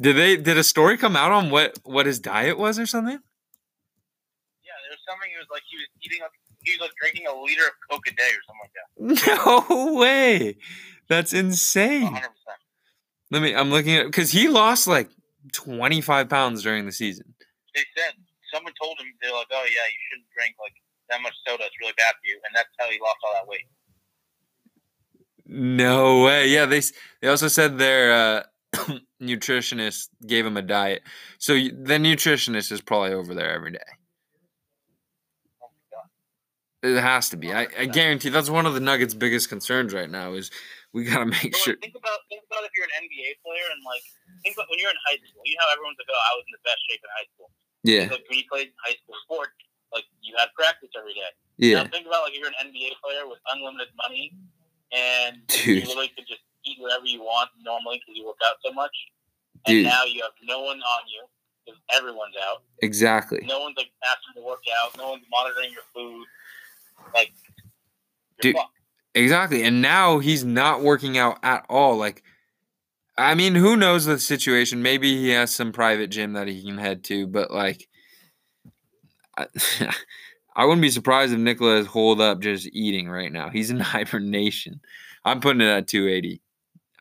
Did 0.00 0.16
they, 0.16 0.36
did 0.36 0.56
a 0.56 0.64
story 0.64 0.96
come 0.96 1.14
out 1.16 1.30
on 1.30 1.50
what, 1.50 1.78
what 1.84 2.06
his 2.06 2.18
diet 2.18 2.58
was 2.58 2.78
or 2.78 2.86
something? 2.86 3.18
Yeah, 4.64 4.78
there 4.82 4.96
was 4.96 5.00
something. 5.06 5.30
It 5.30 5.38
was 5.38 5.48
like 5.50 5.62
he 5.68 5.76
was 5.76 5.88
eating. 6.02 6.20
A, 6.22 6.28
he 6.62 6.72
was 6.72 6.80
like 6.80 6.92
drinking 7.00 7.26
a 7.26 7.34
liter 7.42 7.66
of 7.66 7.72
Coke 7.90 8.06
a 8.06 8.14
day 8.14 8.30
or 8.32 8.42
something 8.46 8.64
like 8.64 8.74
that. 8.76 9.66
No 9.68 9.94
way. 9.94 10.56
That's 11.08 11.32
insane. 11.32 12.04
100. 12.04 12.20
percent 12.20 12.60
Let 13.30 13.42
me, 13.42 13.54
I'm 13.54 13.70
looking 13.70 13.96
at, 13.96 14.06
because 14.06 14.30
he 14.30 14.48
lost 14.48 14.86
like 14.86 15.10
25 15.52 16.28
pounds 16.28 16.62
during 16.62 16.86
the 16.86 16.92
season. 16.92 17.34
They 17.74 17.82
said 17.96 18.14
someone 18.52 18.72
told 18.80 18.98
him 18.98 19.06
they're 19.20 19.32
like, 19.32 19.46
oh 19.52 19.64
yeah, 19.64 19.86
you 19.88 20.00
shouldn't 20.10 20.28
drink 20.36 20.54
like 20.60 20.74
that 21.10 21.20
much 21.22 21.34
soda. 21.46 21.64
It's 21.64 21.76
really 21.80 21.94
bad 21.96 22.14
for 22.14 22.26
you, 22.26 22.40
and 22.44 22.54
that's 22.54 22.68
how 22.78 22.86
he 22.86 22.98
lost 23.00 23.18
all 23.24 23.32
that 23.34 23.46
weight. 23.46 23.66
No 25.46 26.24
way. 26.24 26.48
Yeah, 26.48 26.66
they 26.66 26.80
they 27.20 27.28
also 27.28 27.48
said 27.48 27.78
their 27.78 28.12
uh, 28.12 28.98
nutritionist 29.20 30.08
gave 30.26 30.46
him 30.46 30.56
a 30.56 30.62
diet. 30.62 31.02
So 31.38 31.54
the 31.54 31.98
nutritionist 31.98 32.72
is 32.72 32.80
probably 32.80 33.12
over 33.12 33.34
there 33.34 33.52
every 33.52 33.72
day. 33.72 33.78
It 36.82 36.96
has 36.98 37.28
to 37.30 37.36
be. 37.36 37.52
I, 37.52 37.68
I 37.78 37.84
guarantee 37.84 38.30
that's 38.32 38.48
one 38.48 38.64
of 38.64 38.72
the 38.72 38.80
Nuggets' 38.80 39.12
biggest 39.12 39.50
concerns 39.52 39.92
right 39.92 40.08
now 40.08 40.32
is 40.32 40.50
we 40.96 41.04
gotta 41.04 41.26
make 41.28 41.52
So, 41.54 41.60
sure. 41.68 41.74
like, 41.76 41.84
think 41.84 41.92
about 41.94 42.24
think 42.32 42.40
about 42.48 42.64
if 42.64 42.72
you're 42.72 42.88
an 42.88 43.04
NBA 43.04 43.36
player 43.44 43.68
and 43.68 43.84
like 43.84 44.00
think 44.40 44.56
about 44.56 44.64
when 44.72 44.80
you're 44.80 44.88
in 44.88 44.96
high 45.04 45.20
school. 45.20 45.44
You 45.44 45.60
know 45.60 45.64
how 45.68 45.76
everyone's 45.76 46.00
like, 46.00 46.08
"Oh, 46.08 46.16
I 46.16 46.32
was 46.40 46.44
in 46.48 46.52
the 46.56 46.64
best 46.64 46.80
shape 46.88 47.02
in 47.04 47.10
high 47.12 47.28
school." 47.36 47.48
Yeah, 47.84 48.04
Like 48.08 48.24
when 48.32 48.38
you 48.40 48.46
played 48.48 48.72
high 48.80 48.96
school 48.96 49.12
sports, 49.28 49.52
like 49.92 50.08
you 50.24 50.32
had 50.40 50.48
practice 50.56 50.88
every 50.96 51.12
day. 51.12 51.28
yeah, 51.60 51.84
Now 51.84 51.92
think 51.92 52.08
about 52.08 52.24
like 52.24 52.32
if 52.32 52.40
you're 52.40 52.48
an 52.48 52.56
NBA 52.64 52.96
player 53.04 53.28
with 53.28 53.44
unlimited 53.52 53.92
money 54.00 54.32
and 54.88 55.44
Dude. 55.52 55.84
you 55.84 55.88
literally 55.88 56.08
could 56.16 56.24
just 56.24 56.40
eat 56.64 56.76
whatever 56.78 57.06
you 57.06 57.20
want 57.20 57.50
normally 57.62 58.00
because 58.00 58.16
you 58.18 58.26
work 58.26 58.38
out 58.46 58.56
so 58.64 58.72
much. 58.72 58.92
Dude. 59.66 59.86
And 59.86 59.94
now 59.94 60.04
you 60.04 60.22
have 60.22 60.32
no 60.42 60.60
one 60.62 60.78
on 60.78 61.02
you 61.08 61.24
because 61.64 61.80
everyone's 61.94 62.34
out. 62.48 62.62
exactly. 62.82 63.40
No 63.46 63.60
one's 63.60 63.76
like 63.76 63.90
asking 64.02 64.42
to 64.42 64.46
work 64.46 64.62
out. 64.82 64.96
No 64.96 65.10
one's 65.10 65.24
monitoring 65.30 65.70
your 65.72 65.82
food. 65.94 66.26
Like, 67.14 67.32
Dude. 68.40 68.56
fucked. 68.56 68.72
Exactly. 69.14 69.64
And 69.64 69.82
now 69.82 70.18
he's 70.20 70.44
not 70.44 70.82
working 70.82 71.18
out 71.18 71.38
at 71.42 71.66
all. 71.68 71.96
Like, 71.96 72.22
I 73.18 73.34
mean, 73.34 73.54
who 73.54 73.76
knows 73.76 74.04
the 74.04 74.18
situation? 74.18 74.82
Maybe 74.82 75.16
he 75.16 75.30
has 75.30 75.54
some 75.54 75.72
private 75.72 76.08
gym 76.08 76.34
that 76.34 76.48
he 76.48 76.62
can 76.62 76.78
head 76.78 77.04
to, 77.04 77.26
but 77.26 77.50
like, 77.50 77.88
I, 79.36 79.46
I 80.56 80.64
wouldn't 80.64 80.82
be 80.82 80.90
surprised 80.90 81.32
if 81.32 81.38
Nikola 81.38 81.76
is 81.76 81.86
holed 81.86 82.20
up 82.20 82.40
just 82.40 82.68
eating 82.72 83.08
right 83.08 83.32
now. 83.32 83.50
He's 83.50 83.70
in 83.70 83.80
hibernation. 83.80 84.80
I'm 85.24 85.40
putting 85.40 85.60
it 85.60 85.68
at 85.68 85.88
280. 85.88 86.40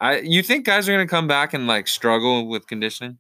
I 0.02 0.20
you 0.20 0.42
think 0.44 0.66
guys 0.66 0.88
are 0.88 0.94
gonna 0.94 1.08
come 1.08 1.28
back 1.28 1.54
and 1.54 1.68
like 1.68 1.88
struggle 1.88 2.48
with 2.48 2.68
conditioning? 2.68 3.18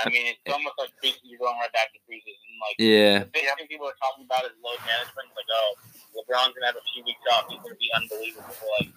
I 0.00 0.08
mean, 0.08 0.32
it's 0.32 0.40
eh. 0.46 0.52
almost 0.52 0.76
like 0.78 0.90
preseason. 0.96 1.28
You're 1.28 1.40
going 1.44 1.56
right 1.60 1.72
back 1.72 1.92
to 1.92 2.00
preseason. 2.08 2.52
Like, 2.60 2.76
Yeah. 2.80 3.18
the 3.20 3.32
big 3.32 3.44
thing 3.44 3.68
people 3.68 3.88
are 3.88 3.96
talking 4.00 4.24
about 4.24 4.44
is 4.48 4.56
load 4.64 4.80
management. 4.80 5.28
Like, 5.36 5.48
oh, 5.52 5.76
LeBron's 6.16 6.52
gonna 6.56 6.72
have 6.72 6.76
a 6.80 6.86
few 6.92 7.04
weeks 7.04 7.20
off. 7.32 7.48
He's 7.48 7.60
gonna 7.60 7.76
be 7.76 7.90
unbelievable. 7.92 8.48
Like, 8.80 8.88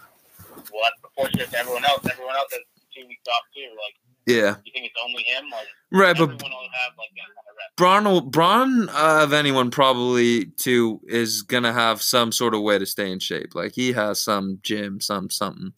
well, 0.72 0.84
that's 0.88 1.00
proportionate 1.04 1.52
to 1.52 1.58
everyone 1.60 1.84
else. 1.84 2.04
Everyone 2.08 2.36
else 2.36 2.52
has 2.56 2.64
two 2.96 3.04
weeks 3.08 3.28
off 3.28 3.44
too. 3.52 3.68
Like, 3.76 3.96
Yeah. 4.26 4.56
you 4.64 4.72
think 4.74 4.86
it's 4.86 4.96
only 5.04 5.24
him? 5.24 5.46
Like, 5.52 5.68
Right, 5.92 6.16
but 6.18 6.24
everyone 6.24 6.52
will 6.52 6.70
have 6.74 6.94
like 6.98 7.10
that 7.16 7.26
kind 7.36 7.38
of. 7.38 7.76
Bron, 7.76 8.06
will- 8.06 8.22
Bron 8.22 8.90
uh, 8.90 9.24
of 9.24 9.34
anyone 9.34 9.70
probably 9.72 10.46
too 10.46 11.02
is 11.08 11.42
gonna 11.42 11.74
have 11.74 12.02
some 12.02 12.32
sort 12.32 12.54
of 12.54 12.62
way 12.62 12.80
to 12.80 12.86
stay 12.86 13.12
in 13.12 13.20
shape. 13.20 13.56
Like 13.56 13.74
he 13.74 13.92
has 13.94 14.22
some 14.22 14.60
gym, 14.64 15.02
some 15.02 15.30
something. 15.30 15.74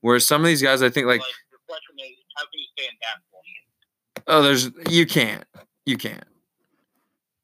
Whereas 0.00 0.26
some 0.26 0.42
of 0.42 0.46
these 0.46 0.62
guys, 0.62 0.82
I 0.82 0.90
think 0.90 1.06
like, 1.06 1.20
the 1.20 1.58
question 1.66 1.94
is, 1.98 2.16
how 2.36 2.42
can 2.44 2.60
you 2.60 2.66
stay 2.76 2.84
in 2.84 4.24
oh, 4.26 4.42
there's 4.42 4.70
you 4.90 5.06
can't, 5.06 5.44
you 5.86 5.96
can't. 5.96 6.24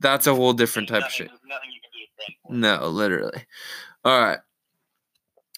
That's 0.01 0.27
a 0.27 0.35
whole 0.35 0.53
different 0.53 0.89
type 0.89 0.99
of 0.99 1.03
nothing, 1.05 1.17
shit. 1.17 1.29
There's 1.29 1.41
nothing 1.47 1.71
you 1.73 1.81
can 1.81 1.91
do 1.93 1.99
to 2.01 2.59
train 2.59 2.81
for. 2.81 2.83
No, 2.83 2.89
literally. 2.89 3.45
All 4.05 4.19
right. 4.21 4.39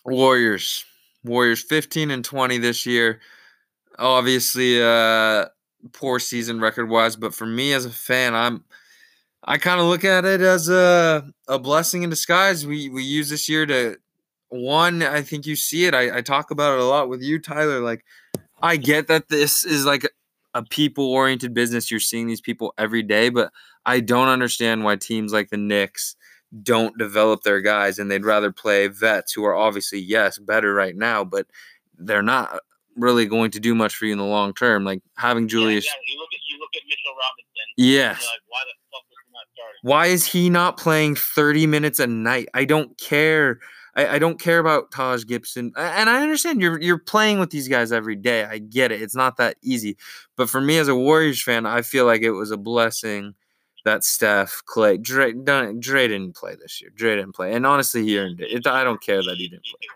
Warriors. 0.05 0.85
Warriors 1.25 1.63
15 1.63 2.11
and 2.11 2.25
20 2.25 2.59
this 2.59 2.87
year. 2.87 3.21
Obviously 3.99 4.83
uh 4.83 5.47
poor 5.93 6.19
season 6.19 6.61
record 6.61 6.89
wise, 6.89 7.17
but 7.17 7.35
for 7.35 7.47
me 7.47 7.73
as 7.73 7.85
a 7.85 7.91
fan, 7.91 8.35
I'm 8.35 8.65
I 9.45 9.59
kind 9.59 9.81
of 9.81 9.87
look 9.87 10.05
at 10.05 10.25
it 10.25 10.41
as 10.41 10.69
a 10.69 11.29
a 11.49 11.59
blessing 11.59 12.03
in 12.03 12.11
disguise. 12.11 12.67
We 12.67 12.89
we 12.89 13.03
use 13.03 13.29
this 13.29 13.49
year 13.49 13.67
to 13.67 13.97
one, 14.49 15.03
I 15.03 15.23
think 15.23 15.47
you 15.47 15.57
see 15.57 15.87
it. 15.87 15.95
I, 15.95 16.19
I 16.19 16.21
talk 16.21 16.51
about 16.51 16.75
it 16.75 16.81
a 16.81 16.85
lot 16.85 17.09
with 17.09 17.23
you, 17.23 17.39
Tyler. 17.39 17.81
Like 17.81 18.05
I 18.63 18.77
get 18.77 19.09
that 19.09 19.29
this 19.29 19.65
is 19.65 19.85
like 19.85 20.09
a 20.55 20.63
people 20.63 21.11
oriented 21.11 21.55
business. 21.55 21.91
You're 21.91 22.01
seeing 22.01 22.27
these 22.27 22.41
people 22.41 22.75
every 22.77 23.03
day, 23.03 23.31
but 23.31 23.51
I 23.87 24.01
don't 24.01 24.29
understand 24.29 24.85
why 24.85 24.97
teams 24.97 25.33
like 25.33 25.51
the 25.51 25.57
Knicks 25.57 26.17
don't 26.63 26.99
develop 26.99 27.43
their 27.43 27.61
guys 27.61 27.99
and 27.99 28.11
they'd 28.11 28.27
rather 28.27 28.53
play 28.53 28.87
vets 28.87 29.33
who 29.33 29.45
are 29.45 29.57
obviously 29.57 29.99
yes 29.99 30.39
better 30.39 30.75
right 30.75 30.95
now 30.95 31.25
but 31.25 31.47
they're 31.97 32.23
not 32.23 32.61
really 32.97 33.27
going 33.27 33.51
to 33.51 33.61
do 33.61 33.75
much 33.75 33.97
for 33.97 34.07
you 34.07 34.13
in 34.13 34.19
the 34.19 34.25
long 34.25 34.53
term 34.55 34.85
like 34.85 35.01
having 35.17 35.49
julius 35.49 35.85
Yeah, 35.85 35.93
yeah, 35.93 36.13
you 36.13 36.19
look 36.19 36.29
at 36.33 36.41
you 36.51 36.59
look 36.59 36.71
at 36.75 36.83
Mitchell 36.89 37.13
Robinson. 37.13 37.67
yes 37.77 38.17
like, 38.21 38.41
why 38.49 38.61
the 38.67 38.75
fuck 38.91 39.05
was 39.09 39.19
he 39.27 39.33
not 39.33 39.47
starting? 39.55 39.81
why 39.83 40.07
is 40.07 40.27
he 40.27 40.51
not 40.51 40.77
playing 40.77 41.15
30 41.17 41.67
minutes 41.67 41.99
a 41.99 42.07
night 42.07 42.49
i 42.55 42.65
don't 42.65 42.97
care 42.99 43.59
I, 43.95 44.15
I 44.15 44.19
don't 44.19 44.41
care 44.41 44.59
about 44.59 44.91
Taj 44.91 45.25
Gibson, 45.27 45.73
and 45.77 46.09
I 46.09 46.23
understand 46.23 46.63
you're 46.63 46.81
you're 46.81 46.99
playing 46.99 47.41
with 47.41 47.51
these 47.51 47.69
guys 47.69 47.93
every 47.93 48.17
day. 48.17 48.45
I 48.45 48.59
get 48.59 48.91
it; 48.91 49.03
it's 49.03 49.15
not 49.15 49.37
that 49.37 49.57
easy. 49.63 49.99
But 50.37 50.49
for 50.49 50.61
me 50.61 50.79
as 50.79 50.89
a 50.89 50.95
Warriors 50.95 51.43
fan, 51.43 51.67
I 51.67 51.83
feel 51.83 52.07
like 52.07 52.23
it 52.23 52.31
was 52.31 52.51
a 52.51 52.57
blessing 52.57 53.35
that 53.85 54.05
Steph, 54.05 54.63
Clay, 54.65 54.97
Dre, 54.97 55.33
Dre 55.33 56.09
didn't 56.09 56.37
play 56.37 56.55
this 56.61 56.81
year. 56.81 56.91
Dre 56.95 57.17
didn't 57.17 57.35
play, 57.35 57.53
and 57.53 57.67
honestly, 57.67 58.03
he 58.05 58.19
earned 58.19 58.41
it. 58.41 58.51
it 58.53 58.67
I 58.67 58.85
don't 58.85 59.03
care 59.03 59.23
that 59.23 59.37
he 59.37 59.49
didn't 59.49 59.65
play. 59.65 59.89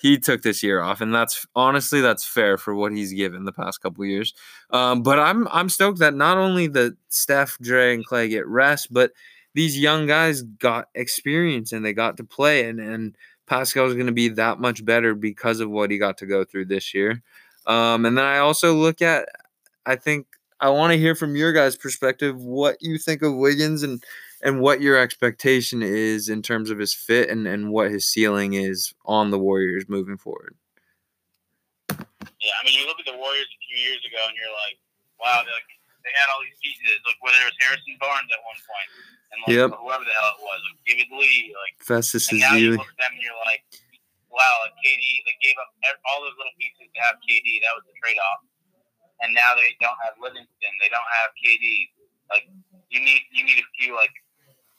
Took- 0.00 0.02
He 0.02 0.16
took. 0.16 0.20
He 0.20 0.32
took 0.32 0.42
this 0.42 0.62
year 0.62 0.80
off, 0.80 1.00
and 1.00 1.14
that's 1.14 1.46
honestly 1.54 2.00
that's 2.00 2.24
fair 2.24 2.56
for 2.58 2.74
what 2.74 2.92
he's 2.92 3.12
given 3.12 3.44
the 3.44 3.52
past 3.52 3.80
couple 3.80 4.04
years. 4.04 4.34
Um, 4.70 5.02
but 5.02 5.18
I'm 5.18 5.46
I'm 5.48 5.68
stoked 5.68 5.98
that 6.00 6.14
not 6.14 6.36
only 6.38 6.66
the 6.66 6.96
Steph, 7.08 7.58
Dre, 7.60 7.94
and 7.94 8.04
Clay 8.04 8.28
get 8.28 8.46
rest, 8.46 8.92
but 8.92 9.12
these 9.54 9.78
young 9.78 10.06
guys 10.06 10.42
got 10.42 10.88
experience 10.94 11.72
and 11.72 11.84
they 11.84 11.92
got 11.92 12.16
to 12.18 12.24
play, 12.24 12.68
and 12.68 12.80
and 12.80 13.16
Paschall's 13.46 13.94
going 13.94 14.06
to 14.06 14.12
be 14.12 14.28
that 14.30 14.60
much 14.60 14.84
better 14.84 15.14
because 15.14 15.60
of 15.60 15.70
what 15.70 15.90
he 15.90 15.98
got 15.98 16.18
to 16.18 16.26
go 16.26 16.44
through 16.44 16.66
this 16.66 16.94
year. 16.94 17.22
Um, 17.66 18.06
and 18.06 18.16
then 18.16 18.24
I 18.24 18.38
also 18.38 18.74
look 18.74 19.02
at, 19.02 19.28
I 19.86 19.96
think 19.96 20.26
I 20.60 20.70
want 20.70 20.92
to 20.92 20.98
hear 20.98 21.14
from 21.14 21.36
your 21.36 21.52
guys' 21.52 21.76
perspective 21.76 22.36
what 22.42 22.76
you 22.80 22.96
think 22.98 23.22
of 23.22 23.34
Wiggins 23.34 23.82
and 23.82 24.02
and 24.42 24.60
what 24.60 24.80
your 24.80 24.96
expectation 24.96 25.82
is 25.82 26.28
in 26.28 26.42
terms 26.42 26.70
of 26.70 26.78
his 26.78 26.94
fit 26.94 27.28
and, 27.28 27.46
and 27.46 27.70
what 27.70 27.90
his 27.90 28.06
ceiling 28.06 28.54
is 28.54 28.92
on 29.04 29.30
the 29.30 29.38
Warriors 29.38 29.84
moving 29.88 30.16
forward. 30.16 30.56
Yeah, 31.88 32.56
I 32.56 32.64
mean, 32.64 32.80
you 32.80 32.86
look 32.88 33.00
at 33.00 33.08
the 33.08 33.16
Warriors 33.16 33.48
a 33.52 33.60
few 33.68 33.76
years 33.76 34.00
ago, 34.00 34.20
and 34.24 34.32
you're 34.32 34.56
like, 34.64 34.80
wow, 35.20 35.44
like, 35.44 35.68
they 36.00 36.12
had 36.16 36.32
all 36.32 36.40
these 36.40 36.56
pieces. 36.64 36.96
Like 37.04 37.20
whether 37.20 37.36
it 37.44 37.52
was 37.52 37.58
Harrison 37.60 37.96
Barnes 38.00 38.30
at 38.32 38.40
one 38.40 38.60
point, 38.64 38.88
and 39.30 39.38
like 39.44 39.52
Yep. 39.52 39.68
whoever 39.76 40.04
the 40.08 40.16
hell 40.16 40.32
it 40.32 40.40
was, 40.40 40.58
like 40.64 40.78
David 40.88 41.10
Lee, 41.12 41.52
like. 41.52 41.76
Festus 41.84 42.32
And 42.32 42.40
now 42.40 42.56
you 42.56 42.80
look 42.80 42.88
at 42.88 42.96
them 42.96 43.12
and 43.12 43.20
you're 43.20 43.36
like, 43.44 43.60
wow, 44.32 44.64
like 44.64 44.72
KD, 44.80 45.04
they 45.28 45.36
gave 45.44 45.56
up 45.60 45.68
all 46.08 46.24
those 46.24 46.34
little 46.40 46.56
pieces 46.56 46.88
to 46.88 47.00
have 47.04 47.20
KD. 47.20 47.60
That 47.60 47.76
was 47.76 47.84
the 47.84 47.94
trade 48.00 48.16
off. 48.32 48.40
And 49.20 49.36
now 49.36 49.52
they 49.52 49.76
don't 49.84 50.00
have 50.08 50.16
Livingston. 50.16 50.72
They 50.80 50.88
don't 50.88 51.10
have 51.20 51.36
KD. 51.36 51.92
Like 52.32 52.48
you 52.88 53.04
need 53.04 53.20
you 53.34 53.44
need 53.44 53.60
a 53.60 53.68
few 53.76 53.92
like 53.92 54.14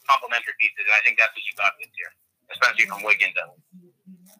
complementary 0.09 0.53
pieces, 0.59 0.85
and 0.85 0.95
I 0.95 1.01
think 1.05 1.17
that's 1.19 1.31
what 1.33 1.43
you 1.45 1.53
got 1.57 1.73
this 1.79 1.91
year, 1.97 2.11
especially 2.53 2.85
from 2.87 3.03
Wiggins. 3.03 3.33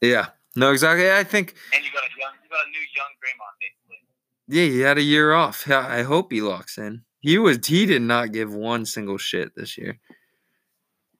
Yeah. 0.01 0.27
No, 0.55 0.71
exactly. 0.71 1.09
I 1.11 1.23
think 1.23 1.55
And 1.73 1.83
you 1.83 1.91
got 1.91 2.03
a 2.03 2.11
young, 2.19 2.33
you 2.43 2.49
got 2.49 2.65
a 2.67 2.69
new 2.69 2.85
young 2.95 3.11
Draymond 3.23 3.55
basically. 3.61 3.99
yeah, 4.47 4.65
he 4.67 4.79
had 4.81 4.97
a 4.97 5.01
year 5.01 5.33
off. 5.33 5.69
I 5.69 6.03
hope 6.03 6.31
he 6.31 6.41
locks 6.41 6.77
in. 6.77 7.03
He 7.21 7.37
was 7.37 7.65
he 7.65 7.85
did 7.85 8.01
not 8.01 8.33
give 8.33 8.53
one 8.53 8.85
single 8.85 9.17
shit 9.17 9.55
this 9.55 9.77
year. 9.77 9.99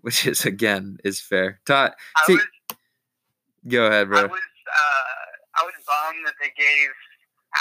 Which 0.02 0.26
is 0.26 0.46
again 0.46 0.98
is 1.06 1.22
fair. 1.22 1.62
Todd, 1.66 1.94
See, 2.26 2.34
was 2.34 2.46
go 3.70 3.86
ahead, 3.86 4.10
bro. 4.10 4.20
I 4.20 4.24
was 4.26 4.42
uh, 4.42 5.62
I 5.62 5.64
was 5.64 5.76
bummed 5.86 6.26
that 6.26 6.34
they 6.42 6.50
gave 6.58 6.90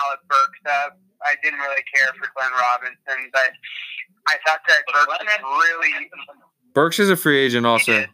Alec 0.01 0.21
Burks 0.27 0.65
up. 0.73 0.99
I 1.23 1.37
didn't 1.45 1.61
really 1.61 1.85
care 1.93 2.09
for 2.17 2.27
Glenn 2.35 2.51
Robinson, 2.57 3.29
but 3.31 3.53
I 4.27 4.39
thought 4.49 4.65
that 4.67 4.83
But 4.89 5.07
Burks 5.07 5.21
was 5.21 5.69
really. 5.69 5.93
Burks 6.73 6.99
is 6.99 7.11
a 7.11 7.17
free 7.17 7.39
agent 7.39 7.67
also. 7.67 8.07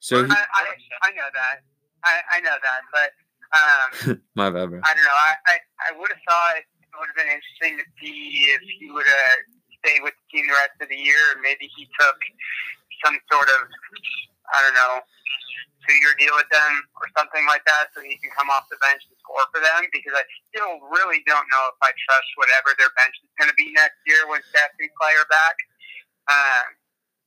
So 0.00 0.24
he, 0.24 0.30
I, 0.30 0.34
I, 0.34 0.64
I 1.02 1.10
know 1.12 1.28
that. 1.34 1.56
I, 2.04 2.38
I 2.38 2.40
know 2.40 2.54
that, 2.62 2.82
but 2.94 3.10
um, 3.50 4.20
my 4.38 4.50
bad, 4.50 4.70
bro. 4.70 4.80
I 4.84 4.94
don't 4.94 5.04
know. 5.04 5.18
I, 5.18 5.32
I, 5.46 5.56
I 5.90 5.98
would 5.98 6.10
have 6.12 6.22
thought 6.28 6.54
it 6.60 6.64
would 6.94 7.10
have 7.10 7.18
been 7.18 7.32
interesting 7.32 7.80
to 7.80 7.86
see 7.98 8.52
if 8.54 8.62
he 8.62 8.90
would 8.92 9.06
have 9.06 9.38
stayed 9.82 10.02
with 10.02 10.14
the 10.14 10.26
team 10.30 10.46
the 10.46 10.54
rest 10.54 10.76
of 10.80 10.88
the 10.88 10.98
year. 10.98 11.38
Maybe 11.42 11.66
he 11.74 11.88
took 11.98 12.18
some 13.04 13.18
sort 13.30 13.48
of, 13.48 13.60
I 14.54 14.58
don't 14.62 14.76
know, 14.76 15.02
two 15.86 15.96
year 16.04 16.12
deal 16.20 16.34
with 16.36 16.50
them 16.52 16.72
or 17.00 17.08
something 17.16 17.48
like 17.48 17.64
that 17.64 17.88
so 17.96 18.04
he 18.04 18.20
can 18.20 18.28
come 18.36 18.52
off 18.52 18.68
the 18.68 18.76
bench 18.84 19.00
and 19.08 19.16
score 19.22 19.46
for 19.48 19.62
them 19.62 19.88
because 19.88 20.12
I 20.12 20.22
still 20.52 20.82
really 20.92 21.24
don't 21.24 21.46
know 21.48 21.64
if 21.72 21.78
I 21.80 21.90
trust 21.96 22.28
whatever 22.36 22.76
their 22.76 22.92
bench 22.98 23.16
is 23.24 23.32
going 23.40 23.48
to 23.48 23.56
be 23.56 23.72
next 23.72 23.96
year 24.04 24.28
when 24.28 24.44
Steph 24.52 24.74
and 24.76 24.92
Clay 25.00 25.16
are 25.16 25.30
back. 25.30 25.56
Um, 26.28 26.66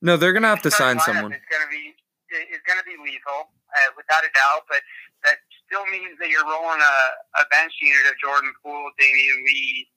No, 0.02 0.16
they're 0.16 0.32
gonna 0.32 0.48
have 0.48 0.62
to 0.62 0.70
sign 0.70 0.98
someone. 1.00 1.32
It's 1.32 1.44
going 1.48 1.62
to 1.62 1.70
be 1.70 1.94
is 2.32 2.60
going 2.66 2.78
to 2.78 2.84
be 2.84 2.96
lethal 2.96 3.52
uh, 3.76 3.90
without 3.96 4.24
a 4.24 4.32
doubt, 4.32 4.64
but 4.68 4.80
that 5.24 5.36
still 5.66 5.84
means 5.86 6.18
that 6.18 6.28
you're 6.30 6.44
rolling 6.44 6.80
a, 6.80 6.96
a 7.40 7.44
bench 7.50 7.72
unit 7.80 8.06
of 8.10 8.16
Jordan 8.18 8.52
Poole, 8.64 8.90
Damion 8.98 9.44
Lee, 9.46 9.88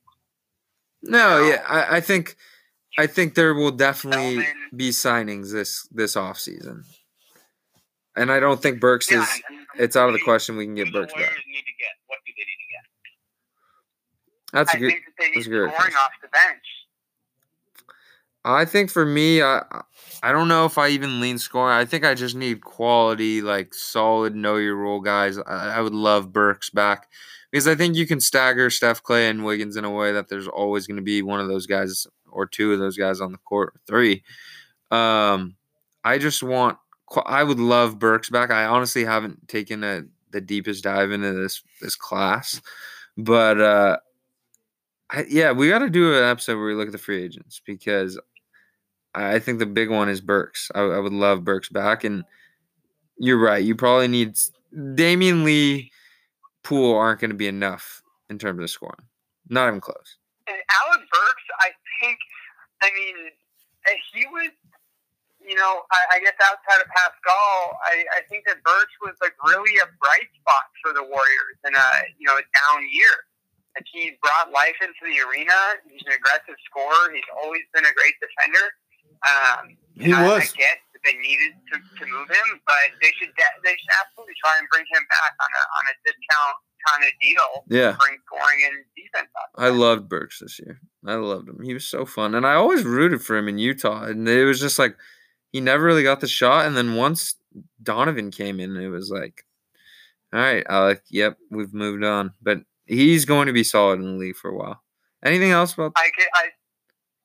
No, 1.02 1.40
yeah, 1.48 1.64
I, 1.66 1.98
I 1.98 2.02
think 2.02 2.36
I 2.98 3.08
think 3.08 3.36
there 3.36 3.54
will 3.54 3.72
definitely 3.72 4.46
be 4.76 4.90
signings 4.90 5.52
this 5.52 5.88
this 5.92 6.16
off 6.16 6.38
season. 6.40 6.84
And 8.18 8.32
I 8.32 8.40
don't 8.40 8.62
think 8.62 8.80
Burks 8.80 9.12
Yeah, 9.12 9.24
is 9.24 9.42
it's 9.76 9.96
out 9.96 10.08
of 10.10 10.14
the 10.14 10.22
question 10.24 10.56
we 10.58 10.66
can 10.66 10.76
get 10.76 10.92
Burks 10.92 11.14
back. 11.14 11.22
Need 11.22 11.66
to 11.66 11.76
get? 11.80 11.96
What 12.08 12.20
do 12.26 12.32
they 12.36 12.44
need 12.44 12.60
to 12.60 12.70
get? 12.72 12.86
That's 14.54 14.74
I 14.74 14.78
a 14.78 14.80
good. 14.80 14.92
think 14.92 15.06
that 15.06 15.12
they 15.20 15.26
need 15.30 15.36
that's 15.36 15.48
a 15.48 15.50
good 15.50 15.72
scoring 15.72 15.96
off 15.96 16.12
the 16.22 16.28
bench. 16.30 16.64
I 18.46 18.64
think 18.66 18.92
for 18.92 19.06
me, 19.06 19.42
I 19.42 19.64
I 20.22 20.32
don't 20.32 20.48
know 20.48 20.66
if 20.66 20.78
I 20.78 20.90
even 20.90 21.20
lean 21.20 21.38
scoring. 21.40 21.76
I 21.76 21.86
think 21.86 22.06
I 22.06 22.14
just 22.14 22.36
need 22.36 22.62
quality, 22.62 23.42
like 23.42 23.74
solid, 23.74 24.36
know 24.36 24.58
your 24.58 24.76
role 24.76 25.02
guys. 25.02 25.38
I, 25.40 25.78
I 25.78 25.82
would 25.82 25.96
love 25.96 26.32
Burks 26.32 26.70
back 26.70 27.10
because 27.52 27.68
I 27.68 27.76
think 27.76 27.96
you 27.96 28.06
can 28.06 28.20
stagger 28.20 28.70
Steph 28.70 29.02
Clay 29.02 29.30
and 29.30 29.44
Wiggins 29.44 29.76
in 29.78 29.84
a 29.84 29.90
way 29.92 30.12
that 30.14 30.30
there's 30.30 30.48
always 30.48 30.86
going 30.88 30.98
to 30.98 31.04
be 31.04 31.24
one 31.24 31.40
of 31.40 31.48
those 31.48 31.66
guys 31.66 32.08
or 32.32 32.46
two 32.46 32.72
of 32.72 32.80
those 32.80 32.98
guys 32.98 33.20
on 33.20 33.32
the 33.32 33.40
court, 33.40 33.74
three. 33.88 34.24
Um, 34.92 35.56
I 36.04 36.20
just 36.20 36.44
want. 36.44 36.78
I 37.26 37.44
would 37.44 37.60
love 37.60 38.00
Burks 38.00 38.30
back. 38.30 38.52
I 38.52 38.66
honestly 38.66 39.06
haven't 39.06 39.48
taken 39.48 39.84
a, 39.84 40.04
the 40.32 40.42
deepest 40.42 40.84
dive 40.84 41.12
into 41.12 41.34
this 41.34 41.64
this 41.82 41.96
class, 41.96 42.62
but 43.18 43.60
uh, 43.60 43.98
I, 45.10 45.26
yeah, 45.30 45.52
we 45.52 45.70
got 45.70 45.80
to 45.80 45.90
do 45.90 46.16
an 46.16 46.24
episode 46.24 46.58
where 46.58 46.66
we 46.68 46.74
look 46.74 46.88
at 46.88 46.92
the 46.92 46.98
free 46.98 47.24
agents 47.24 47.62
because 47.66 48.20
I 49.16 49.40
think 49.40 49.60
the 49.60 49.66
big 49.66 49.90
one 49.90 50.10
is 50.10 50.20
Burks. 50.20 50.70
I, 50.76 50.82
I 50.82 51.00
would 51.00 51.14
love 51.14 51.46
Burks 51.46 51.70
back, 51.70 52.04
and 52.04 52.24
you're 53.18 53.40
right. 53.40 53.64
You 53.64 53.76
probably 53.76 54.10
need 54.10 54.36
Damion 54.76 55.44
Lee, 55.44 55.92
Poole 56.64 56.96
aren't 56.96 57.22
going 57.22 57.32
to 57.32 57.38
be 57.38 57.48
enough 57.48 58.02
in 58.30 58.38
terms 58.38 58.62
of 58.62 58.70
scoring. 58.70 59.08
Not 59.48 59.70
even 59.70 59.80
close. 59.80 60.18
And 60.48 60.58
Alec 60.58 61.02
Burks, 61.08 61.48
I 61.62 61.70
think, 62.02 62.20
I 62.82 62.90
mean, 62.92 63.32
he 64.12 64.26
was, 64.28 64.52
you 65.40 65.56
know, 65.56 65.86
I, 65.94 66.18
I 66.18 66.20
guess 66.20 66.36
outside 66.42 66.82
of 66.82 66.90
Paschall, 66.90 67.78
I, 67.86 68.04
I 68.18 68.22
think 68.28 68.44
that 68.50 68.62
Burks 68.66 68.94
was 69.02 69.16
like 69.22 69.38
really 69.46 69.78
a 69.80 69.88
bright 70.02 70.30
spot 70.42 70.68
for 70.84 70.92
the 70.92 71.06
Warriors 71.06 71.58
in 71.64 71.74
a, 71.74 71.88
you 72.18 72.28
know, 72.28 72.36
a 72.36 72.44
down 72.44 72.82
year. 72.92 73.30
Like 73.78 73.86
he 73.92 74.18
brought 74.24 74.52
life 74.52 74.76
into 74.82 75.04
the 75.06 75.22
arena. 75.24 75.56
He's 75.86 76.02
an 76.08 76.18
aggressive 76.18 76.58
scorer. 76.66 77.14
He's 77.14 77.30
always 77.44 77.64
been 77.74 77.86
a 77.86 77.94
great 77.94 78.16
defender. 78.18 78.66
Um, 79.24 79.78
He 79.96 80.12
I, 80.12 80.28
was. 80.28 80.44
I 80.44 80.58
get 80.58 80.78
that 80.94 81.02
they 81.06 81.16
needed 81.18 81.54
to, 81.72 81.80
to 81.80 82.04
move 82.12 82.28
him, 82.28 82.60
but 82.68 82.92
they 83.02 83.12
should 83.20 83.32
de- 83.36 83.60
they 83.64 83.72
should 83.72 83.94
absolutely 84.04 84.36
try 84.44 84.58
and 84.60 84.68
bring 84.72 84.84
him 84.92 85.04
back 85.10 85.34
on 85.40 85.52
a 85.52 85.64
on 85.78 85.84
a 85.88 85.96
discount 86.04 86.58
kind 86.88 87.04
of 87.04 87.12
deal. 87.22 87.50
Yeah. 87.70 87.96
Bring 88.00 88.18
scoring 88.26 88.60
and 88.66 88.86
defense. 88.96 89.30
I 89.58 89.70
loved 89.70 90.10
Burks 90.10 90.40
this 90.40 90.60
year. 90.60 90.80
I 91.06 91.16
loved 91.16 91.50
him. 91.50 91.62
He 91.64 91.74
was 91.74 91.88
so 91.88 92.06
fun, 92.06 92.36
and 92.36 92.46
I 92.46 92.54
always 92.56 92.84
rooted 92.84 93.22
for 93.22 93.38
him 93.38 93.48
in 93.48 93.58
Utah. 93.58 94.04
And 94.04 94.28
it 94.28 94.46
was 94.46 94.60
just 94.60 94.80
like 94.80 94.96
he 95.52 95.62
never 95.62 95.84
really 95.84 96.04
got 96.04 96.20
the 96.20 96.28
shot. 96.28 96.66
And 96.66 96.76
then 96.76 96.96
once 96.96 97.36
Donovan 97.82 98.32
came 98.32 98.60
in, 98.60 98.76
it 98.76 98.90
was 98.90 99.10
like, 99.10 99.46
all 100.34 100.40
right, 100.40 100.66
Alec. 100.68 101.04
Yep, 101.10 101.38
we've 101.50 101.74
moved 101.74 102.04
on. 102.04 102.34
But 102.42 102.60
he's 102.86 103.26
going 103.26 103.48
to 103.48 103.54
be 103.54 103.64
solid 103.64 104.00
in 104.00 104.06
the 104.06 104.20
league 104.20 104.36
for 104.36 104.50
a 104.50 104.58
while. 104.58 104.82
Anything 105.24 105.52
else 105.52 105.74
about? 105.74 105.94
I 105.96 106.12
I 106.34 106.50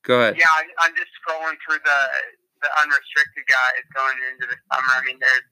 Go 0.03 0.21
ahead. 0.21 0.37
Yeah, 0.39 0.47
I'm, 0.59 0.67
I'm 0.81 0.95
just 0.97 1.11
scrolling 1.21 1.57
through 1.67 1.79
the 1.85 2.01
the 2.63 2.69
unrestricted 2.83 3.45
guys 3.49 3.85
going 3.95 4.17
into 4.33 4.47
the 4.47 4.57
summer. 4.73 4.93
I 4.97 5.03
mean, 5.05 5.19
there's 5.21 5.47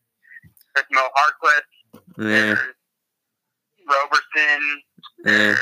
there's 0.74 0.86
Mo 0.92 1.08
Harkless, 1.16 1.68
Yeah, 2.18 2.54
there's 2.54 2.74
Roberson, 3.88 4.82
yeah, 5.24 5.32
there's 5.56 5.58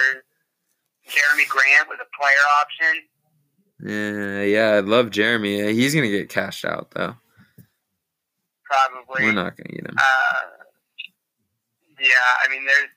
Jerami 1.08 1.46
Grant 1.48 1.88
with 1.88 2.00
a 2.00 2.08
player 2.18 2.44
option. 2.60 2.94
yeah, 3.82 4.42
yeah. 4.42 4.76
I 4.76 4.80
love 4.80 5.10
Jerami. 5.10 5.72
He's 5.72 5.94
gonna 5.94 6.08
get 6.10 6.28
cashed 6.28 6.64
out 6.64 6.90
though. 6.92 7.14
Probably. 8.64 9.24
We're 9.24 9.32
not 9.32 9.56
gonna 9.56 9.70
get 9.70 9.86
him. 9.86 9.94
Uh, 9.96 10.40
yeah, 12.00 12.28
I 12.44 12.48
mean, 12.50 12.66
there's 12.66 12.90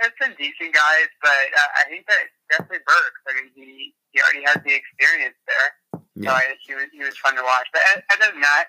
there's 0.00 0.12
some 0.22 0.32
decent 0.38 0.72
guys, 0.74 1.08
but 1.20 1.30
uh, 1.56 1.68
I 1.80 1.84
think 1.90 2.06
that 2.06 2.24
definitely 2.50 2.78
Burks. 2.86 3.20
I 3.28 3.34
mean, 3.34 3.50
he 3.54 3.94
he 4.18 4.22
already 4.26 4.42
has 4.50 4.58
the 4.66 4.74
experience 4.74 5.38
there. 5.46 5.70
So 6.26 6.34
I, 6.34 6.50
he 6.66 6.74
was 6.74 6.90
he 6.90 6.98
was 7.06 7.14
fun 7.22 7.38
to 7.38 7.42
watch. 7.46 7.70
But 7.70 7.82
other 8.10 8.34
than 8.34 8.42
that, 8.42 8.66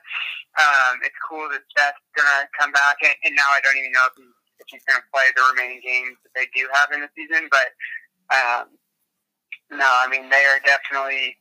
um, 0.62 1.02
it's 1.02 1.18
cool 1.26 1.50
that 1.50 1.66
Steph's 1.74 1.98
gonna 2.14 2.46
come 2.54 2.70
back, 2.72 3.02
and, 3.02 3.16
and 3.26 3.34
now 3.34 3.50
I 3.50 3.58
don't 3.66 3.74
even 3.74 3.90
know 3.92 4.06
if, 4.06 4.14
he, 4.22 4.24
if 4.62 4.68
he's 4.70 4.86
gonna 4.86 5.02
play 5.10 5.26
the 5.34 5.42
remaining 5.50 5.82
games 5.82 6.14
that 6.22 6.30
they 6.38 6.46
do 6.54 6.70
have 6.78 6.94
in 6.94 7.02
the 7.02 7.10
season. 7.18 7.50
But 7.50 7.74
um, 8.30 8.70
no, 9.72 9.90
I 9.90 10.06
mean 10.10 10.30
they 10.30 10.46
are 10.46 10.62
definitely 10.62 11.38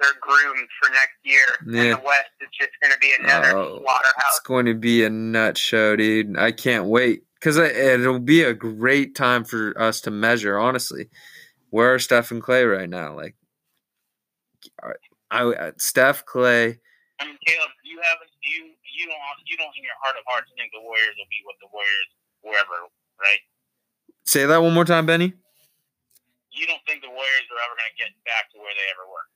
they're 0.00 0.18
groomed 0.20 0.66
for 0.82 0.90
next 0.90 1.14
year, 1.22 1.46
Yeah. 1.62 1.94
and 1.94 2.02
the 2.02 2.04
West 2.04 2.34
is 2.42 2.48
just 2.58 2.72
gonna 2.82 2.98
be 3.00 3.12
another 3.22 3.56
Oh, 3.56 3.78
slaughterhouse. 3.78 4.34
It's 4.34 4.40
going 4.40 4.66
to 4.66 4.74
be 4.74 5.04
a 5.04 5.10
nut 5.10 5.56
show, 5.56 5.94
dude. 5.94 6.36
I 6.36 6.50
can't 6.50 6.86
wait 6.86 7.22
because 7.38 7.56
it'll 7.56 8.18
be 8.18 8.42
a 8.42 8.54
great 8.54 9.14
time 9.14 9.44
for 9.44 9.78
us 9.80 10.00
to 10.02 10.10
measure. 10.10 10.58
Honestly, 10.58 11.08
where 11.70 11.94
are 11.94 11.98
Steph 12.00 12.32
and 12.32 12.42
Clay 12.42 12.64
right 12.64 12.90
now? 12.90 13.14
Like, 13.14 13.36
I, 14.82 14.92
I 15.30 15.40
uh, 15.44 15.72
Steph 15.78 16.24
Clay. 16.26 16.78
I 17.20 17.26
mean, 17.26 17.38
Caleb, 17.46 17.70
you 17.84 18.00
haven't 18.02 18.30
you 18.42 18.74
you 18.82 19.06
don't 19.06 19.18
you 19.46 19.56
don't 19.56 19.72
in 19.78 19.84
your 19.84 19.98
heart 20.02 20.18
of 20.18 20.24
hearts 20.26 20.50
think 20.56 20.72
the 20.74 20.82
Warriors 20.82 21.14
will 21.16 21.30
be 21.30 21.40
what 21.46 21.56
the 21.62 21.70
Warriors 21.72 22.10
wherever, 22.42 22.90
right? 23.20 23.42
Say 24.24 24.46
that 24.46 24.62
one 24.62 24.74
more 24.74 24.84
time, 24.84 25.06
Benny. 25.06 25.32
You 26.52 26.66
don't 26.66 26.82
think 26.86 27.02
the 27.02 27.10
Warriors 27.10 27.48
are 27.48 27.60
ever 27.64 27.74
going 27.74 27.90
to 27.90 27.98
get 27.98 28.12
back 28.28 28.52
to 28.52 28.58
where 28.58 28.74
they 28.76 28.88
ever 28.92 29.08
were. 29.08 29.26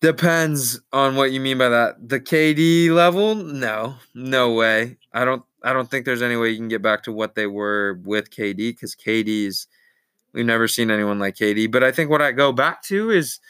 Depends 0.00 0.80
on 0.92 1.16
what 1.16 1.32
you 1.32 1.40
mean 1.40 1.58
by 1.58 1.68
that. 1.68 2.08
The 2.08 2.20
KD 2.20 2.90
level? 2.90 3.34
No, 3.34 3.96
no 4.14 4.52
way. 4.52 4.96
I 5.12 5.24
don't. 5.24 5.42
I 5.62 5.72
don't 5.72 5.90
think 5.90 6.04
there's 6.04 6.22
any 6.22 6.36
way 6.36 6.50
you 6.50 6.56
can 6.56 6.68
get 6.68 6.82
back 6.82 7.02
to 7.04 7.12
what 7.12 7.34
they 7.34 7.46
were 7.46 8.00
with 8.04 8.30
KD 8.30 8.56
because 8.56 8.94
KD's. 8.94 9.66
We've 10.32 10.46
never 10.46 10.68
seen 10.68 10.90
anyone 10.90 11.18
like 11.18 11.34
KD. 11.34 11.70
But 11.70 11.82
I 11.82 11.90
think 11.90 12.10
what 12.10 12.22
I 12.22 12.32
go 12.32 12.52
back 12.52 12.82
to 12.84 13.10
is, 13.10 13.40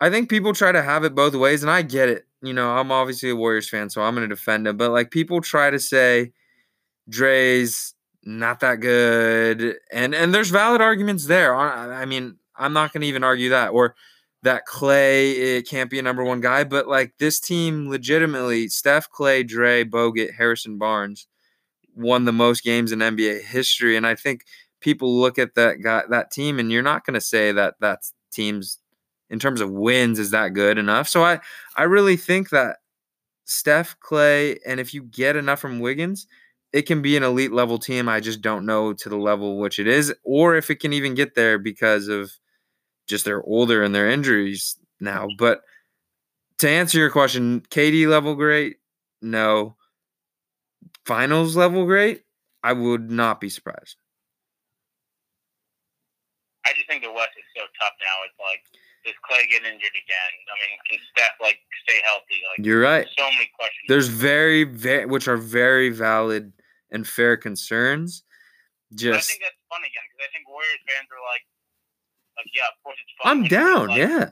I 0.00 0.10
think 0.10 0.30
people 0.30 0.52
try 0.52 0.72
to 0.72 0.82
have 0.82 1.04
it 1.04 1.14
both 1.14 1.34
ways, 1.34 1.62
and 1.62 1.70
I 1.70 1.82
get 1.82 2.08
it. 2.08 2.26
You 2.42 2.54
know, 2.54 2.70
I'm 2.70 2.90
obviously 2.90 3.30
a 3.30 3.36
Warriors 3.36 3.68
fan, 3.68 3.90
so 3.90 4.02
I'm 4.02 4.14
going 4.14 4.28
to 4.28 4.34
defend 4.34 4.66
him. 4.66 4.76
But 4.76 4.92
like 4.92 5.10
people 5.10 5.40
try 5.40 5.70
to 5.70 5.78
say, 5.78 6.32
Dre's 7.08 7.94
not 8.24 8.60
that 8.60 8.76
good, 8.80 9.76
and 9.92 10.14
and 10.14 10.34
there's 10.34 10.50
valid 10.50 10.80
arguments 10.82 11.26
there. 11.26 11.54
I 11.56 12.04
mean, 12.06 12.36
I'm 12.56 12.72
not 12.72 12.92
going 12.92 13.02
to 13.02 13.08
even 13.08 13.24
argue 13.24 13.50
that 13.50 13.68
or 13.68 13.94
that 14.42 14.66
Clay 14.66 15.32
it 15.32 15.68
can't 15.68 15.90
be 15.90 15.98
a 15.98 16.02
number 16.02 16.24
one 16.24 16.40
guy, 16.40 16.64
but 16.64 16.88
like 16.88 17.14
this 17.18 17.40
team 17.40 17.88
legitimately, 17.90 18.68
Steph, 18.68 19.10
Clay, 19.10 19.42
Dre, 19.42 19.84
Bogut, 19.84 20.34
Harrison 20.34 20.78
Barnes 20.78 21.26
won 21.96 22.24
the 22.24 22.32
most 22.32 22.64
games 22.64 22.92
in 22.92 23.00
NBA 23.00 23.42
history, 23.44 23.96
and 23.96 24.06
I 24.06 24.14
think 24.16 24.44
people 24.80 25.20
look 25.20 25.38
at 25.38 25.54
that 25.56 25.82
guy 25.82 26.04
that 26.10 26.30
team, 26.32 26.58
and 26.58 26.72
you're 26.72 26.82
not 26.82 27.06
going 27.06 27.14
to 27.14 27.22
say 27.22 27.52
that 27.52 27.76
that's 27.80 28.14
teams 28.32 28.79
in 29.30 29.38
terms 29.38 29.60
of 29.60 29.70
wins 29.70 30.18
is 30.18 30.30
that 30.32 30.54
good 30.54 30.78
enough. 30.78 31.08
So 31.08 31.22
I 31.24 31.40
I 31.76 31.84
really 31.84 32.16
think 32.16 32.50
that 32.50 32.78
Steph, 33.44 33.98
Clay, 34.00 34.58
and 34.64 34.78
if 34.78 34.94
you 34.94 35.02
get 35.02 35.36
enough 35.36 35.60
from 35.60 35.80
Wiggins. 35.80 36.26
It 36.72 36.82
can 36.82 37.02
be 37.02 37.16
an 37.16 37.24
elite 37.24 37.50
level 37.50 37.78
team. 37.78 38.08
I 38.08 38.20
just 38.20 38.42
don't 38.42 38.64
know 38.64 38.92
to 38.92 39.08
the 39.08 39.16
level 39.16 39.58
which 39.58 39.80
it 39.80 39.88
is, 39.88 40.14
or 40.22 40.54
if 40.54 40.70
it 40.70 40.76
can 40.76 40.92
even 40.92 41.16
get 41.16 41.34
there 41.34 41.58
because 41.58 42.06
of 42.06 42.30
just 43.08 43.24
they're 43.24 43.42
older 43.42 43.82
and 43.82 43.92
their 43.92 44.08
injuries 44.08 44.76
now. 45.00 45.26
But 45.36 45.62
to 46.58 46.68
answer 46.68 46.96
your 46.96 47.10
question, 47.10 47.62
KD 47.70 48.06
level 48.06 48.36
great? 48.36 48.76
No. 49.20 49.74
Finals 51.04 51.56
level 51.56 51.86
great? 51.86 52.22
I 52.62 52.72
would 52.72 53.10
not 53.10 53.40
be 53.40 53.48
surprised. 53.48 53.96
I 56.64 56.72
just 56.74 56.86
think 56.86 57.02
the 57.02 57.10
West 57.10 57.30
is 57.36 57.44
so 57.56 57.62
tough 57.80 57.94
now. 57.98 58.16
It's 58.26 58.38
like 58.38 58.62
does 59.04 59.14
Clay 59.24 59.46
get 59.50 59.64
injured 59.64 59.96
again? 59.96 60.32
I 60.48 60.54
mean, 60.60 60.78
can 60.90 60.98
Steph 61.10 61.36
like 61.40 61.58
stay 61.88 62.00
healthy? 62.04 62.40
Like 62.50 62.66
You're 62.66 62.80
right. 62.80 63.06
so 63.16 63.24
many 63.32 63.50
questions. 63.56 63.84
There's 63.88 64.08
very, 64.08 64.64
very, 64.64 65.06
which 65.06 65.28
are 65.28 65.36
very 65.38 65.88
valid 65.90 66.52
and 66.90 67.06
fair 67.06 67.36
concerns. 67.36 68.22
But 68.90 68.98
I 69.14 69.20
think 69.22 69.40
that's 69.40 69.62
fun 69.70 69.80
again 69.86 70.02
because 70.10 70.20
I 70.26 70.28
think 70.34 70.48
Warriors 70.50 70.82
fans 70.84 71.06
are 71.14 71.22
like, 71.30 71.44
like 72.36 72.50
yeah, 72.52 72.66
of 72.68 72.76
course 72.82 72.98
it's 72.98 73.14
fun. 73.22 73.26
I'm 73.30 73.42
down. 73.46 73.88
like, 73.88 73.98
Yeah. 73.98 74.26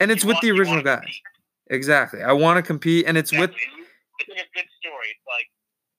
And 0.00 0.10
it's 0.10 0.24
with 0.24 0.40
want- 0.40 0.42
the 0.46 0.50
original 0.56 0.82
guys. 0.82 1.02
compete. 1.04 1.22
Exactly. 1.70 2.22
I 2.22 2.32
want 2.32 2.56
to 2.56 2.62
compete, 2.64 3.04
and 3.06 3.18
it's 3.20 3.30
with, 3.30 3.52
Exactly. 3.52 3.76
You- 3.76 3.86
It's 4.24 4.28
like 4.32 4.46
a 4.46 4.50
good 4.56 4.70
story. 4.80 5.08
It's 5.12 5.26
like 5.28 5.46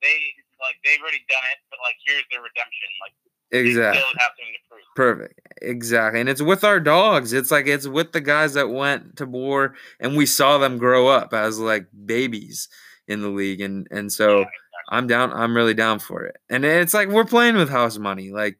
they 0.01 0.17
like 0.59 0.75
they've 0.83 0.99
already 0.99 1.21
done 1.29 1.45
it, 1.55 1.59
but 1.69 1.77
like 1.85 1.95
here's 2.03 2.25
their 2.33 2.41
redemption. 2.41 2.89
Like 3.05 3.13
exactly. 3.51 3.99
they 3.99 4.05
still 4.05 4.19
have 4.19 4.31
something 4.37 4.53
to 4.53 4.69
prove. 4.69 4.81
Perfect. 4.95 5.41
Exactly. 5.61 6.19
And 6.21 6.29
it's 6.29 6.41
with 6.41 6.63
our 6.63 6.79
dogs. 6.79 7.33
It's 7.33 7.51
like 7.51 7.67
it's 7.67 7.87
with 7.87 8.11
the 8.11 8.21
guys 8.21 8.53
that 8.53 8.69
went 8.69 9.17
to 9.17 9.25
war 9.25 9.75
and 9.99 10.15
we 10.15 10.25
saw 10.25 10.57
them 10.57 10.77
grow 10.77 11.07
up 11.07 11.33
as 11.33 11.59
like 11.59 11.87
babies 12.05 12.69
in 13.07 13.21
the 13.21 13.29
league. 13.29 13.61
And 13.61 13.87
and 13.91 14.11
so 14.11 14.39
Yeah, 14.39 14.45
I'm 14.89 15.07
down 15.07 15.31
I'm 15.33 15.55
really 15.55 15.73
down 15.73 15.99
for 15.99 16.25
it. 16.25 16.37
And 16.49 16.63
it's 16.65 16.93
like 16.93 17.09
we're 17.09 17.25
playing 17.25 17.55
with 17.55 17.69
house 17.69 17.97
money. 17.97 18.31
Like 18.31 18.59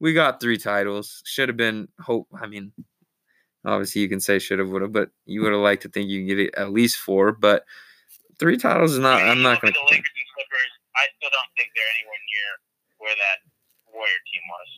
we 0.00 0.12
got 0.12 0.40
three 0.40 0.58
titles. 0.58 1.22
Should 1.24 1.48
have 1.48 1.56
been 1.56 1.88
hope 2.00 2.28
I 2.40 2.46
mean 2.46 2.72
obviously 3.64 4.02
you 4.02 4.08
can 4.08 4.20
say 4.20 4.38
should 4.38 4.60
have 4.60 4.68
would 4.68 4.82
have, 4.82 4.92
but 4.92 5.10
you 5.24 5.42
would 5.42 5.52
have 5.52 5.60
liked 5.60 5.82
to 5.82 5.88
think 5.88 6.08
you 6.08 6.20
can 6.20 6.28
get 6.28 6.38
it 6.38 6.54
at 6.56 6.72
least 6.72 6.96
four. 6.96 7.32
But 7.32 7.64
three 8.38 8.56
titles 8.56 8.92
is 8.92 8.98
not 8.98 9.20
I 9.20 9.22
mean, 9.22 9.30
I'm 9.32 9.42
not 9.42 9.60
gonna 9.60 9.72
the. 9.72 9.80
Lakers 9.80 10.14
and 10.14 10.30
Clippers. 10.34 10.72
I 10.94 11.04
still 11.18 11.30
don't 11.30 11.52
think 11.56 11.70
they're 11.74 11.92
anywhere 11.98 12.22
near 12.30 12.48
where 12.98 13.16
that 13.16 13.38
Warrior 13.96 14.22
team 14.32 14.42
was. 14.48 14.68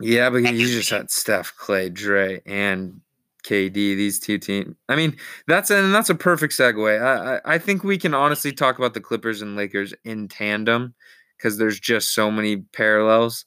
Yeah, 0.00 0.30
but 0.30 0.38
you 0.38 0.66
just 0.66 0.90
had 0.90 1.10
Steph, 1.10 1.54
Clay, 1.56 1.88
Dre, 1.88 2.42
and 2.44 3.00
KD. 3.44 3.72
These 3.72 4.18
two 4.18 4.38
teams. 4.38 4.74
I 4.88 4.96
mean, 4.96 5.16
that's 5.46 5.70
and 5.70 5.94
that's 5.94 6.10
a 6.10 6.14
perfect 6.14 6.54
segue. 6.54 7.00
I 7.00 7.36
I, 7.36 7.54
I 7.54 7.58
think 7.58 7.84
we 7.84 7.96
can 7.96 8.12
honestly 8.12 8.52
talk 8.52 8.78
about 8.78 8.94
the 8.94 9.00
Clippers 9.00 9.40
and 9.40 9.56
Lakers 9.56 9.94
in 10.04 10.28
tandem 10.28 10.94
because 11.36 11.58
there's 11.58 11.78
just 11.78 12.14
so 12.14 12.30
many 12.30 12.56
parallels. 12.56 13.44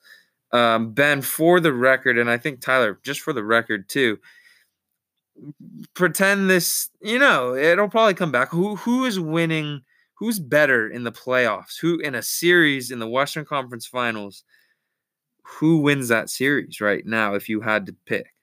Um, 0.54 0.94
ben, 0.94 1.22
for 1.22 1.60
the 1.60 1.74
record, 1.74 2.18
and 2.18 2.30
I 2.30 2.38
think 2.38 2.62
Tyler, 2.62 3.00
just 3.04 3.20
for 3.20 3.34
the 3.34 3.44
record 3.44 3.90
too. 3.90 4.18
Pretend 5.94 6.50
this, 6.50 6.90
you 7.02 7.20
know, 7.20 7.54
it'll 7.54 7.90
probably 7.90 8.14
come 8.16 8.32
back. 8.32 8.50
Who 8.50 8.78
who 8.78 9.04
is 9.06 9.20
winning? 9.20 9.82
Who's 10.20 10.40
better 10.40 10.90
in 10.90 11.04
the 11.04 11.12
playoffs? 11.12 11.80
Who 11.80 12.00
in 12.00 12.16
a 12.16 12.24
series 12.24 12.90
in 12.90 12.98
the 12.98 13.08
Western 13.08 13.46
Conference 13.46 13.86
Finals? 13.86 14.44
Who 15.62 15.78
wins 15.78 16.08
that 16.10 16.30
series 16.30 16.82
right 16.82 17.06
now 17.06 17.36
if 17.36 17.48
you 17.48 17.62
had 17.62 17.86
to 17.86 17.96
pick? 18.06 18.34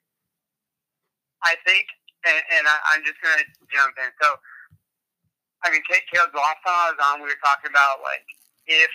I 1.42 1.56
think, 1.66 1.86
and, 2.24 2.40
and 2.56 2.64
I, 2.66 2.78
I'm 2.94 3.02
just 3.04 3.20
gonna 3.20 3.42
jump 3.74 3.92
in. 3.98 4.10
So, 4.22 4.28
I 5.66 5.70
mean, 5.70 5.82
Kate 5.90 6.06
Caleb's 6.12 6.32
last 6.32 6.62
time 6.62 6.78
I 6.78 6.90
was 6.94 7.00
on, 7.10 7.20
we 7.20 7.28
were 7.28 7.42
talking 7.44 7.68
about 7.68 8.00
like 8.06 8.24
if 8.66 8.94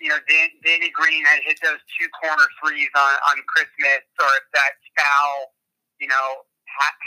you 0.00 0.08
know 0.08 0.18
Dan, 0.30 0.48
Danny 0.64 0.94
Green 0.94 1.26
had 1.26 1.42
hit 1.42 1.58
those 1.62 1.82
two 1.98 2.08
corner 2.22 2.46
threes 2.62 2.94
on 2.94 3.14
on 3.28 3.36
Christmas, 3.50 4.06
or 4.22 4.30
if 4.38 4.46
that 4.54 4.78
foul, 4.96 5.52
you 5.98 6.06
know, 6.06 6.46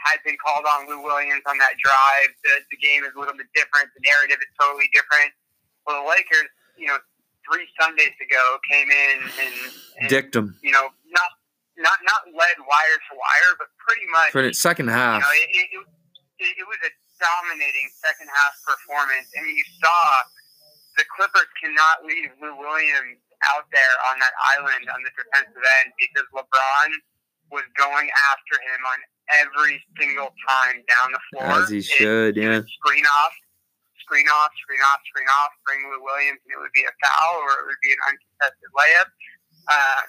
had 0.07 0.20
been 0.24 0.38
called 0.39 0.65
on 0.65 0.88
Lou 0.88 1.03
Williams 1.03 1.43
on 1.45 1.57
that 1.59 1.76
drive, 1.82 2.30
the 2.43 2.63
the 2.72 2.80
game 2.80 3.03
is 3.03 3.11
a 3.15 3.20
little 3.20 3.36
bit 3.36 3.47
different. 3.53 3.91
The 3.95 4.03
narrative 4.05 4.39
is 4.39 4.51
totally 4.59 4.89
different. 4.93 5.34
Well, 5.86 6.03
the 6.03 6.07
Lakers, 6.07 6.51
you 6.76 6.88
know, 6.88 6.99
three 7.47 7.68
Sundays 7.80 8.15
ago 8.20 8.43
came 8.68 8.91
in 8.91 9.18
and, 9.24 9.55
and 10.03 10.07
Dictum 10.11 10.59
you 10.59 10.72
know 10.72 10.91
not 11.07 11.32
not 11.78 11.97
not 12.03 12.22
led 12.34 12.57
wire 12.63 12.97
to 12.97 13.13
wire, 13.15 13.51
but 13.61 13.70
pretty 13.80 14.07
much 14.11 14.32
for 14.34 14.43
the 14.43 14.53
second 14.53 14.89
half. 14.89 15.22
you 15.22 15.26
know, 15.26 15.36
it, 15.36 15.49
it, 15.53 15.68
it, 16.43 16.51
it 16.63 16.68
was 16.68 16.82
a 16.84 16.91
dominating 17.18 17.89
second 17.97 18.30
half 18.30 18.53
performance. 18.65 19.30
I 19.34 19.41
mean, 19.45 19.57
you 19.57 19.68
saw 19.82 20.01
the 20.97 21.05
Clippers 21.13 21.49
cannot 21.61 22.05
leave 22.05 22.34
Lou 22.41 22.57
Williams 22.57 23.22
out 23.53 23.70
there 23.70 23.95
on 24.09 24.18
that 24.18 24.34
island 24.57 24.89
on 24.89 24.99
the 25.05 25.13
defensive 25.13 25.61
end 25.82 25.93
because 26.01 26.26
LeBron 26.34 26.89
was 27.53 27.65
going 27.78 28.09
after 28.34 28.55
him 28.65 28.82
on 28.82 28.97
every 29.34 29.84
single 29.99 30.32
time 30.47 30.84
down 30.88 31.11
the 31.11 31.23
floor. 31.32 31.63
As 31.63 31.69
he 31.69 31.82
should, 31.82 32.36
he 32.38 32.43
yeah. 32.43 32.63
screen 32.80 33.05
off, 33.05 33.36
screen 33.99 34.28
off, 34.32 34.51
screen 34.63 34.80
off, 34.88 34.99
screen 35.11 35.28
off, 35.41 35.51
bring 35.67 35.84
Lou 35.91 35.99
Williams, 36.03 36.39
and 36.47 36.51
it 36.55 36.59
would 36.59 36.71
be 36.71 36.88
a 36.88 36.93
foul 37.03 37.43
or 37.43 37.63
it 37.63 37.65
would 37.67 37.84
be 37.84 37.91
an 37.91 38.01
uncontested 38.07 38.71
layup. 38.71 39.09
Um, 39.67 40.07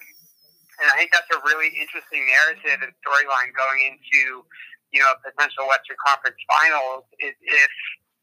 and 0.79 0.87
I 0.95 0.95
think 1.03 1.11
that's 1.11 1.31
a 1.35 1.43
really 1.43 1.75
interesting 1.75 2.23
narrative 2.23 2.79
and 2.87 2.95
storyline 3.03 3.51
going 3.59 3.91
into, 3.91 4.47
you 4.95 5.03
know, 5.03 5.11
a 5.11 5.19
potential 5.19 5.67
Western 5.67 5.99
Conference 5.99 6.39
Finals 6.47 7.03
is 7.19 7.35
if 7.43 7.73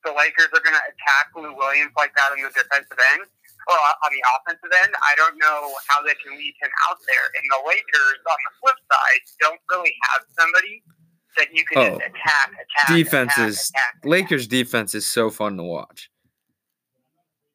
the 0.08 0.16
Lakers 0.16 0.48
are 0.56 0.64
going 0.64 0.78
to 0.78 0.86
attack 0.88 1.36
Lou 1.36 1.52
Williams 1.52 1.92
like 2.00 2.16
that 2.16 2.32
on 2.32 2.40
the 2.40 2.48
defensive 2.56 3.00
end 3.20 3.28
or 3.68 3.76
on 3.78 4.12
the 4.14 4.24
offensive 4.38 4.72
end. 4.84 4.94
I 5.02 5.14
don't 5.16 5.38
know 5.38 5.74
how 5.88 6.02
they 6.04 6.14
can 6.24 6.38
leave 6.38 6.54
him 6.62 6.70
out 6.90 6.98
there. 7.08 7.26
And 7.36 7.44
the 7.52 7.62
Lakers, 7.68 8.20
on 8.30 8.38
the 8.46 8.54
flip 8.62 8.80
side, 8.92 9.22
don't 9.42 9.62
really 9.72 9.94
have 10.12 10.22
somebody 10.38 10.84
that 11.38 11.54
you 11.54 11.66
can 11.66 11.78
Oh. 11.78 11.90
just 12.00 12.02
attack, 12.12 12.50
attack, 12.54 12.88
Defenses- 12.96 13.70
attack, 13.72 13.94
attack. 13.96 14.06
Lakers 14.06 14.48
defense 14.48 14.96
is 14.96 15.06
so 15.06 15.30
fun 15.30 15.58
to 15.58 15.64
watch. 15.64 16.10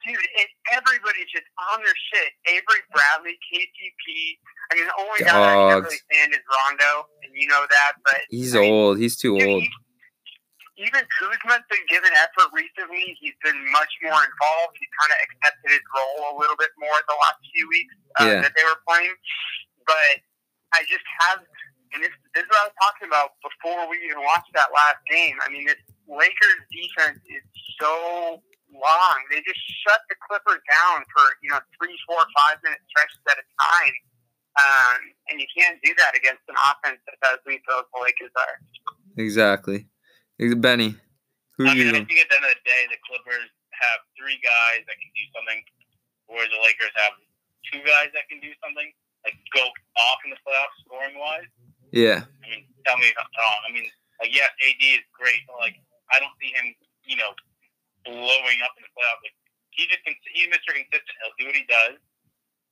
dude, 0.07 0.17
it, 0.35 0.49
everybody's 0.73 1.29
just 1.31 1.45
on 1.73 1.83
their 1.83 1.93
shit. 2.13 2.33
Avery 2.49 2.81
Bradley, 2.93 3.37
KCP. 3.53 4.39
I 4.73 4.75
mean, 4.77 4.87
the 4.87 4.95
only 4.99 5.21
guy 5.21 5.29
I 5.29 5.71
can't 5.73 5.85
really 5.85 5.97
stand 6.11 6.33
is 6.33 6.41
Rondo, 6.49 7.07
and 7.23 7.33
you 7.35 7.47
know 7.49 7.67
that. 7.69 7.93
But 8.05 8.17
He's 8.31 8.57
I 8.57 8.61
mean, 8.61 8.73
old. 8.73 8.99
He's 8.99 9.17
too 9.19 9.39
dude, 9.39 9.49
old. 9.49 9.63
he- 9.63 9.71
even 10.81 11.05
Kuzma's 11.21 11.65
been 11.69 11.85
given 11.93 12.09
effort 12.17 12.49
recently. 12.57 13.13
He's 13.21 13.37
been 13.45 13.61
much 13.71 13.93
more 14.01 14.17
involved. 14.17 14.73
He's 14.81 14.93
kind 15.05 15.13
of 15.13 15.19
accepted 15.29 15.69
his 15.77 15.85
role 15.93 16.33
a 16.33 16.37
little 16.41 16.57
bit 16.57 16.73
more 16.81 16.97
the 17.05 17.19
last 17.21 17.41
few 17.53 17.69
weeks 17.69 17.95
uh, 18.17 18.25
Yeah. 18.25 18.41
that 18.41 18.57
they 18.57 18.65
were 18.65 18.81
playing. 18.89 19.13
But 19.85 20.25
I 20.73 20.81
just 20.89 21.05
have, 21.29 21.45
and 21.93 22.01
this, 22.01 22.15
this 22.33 22.43
is 22.45 22.49
what 22.49 22.65
I 22.65 22.67
was 22.73 22.77
talking 22.81 23.07
about 23.13 23.37
before 23.45 23.85
we 23.93 24.01
even 24.09 24.25
watched 24.25 24.49
that 24.57 24.73
last 24.73 25.05
game. 25.05 25.37
I 25.45 25.53
mean, 25.53 25.69
this 25.69 25.81
Lakers 26.09 26.61
defense 26.73 27.21
is 27.29 27.45
so 27.77 28.41
long. 28.73 29.17
They 29.29 29.43
just 29.45 29.61
shut 29.85 30.01
the 30.09 30.17
Clippers 30.25 30.63
down 30.71 31.05
for 31.13 31.25
you 31.45 31.51
know 31.53 31.61
three, 31.77 31.95
four, 32.07 32.23
five 32.47 32.63
minute 32.63 32.81
stretches 32.89 33.19
at 33.27 33.37
a 33.37 33.47
time, 33.47 33.95
um, 34.63 34.99
and 35.29 35.37
you 35.43 35.49
can't 35.51 35.77
do 35.83 35.91
that 35.99 36.15
against 36.17 36.43
an 36.47 36.57
offense 36.71 37.03
that's 37.05 37.21
as 37.35 37.39
lethal 37.45 37.83
as 37.83 37.87
the 37.91 37.99
Lakers 37.99 38.33
are. 38.39 38.57
Exactly. 39.19 39.90
Benny, 40.41 40.97
who 41.61 41.69
I 41.69 41.77
mean, 41.77 41.93
I 41.93 42.01
think 42.01 42.17
at 42.17 42.29
the 42.33 42.37
end 42.41 42.49
of 42.49 42.53
the 42.57 42.65
day, 42.65 42.83
the 42.89 43.01
Clippers 43.05 43.53
have 43.77 44.01
three 44.17 44.41
guys 44.41 44.81
that 44.89 44.97
can 44.97 45.13
do 45.13 45.25
something, 45.37 45.61
whereas 46.33 46.49
the 46.49 46.61
Lakers 46.65 46.93
have 46.97 47.13
two 47.69 47.81
guys 47.85 48.09
that 48.17 48.25
can 48.33 48.41
do 48.41 48.49
something, 48.65 48.89
like 49.25 49.37
go 49.53 49.65
off 49.65 50.21
in 50.25 50.33
the 50.33 50.41
playoffs 50.41 50.77
scoring 50.85 51.17
wise. 51.21 51.49
Yeah. 51.93 52.25
I 52.25 52.47
mean, 52.49 52.65
tell 52.89 52.97
me 52.97 53.13
if 53.13 53.19
I'm 53.21 53.29
wrong. 53.37 53.61
I 53.69 53.71
mean, 53.75 53.87
like, 54.23 54.33
yes, 54.33 54.49
AD 54.65 54.81
is 54.81 55.05
great, 55.13 55.45
but 55.45 55.61
like, 55.61 55.77
I 56.09 56.21
don't 56.25 56.33
see 56.41 56.53
him, 56.57 56.73
you 57.05 57.21
know, 57.21 57.37
blowing 58.09 58.61
up 58.65 58.73
in 58.81 58.83
the 58.85 58.93
playoffs. 58.97 59.21
Like, 59.21 59.37
he 59.77 59.85
just 59.93 60.01
con- 60.09 60.25
he's 60.33 60.49
Mr. 60.49 60.73
Consistent. 60.73 61.17
He'll 61.21 61.37
do 61.37 61.45
what 61.53 61.59
he 61.59 61.67
does, 61.69 62.01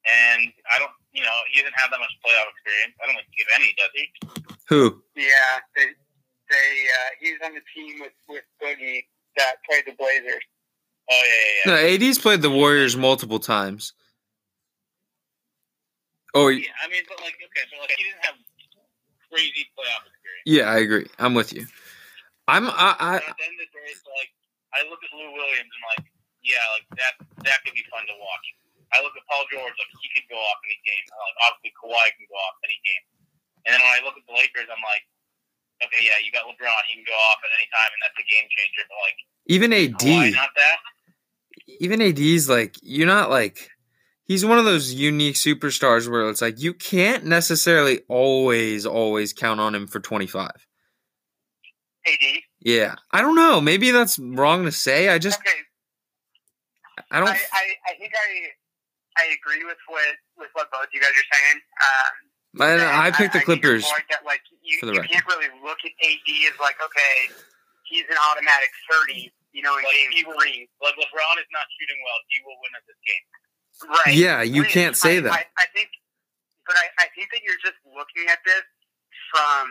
and 0.08 0.48
I 0.72 0.80
don't, 0.80 0.94
you 1.12 1.20
know, 1.20 1.36
he 1.52 1.60
doesn't 1.60 1.76
have 1.76 1.92
that 1.92 2.00
much 2.00 2.14
playoff 2.24 2.48
experience. 2.56 2.94
I 3.00 3.12
don't 3.12 3.16
think 3.20 3.28
he 3.36 3.44
has 3.44 3.52
any, 3.60 3.70
does 3.76 3.92
he? 3.92 4.04
Who? 4.72 4.82
Yeah, 5.16 5.64
they 5.74 5.97
they 6.50 6.70
uh, 6.88 7.10
he 7.20 7.32
was 7.32 7.40
on 7.44 7.54
the 7.54 7.64
team 7.74 8.00
with 8.00 8.12
with 8.28 8.44
Boogie 8.62 9.04
that 9.36 9.56
played 9.68 9.84
the 9.86 9.92
Blazers. 9.98 10.42
Oh 11.10 11.22
yeah, 11.24 11.44
yeah, 11.48 11.64
No, 11.72 11.74
yeah. 11.88 12.08
AD's 12.08 12.18
played 12.18 12.42
the 12.42 12.50
Warriors 12.50 12.96
multiple 12.96 13.38
times. 13.38 13.92
Oh, 16.36 16.52
Yeah, 16.52 16.68
I 16.84 16.92
mean, 16.92 17.00
but 17.08 17.16
like, 17.24 17.40
okay, 17.40 17.64
so 17.72 17.80
like, 17.80 17.96
he 17.96 18.04
didn't 18.04 18.20
have 18.28 18.36
crazy 19.32 19.64
playoff 19.72 20.04
experience. 20.04 20.44
yeah, 20.44 20.68
I 20.68 20.84
agree. 20.84 21.08
I'm 21.16 21.32
with 21.32 21.56
you. 21.56 21.64
I'm. 22.48 22.68
I. 22.68 22.96
I 23.00 23.16
at 23.16 23.24
the 23.24 23.44
end 23.48 23.56
of 23.56 23.64
the 23.64 23.72
day, 23.72 23.88
it's 23.88 24.04
like 24.04 24.30
I 24.76 24.84
look 24.92 25.00
at 25.00 25.10
Lou 25.16 25.32
Williams 25.32 25.72
and 25.72 25.84
like, 25.96 26.04
yeah, 26.44 26.60
like 26.76 26.86
that 27.00 27.14
that 27.48 27.58
could 27.64 27.72
be 27.72 27.84
fun 27.88 28.04
to 28.04 28.16
watch. 28.20 28.46
I 28.92 29.00
look 29.04 29.12
at 29.16 29.24
Paul 29.28 29.44
George, 29.52 29.72
like 29.76 29.92
he 30.00 30.08
could 30.16 30.28
go 30.32 30.36
off 30.36 30.60
any 30.64 30.80
game. 30.84 31.04
Like 31.12 31.36
obviously 31.48 31.72
Kawhi 31.76 32.08
can 32.16 32.24
go 32.28 32.36
off 32.40 32.56
any 32.64 32.76
game. 32.84 33.04
And 33.68 33.70
then 33.76 33.80
when 33.84 33.92
I 33.96 34.00
look 34.04 34.16
at 34.16 34.24
the 34.24 34.32
Lakers, 34.36 34.68
I'm 34.72 34.80
like, 34.80 35.04
okay, 35.84 36.02
yeah, 36.02 36.18
you 36.24 36.32
got 36.32 36.44
LeBron, 36.44 36.82
he 36.88 36.94
can 36.94 37.04
go 37.06 37.14
off 37.14 37.38
at 37.42 37.50
any 37.58 37.68
time, 37.70 37.90
and 37.94 38.00
that's 38.02 38.18
a 38.18 38.26
game 38.26 38.48
changer. 38.50 38.84
But 38.88 38.98
like 39.04 39.18
even 39.46 39.72
AD. 39.72 40.34
not 40.34 40.50
that. 40.56 40.78
Even 41.80 42.02
AD's 42.02 42.48
like 42.48 42.76
you're 42.82 43.06
not 43.06 43.30
like. 43.30 43.70
He's 44.24 44.44
one 44.44 44.58
of 44.58 44.66
those 44.66 44.92
unique 44.92 45.36
superstars 45.36 46.06
where 46.10 46.28
it's 46.28 46.42
like 46.42 46.60
you 46.60 46.74
can't 46.74 47.24
necessarily 47.24 48.00
always 48.08 48.84
always 48.84 49.32
count 49.32 49.58
on 49.58 49.74
him 49.74 49.86
for 49.86 50.00
25. 50.00 50.50
AD. 52.06 52.14
Yeah, 52.60 52.96
I 53.10 53.22
don't 53.22 53.36
know. 53.36 53.60
Maybe 53.60 53.90
that's 53.90 54.18
wrong 54.18 54.64
to 54.66 54.72
say. 54.72 55.08
I 55.08 55.18
just 55.18 55.40
Okay, 55.40 55.50
I 57.10 57.20
don't. 57.20 57.28
I, 57.28 57.32
I, 57.32 57.64
I 57.88 57.94
think 57.98 58.12
I 58.14 58.48
I 59.18 59.34
agree 59.34 59.64
with 59.64 59.78
what 59.86 60.14
with 60.36 60.50
what 60.52 60.70
both 60.70 60.88
you 60.92 61.00
guys 61.00 61.10
are 61.10 61.28
saying. 61.32 61.60
Um, 61.82 62.28
I, 62.60 63.08
I 63.08 63.10
picked 63.10 63.32
the 63.32 63.40
I 63.40 63.44
think 63.44 63.62
your 63.62 63.78
Clippers. 63.78 63.92
that 64.10 64.24
like 64.24 64.40
you, 64.68 64.76
for 64.78 64.86
the 64.86 64.94
you 64.94 65.02
can't 65.08 65.24
really 65.26 65.48
look 65.64 65.80
at 65.84 65.92
AD 66.04 66.28
as 66.52 66.56
like 66.60 66.76
okay, 66.84 67.32
he's 67.88 68.04
an 68.12 68.16
automatic 68.30 68.70
thirty. 68.90 69.32
You 69.56 69.62
know, 69.64 69.72
in 69.80 69.82
Like, 69.82 69.96
game 69.96 70.10
he 70.12 70.22
will- 70.28 70.36
three, 70.38 70.68
Like 70.84 70.94
LeBron 71.00 71.34
is 71.40 71.48
not 71.50 71.64
shooting 71.80 71.98
well, 72.04 72.18
he 72.28 72.38
will 72.44 72.58
win 72.60 72.72
at 72.76 72.84
this 72.86 73.00
game. 73.02 73.24
right? 73.88 74.14
Yeah, 74.14 74.42
you 74.44 74.62
Which 74.62 74.70
can't 74.76 74.94
say 74.96 75.18
I, 75.18 75.20
that. 75.24 75.32
I, 75.32 75.44
I 75.56 75.66
think, 75.74 75.88
but 76.66 76.76
I, 76.76 76.84
I 77.00 77.06
think 77.16 77.30
that 77.32 77.40
you're 77.42 77.56
just 77.64 77.80
looking 77.88 78.28
at 78.30 78.38
this 78.44 78.62
from 79.32 79.68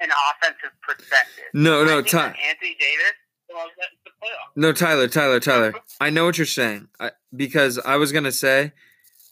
an 0.00 0.10
offensive 0.28 0.76
perspective. 0.86 1.44
No, 1.54 1.84
no, 1.84 1.96
think 2.02 2.08
Ty- 2.08 2.36
Anthony 2.46 2.76
Davis. 2.78 3.16
Well, 3.48 3.64
that's 3.78 3.96
the 4.04 4.10
playoff. 4.22 4.52
No, 4.56 4.72
Tyler, 4.72 5.08
Tyler, 5.08 5.40
Tyler. 5.40 5.72
I 6.00 6.10
know 6.10 6.26
what 6.26 6.36
you're 6.36 6.46
saying 6.46 6.88
I, 7.00 7.12
because 7.34 7.78
I 7.78 7.96
was 7.96 8.12
gonna 8.12 8.30
say 8.32 8.72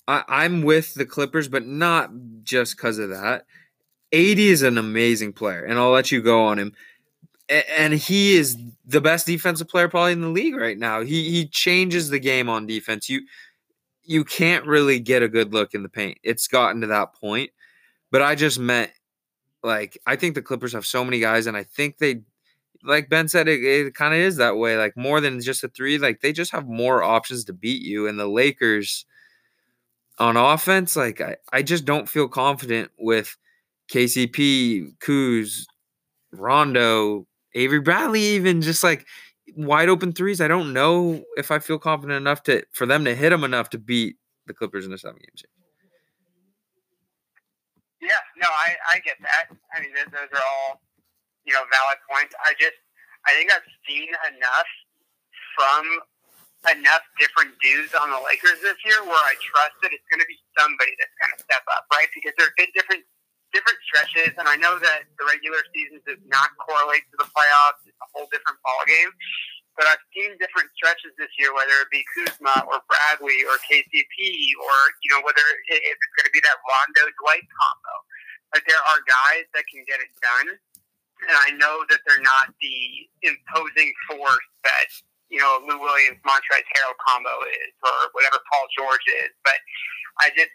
I, 0.09 0.25
I'm 0.27 0.63
with 0.63 0.95
the 0.95 1.05
Clippers, 1.05 1.49
but 1.49 1.67
not 1.67 2.11
just 2.45 2.77
because 2.77 2.99
of 2.99 3.11
that. 3.11 3.45
AD 4.15 4.39
is 4.39 4.63
an 4.63 4.79
amazing 4.79 5.33
player, 5.33 5.65
and 5.65 5.79
I'll 5.79 5.91
let 5.91 6.13
you 6.13 6.23
go 6.23 6.47
on 6.47 6.59
him. 6.59 6.73
And 7.49 7.93
he 7.93 8.37
is 8.37 8.57
the 8.87 9.01
best 9.01 9.27
defensive 9.27 9.69
player 9.69 9.89
probably 9.89 10.13
in 10.13 10.23
the 10.23 10.29
league 10.29 10.57
right 10.57 10.79
now. 10.79 11.03
He 11.03 11.31
he 11.31 11.47
changes 11.47 12.09
the 12.09 12.19
game 12.19 12.49
on 12.49 12.67
defense. 12.67 13.09
You 13.09 13.23
you 14.05 14.25
can't 14.25 14.67
really 14.67 14.99
get 14.99 15.23
a 15.23 15.29
good 15.29 15.53
look 15.53 15.75
in 15.75 15.83
the 15.83 15.89
paint. 15.89 16.19
It's 16.23 16.49
gotten 16.49 16.81
to 16.83 16.87
that 16.89 17.15
point. 17.15 17.51
But 18.11 18.23
I 18.23 18.35
just 18.35 18.59
meant 18.59 18.93
like 19.63 19.99
I 20.07 20.17
think 20.17 20.35
the 20.35 20.43
Clippers 20.43 20.73
have 20.73 20.87
so 20.87 21.05
many 21.05 21.21
guys, 21.21 21.47
and 21.47 21.57
I 21.57 21.65
think 21.65 21.99
they 21.99 22.23
like 22.85 23.09
Ben 23.09 23.29
said, 23.29 23.49
it, 23.49 23.65
it 23.65 23.95
kind 23.95 24.15
of 24.15 24.21
is 24.21 24.37
that 24.37 24.57
way. 24.57 24.77
Like 24.77 24.97
more 24.97 25.21
than 25.21 25.41
just 25.41 25.65
a 25.65 25.69
three, 25.69 25.99
like 25.99 26.21
they 26.21 26.33
just 26.33 26.53
have 26.53 26.67
more 26.69 27.03
options 27.03 27.45
to 27.47 27.53
beat 27.53 27.83
you. 27.83 28.07
And 28.07 28.19
the 28.19 28.29
Lakers, 28.29 29.07
on 30.19 30.37
offense, 30.37 30.97
like 30.97 31.21
I, 31.21 31.37
I 31.53 31.63
just 31.63 31.85
don't 31.85 32.09
feel 32.09 32.29
confident 32.29 32.91
with 32.99 33.37
KCP, 33.91 34.97
Kuz, 34.99 35.65
Rondo, 36.33 37.27
Avery 37.55 37.81
Bradley, 37.81 38.21
even 38.21 38.61
just 38.61 38.83
like 38.83 39.07
wide 39.57 39.89
open 39.89 40.13
threes. 40.13 40.41
I 40.41 40.49
don't 40.49 40.73
know 40.73 41.23
if 41.37 41.51
I 41.51 41.59
feel 41.59 41.79
confident 41.79 42.17
enough 42.17 42.43
to 42.45 42.65
for 42.73 42.87
them 42.87 43.05
to 43.05 43.15
hit 43.15 43.31
them 43.31 43.45
enough 43.45 43.71
to 43.71 43.79
beat 43.79 44.17
the 44.47 44.55
Clippers 44.55 44.87
in 44.87 44.93
a 44.93 44.99
seven 44.99 45.19
game 45.19 45.37
series. 45.37 45.55
Yeah, 48.05 48.21
no, 48.37 48.49
I, 48.53 48.77
I 48.93 48.95
get 49.01 49.17
that. 49.25 49.49
I 49.73 49.81
mean, 49.81 49.97
those, 49.97 50.13
those 50.13 50.29
are 50.29 50.45
all, 50.45 50.85
you 51.49 51.57
know, 51.57 51.65
valid 51.73 51.97
points. 52.05 52.37
I 52.45 52.53
just, 52.61 52.77
I 53.25 53.33
think 53.33 53.49
I've 53.49 53.65
seen 53.89 54.13
enough 54.29 54.71
from 55.57 55.89
enough 56.69 57.01
different 57.17 57.57
dudes 57.65 57.97
on 57.97 58.13
the 58.13 58.21
Lakers 58.21 58.61
this 58.61 58.77
year 58.85 59.01
where 59.09 59.25
I 59.25 59.33
trust 59.41 59.81
that 59.81 59.97
it's 59.97 60.05
going 60.13 60.21
to 60.21 60.29
be 60.29 60.37
somebody 60.53 60.93
that's 61.01 61.17
going 61.17 61.33
to 61.33 61.41
step 61.49 61.65
up, 61.73 61.89
right? 61.97 62.09
Because 62.13 62.37
there 62.37 62.53
have 62.53 62.59
been 62.61 62.73
different 62.77 63.09
different 63.55 63.79
stretches, 63.87 64.35
and 64.35 64.51
I 64.51 64.59
know 64.59 64.77
that 64.83 65.07
the 65.17 65.25
regular 65.31 65.63
season 65.71 66.03
does 66.03 66.19
not 66.27 66.51
correlate 66.59 67.07
to 67.15 67.17
the 67.23 67.31
playoffs. 67.31 67.87
It's 67.87 67.97
a 68.03 68.09
whole 68.11 68.27
different 68.35 68.59
ballgame. 68.67 69.15
But 69.79 69.91
I've 69.91 70.03
seen 70.15 70.35
different 70.39 70.71
stretches 70.79 71.15
this 71.19 71.31
year, 71.39 71.51
whether 71.55 71.75
it 71.83 71.91
be 71.91 72.03
Kuzma 72.15 72.67
or 72.71 72.83
Bradley 72.87 73.43
or 73.47 73.59
KCP, 73.67 74.19
or 74.59 74.75
you 75.03 75.11
know 75.15 75.23
whether 75.23 75.43
if 75.71 75.97
it's 75.99 76.15
going 76.19 76.27
to 76.27 76.35
be 76.35 76.43
that 76.43 76.59
Rondo 76.63 77.11
Dwight 77.23 77.47
combo. 77.47 77.95
But 78.55 78.63
there 78.71 78.79
are 78.79 79.01
guys 79.03 79.47
that 79.55 79.67
can 79.67 79.83
get 79.91 79.99
it 79.99 80.11
done, 80.23 80.49
and 81.27 81.37
I 81.43 81.59
know 81.59 81.83
that 81.91 82.07
they're 82.07 82.23
not 82.23 82.55
the 82.63 82.79
imposing 83.27 83.91
force 84.15 84.51
that 84.63 84.91
you 85.27 85.43
know 85.43 85.59
Lou 85.67 85.83
Williams, 85.83 86.23
Montrezl 86.23 86.63
Harrell 86.71 86.95
combo 87.03 87.35
is, 87.51 87.75
or 87.83 88.15
whatever 88.15 88.39
Paul 88.47 88.67
George 88.79 89.07
is. 89.27 89.35
But 89.43 89.59
I 90.23 90.31
just 90.39 90.55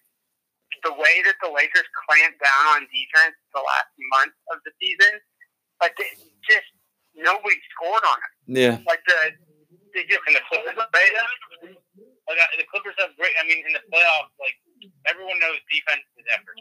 the 0.83 0.95
way 0.95 1.15
that 1.25 1.37
the 1.43 1.51
Lakers 1.51 1.87
clamped 2.07 2.39
down 2.41 2.63
on 2.79 2.81
defense 2.89 3.35
the 3.53 3.63
last 3.63 3.91
month 4.19 4.35
of 4.53 4.57
the 4.63 4.71
season, 4.79 5.19
like 5.81 5.95
they 5.97 6.09
just 6.47 6.69
nobody 7.15 7.57
scored 7.75 8.03
on 8.03 8.19
it. 8.19 8.33
Yeah. 8.49 8.75
Like 8.87 9.03
the 9.07 9.35
they 9.93 10.05
just 10.05 10.21
And 10.29 10.37
the 10.37 10.45
Clippers, 10.45 10.77
like, 10.77 12.37
uh, 12.37 12.49
the 12.57 12.67
Clippers 12.69 12.93
have 13.01 13.13
great. 13.17 13.33
I 13.41 13.43
mean, 13.49 13.65
in 13.65 13.73
the 13.73 13.81
playoffs, 13.89 14.33
like 14.37 14.57
everyone 15.09 15.37
knows 15.41 15.57
defense 15.69 16.05
is 16.17 16.25
effort. 16.29 16.57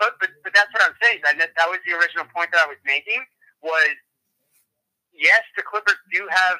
but, 0.00 0.16
but 0.16 0.32
but 0.40 0.52
that's 0.56 0.72
what 0.72 0.80
I'm 0.80 0.96
saying. 1.04 1.20
That 1.24 1.36
that 1.38 1.68
was 1.68 1.80
the 1.84 1.92
original 1.96 2.24
point 2.32 2.48
that 2.56 2.64
I 2.64 2.68
was 2.68 2.80
making. 2.88 3.20
Was 3.60 3.96
yes, 5.12 5.44
the 5.56 5.64
Clippers 5.64 6.00
do 6.08 6.24
have 6.32 6.56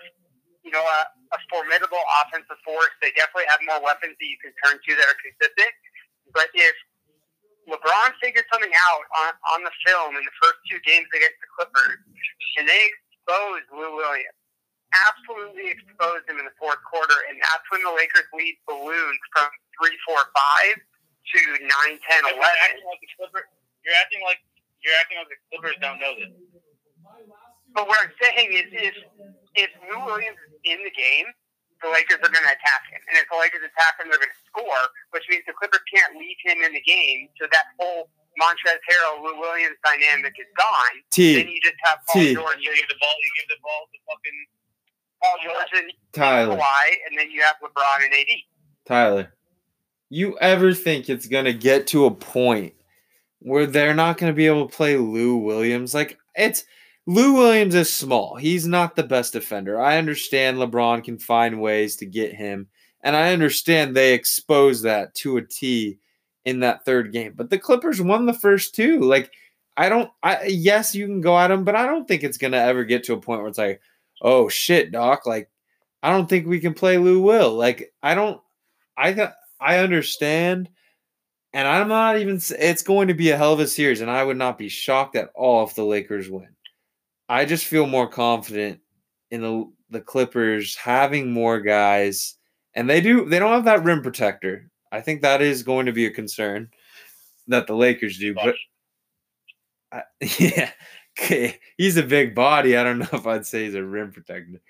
you 0.61 0.73
know 0.73 0.85
a, 0.85 1.01
a 1.33 1.39
formidable 1.49 2.05
offensive 2.21 2.61
force. 2.61 2.93
They 3.01 3.17
definitely 3.17 3.49
have 3.49 3.65
more 3.65 3.81
weapons 3.81 4.17
that 4.21 4.29
you 4.29 4.37
can 4.45 4.53
turn 4.61 4.77
to 4.77 4.91
that 4.93 5.07
are 5.09 5.21
consistent. 5.25 5.73
But 6.37 6.53
if 6.53 6.77
LeBron 7.69 8.11
figured 8.23 8.47
something 8.49 8.73
out 8.73 9.05
on, 9.25 9.31
on 9.57 9.61
the 9.65 9.75
film 9.85 10.17
in 10.17 10.25
the 10.25 10.37
first 10.41 10.59
two 10.69 10.81
games 10.87 11.09
against 11.13 11.39
the 11.45 11.51
Clippers, 11.53 12.01
and 12.59 12.65
they 12.65 12.81
exposed 12.89 13.69
Lou 13.73 14.01
Williams. 14.01 14.37
Absolutely 14.91 15.71
exposed 15.71 16.27
him 16.27 16.43
in 16.43 16.47
the 16.49 16.57
fourth 16.59 16.83
quarter, 16.83 17.15
and 17.31 17.39
that's 17.39 17.63
when 17.71 17.79
the 17.87 17.95
Lakers 17.95 18.27
lead 18.35 18.59
balloons 18.67 19.23
from 19.31 19.47
3 19.79 19.87
4 20.03 20.19
5 20.19 20.83
to 20.83 21.41
9 21.63 21.69
10 21.71 22.35
You're 22.35 22.43
acting 22.43 22.89
like 22.91 22.99
the 22.99 23.11
Clippers. 23.15 23.47
You're 23.87 23.95
acting 23.95 24.23
like 24.27 24.43
you're 24.83 24.97
acting 24.99 25.19
like 25.23 25.31
the 25.31 25.41
Clippers 25.53 25.77
don't 25.79 26.01
know 26.01 26.17
this. 26.17 26.33
But 27.75 27.87
what 27.87 27.99
I'm 28.03 28.15
saying 28.19 28.51
is, 28.51 28.67
if, 28.73 28.97
if 29.55 29.71
Lou 29.87 30.03
Williams 30.07 30.41
is 30.51 30.55
in 30.65 30.79
the 30.83 30.91
game, 30.91 31.29
the 31.83 31.89
Lakers 31.89 32.21
are 32.21 32.33
going 32.33 32.45
to 32.45 32.55
attack 32.55 32.83
him. 32.93 33.01
And 33.09 33.17
if 33.17 33.27
the 33.33 33.39
Lakers 33.41 33.65
attack 33.65 33.97
him, 33.97 34.13
they're 34.13 34.21
going 34.21 34.33
to 34.33 34.43
score, 34.49 34.85
which 35.17 35.25
means 35.33 35.45
the 35.49 35.57
Clippers 35.57 35.85
can't 35.89 36.17
leave 36.17 36.37
him 36.45 36.61
in 36.61 36.77
the 36.77 36.85
game. 36.85 37.33
So 37.41 37.49
that 37.49 37.73
whole 37.81 38.13
Montrezl 38.37 38.79
Harrell, 38.85 39.25
Lou 39.25 39.41
Williams 39.41 39.77
dynamic 39.85 40.35
is 40.39 40.49
gone. 40.57 40.95
T. 41.11 41.37
Then 41.37 41.49
you 41.49 41.61
just 41.61 41.81
have 41.85 41.99
Paul 42.07 42.23
T. 42.23 42.35
George, 42.35 42.61
You 42.61 42.73
give 42.77 42.89
the 42.89 43.01
ball. 43.01 43.17
You 43.17 43.31
give 43.41 43.49
the 43.49 43.61
ball 43.63 43.83
to 43.89 43.99
fucking. 44.07 44.39
Paul 45.23 45.37
George 45.45 45.73
and 45.77 45.93
Tyler. 46.13 46.57
Kawhi, 46.57 46.85
and 47.09 47.19
then 47.19 47.31
you 47.31 47.43
have 47.43 47.57
LeBron 47.63 48.05
and 48.05 48.15
AD. 48.15 48.29
Tyler, 48.87 49.35
you 50.09 50.39
ever 50.39 50.73
think 50.73 51.09
it's 51.09 51.27
gonna 51.27 51.53
get 51.53 51.87
to 51.89 52.07
a 52.07 52.11
point 52.11 52.75
where 53.41 53.67
they're 53.67 53.95
not 53.95 54.17
gonna 54.17 54.33
be 54.33 54.47
able 54.47 54.67
to 54.67 54.75
play 54.75 54.97
Lou 54.97 55.37
Williams? 55.37 55.93
Like 55.93 56.19
it's 56.35 56.65
Lou 57.07 57.35
Williams 57.35 57.75
is 57.75 57.93
small. 57.93 58.37
He's 58.37 58.67
not 58.67 58.95
the 58.95 59.03
best 59.03 59.33
defender. 59.33 59.81
I 59.81 59.99
understand 59.99 60.59
LeBron 60.59 61.03
can 61.03 61.19
find 61.19 61.61
ways 61.61 61.97
to 61.97 62.07
get 62.07 62.35
him, 62.35 62.69
and 63.03 63.17
I 63.17 63.33
understand 63.33 63.97
they 63.97 64.15
exposed 64.15 64.85
that 64.85 65.15
to 65.17 65.39
a 65.39 65.43
T 65.43 65.99
in 66.45 66.61
that 66.61 66.85
third 66.85 67.13
game. 67.13 67.33
But 67.35 67.51
the 67.51 67.59
Clippers 67.59 68.01
won 68.01 68.27
the 68.27 68.35
first 68.35 68.75
two. 68.75 69.01
Like 69.01 69.33
I 69.77 69.89
don't. 69.89 70.11
I 70.23 70.45
yes, 70.45 70.95
you 70.95 71.07
can 71.07 71.21
go 71.21 71.39
at 71.39 71.49
them, 71.49 71.65
but 71.65 71.75
I 71.77 71.87
don't 71.87 72.07
think 72.07 72.23
it's 72.23 72.39
gonna 72.39 72.59
ever 72.59 72.85
get 72.85 73.05
to 73.05 73.15
a 73.15 73.21
point 73.21 73.41
where 73.41 73.49
it's 73.49 73.59
like, 73.59 73.81
oh 74.21 74.49
shit, 74.49 74.93
doc. 74.93 75.27
Like 75.27 75.51
I 76.03 76.11
don't 76.11 76.29
think 76.29 76.47
we 76.47 76.61
can 76.61 76.75
play 76.75 76.99
Lou 76.99 77.23
Will. 77.23 77.55
Like 77.55 77.93
I 78.03 78.15
don't. 78.15 78.41
I 78.97 79.33
I 79.61 79.79
understand, 79.79 80.69
and 81.53 81.67
I'm 81.67 81.89
not 81.89 82.19
even. 82.19 82.41
It's 82.59 82.83
going 82.83 83.09
to 83.09 83.15
be 83.15 83.31
a 83.31 83.37
hell 83.37 83.55
of 83.55 83.61
a 83.61 83.67
series, 83.67 84.01
and 84.01 84.11
I 84.11 84.23
would 84.23 84.37
not 84.37 84.59
be 84.59 84.69
shocked 84.69 85.17
at 85.17 85.31
all 85.35 85.67
if 85.67 85.75
the 85.75 85.85
Lakers 85.85 86.31
win. 86.31 86.49
I 87.31 87.45
just 87.45 87.67
feel 87.67 87.87
more 87.87 88.09
confident 88.09 88.81
in 89.31 89.41
the 89.41 89.73
the 89.91 90.01
Clippers 90.01 90.75
having 90.77 91.33
more 91.33 91.61
guys, 91.61 92.35
and 92.75 92.91
they 92.91 93.01
do. 93.01 93.25
They 93.25 93.39
don't 93.39 93.53
have 93.53 93.65
that 93.67 93.85
rim 93.85 94.03
protector. 94.03 94.69
I 94.91 95.01
think 95.01 95.23
that 95.23 95.41
is 95.41 95.63
going 95.63 95.87
to 95.87 95.93
be 95.93 96.07
a 96.07 96.11
concern 96.11 96.71
that 97.47 97.69
the 97.69 97.77
Lakers 97.77 98.19
do. 98.19 98.35
But 98.35 98.57
I, 99.93 100.03
yeah, 100.39 100.71
he's 101.77 101.97
a 101.97 102.03
big 102.03 102.35
body. 102.35 102.77
I 102.77 102.83
don't 102.83 102.99
know 102.99 103.09
if 103.13 103.27
I'd 103.27 103.47
say 103.47 103.65
he's 103.65 103.75
a 103.77 103.85
rim 103.85 104.11
protector. 104.11 104.61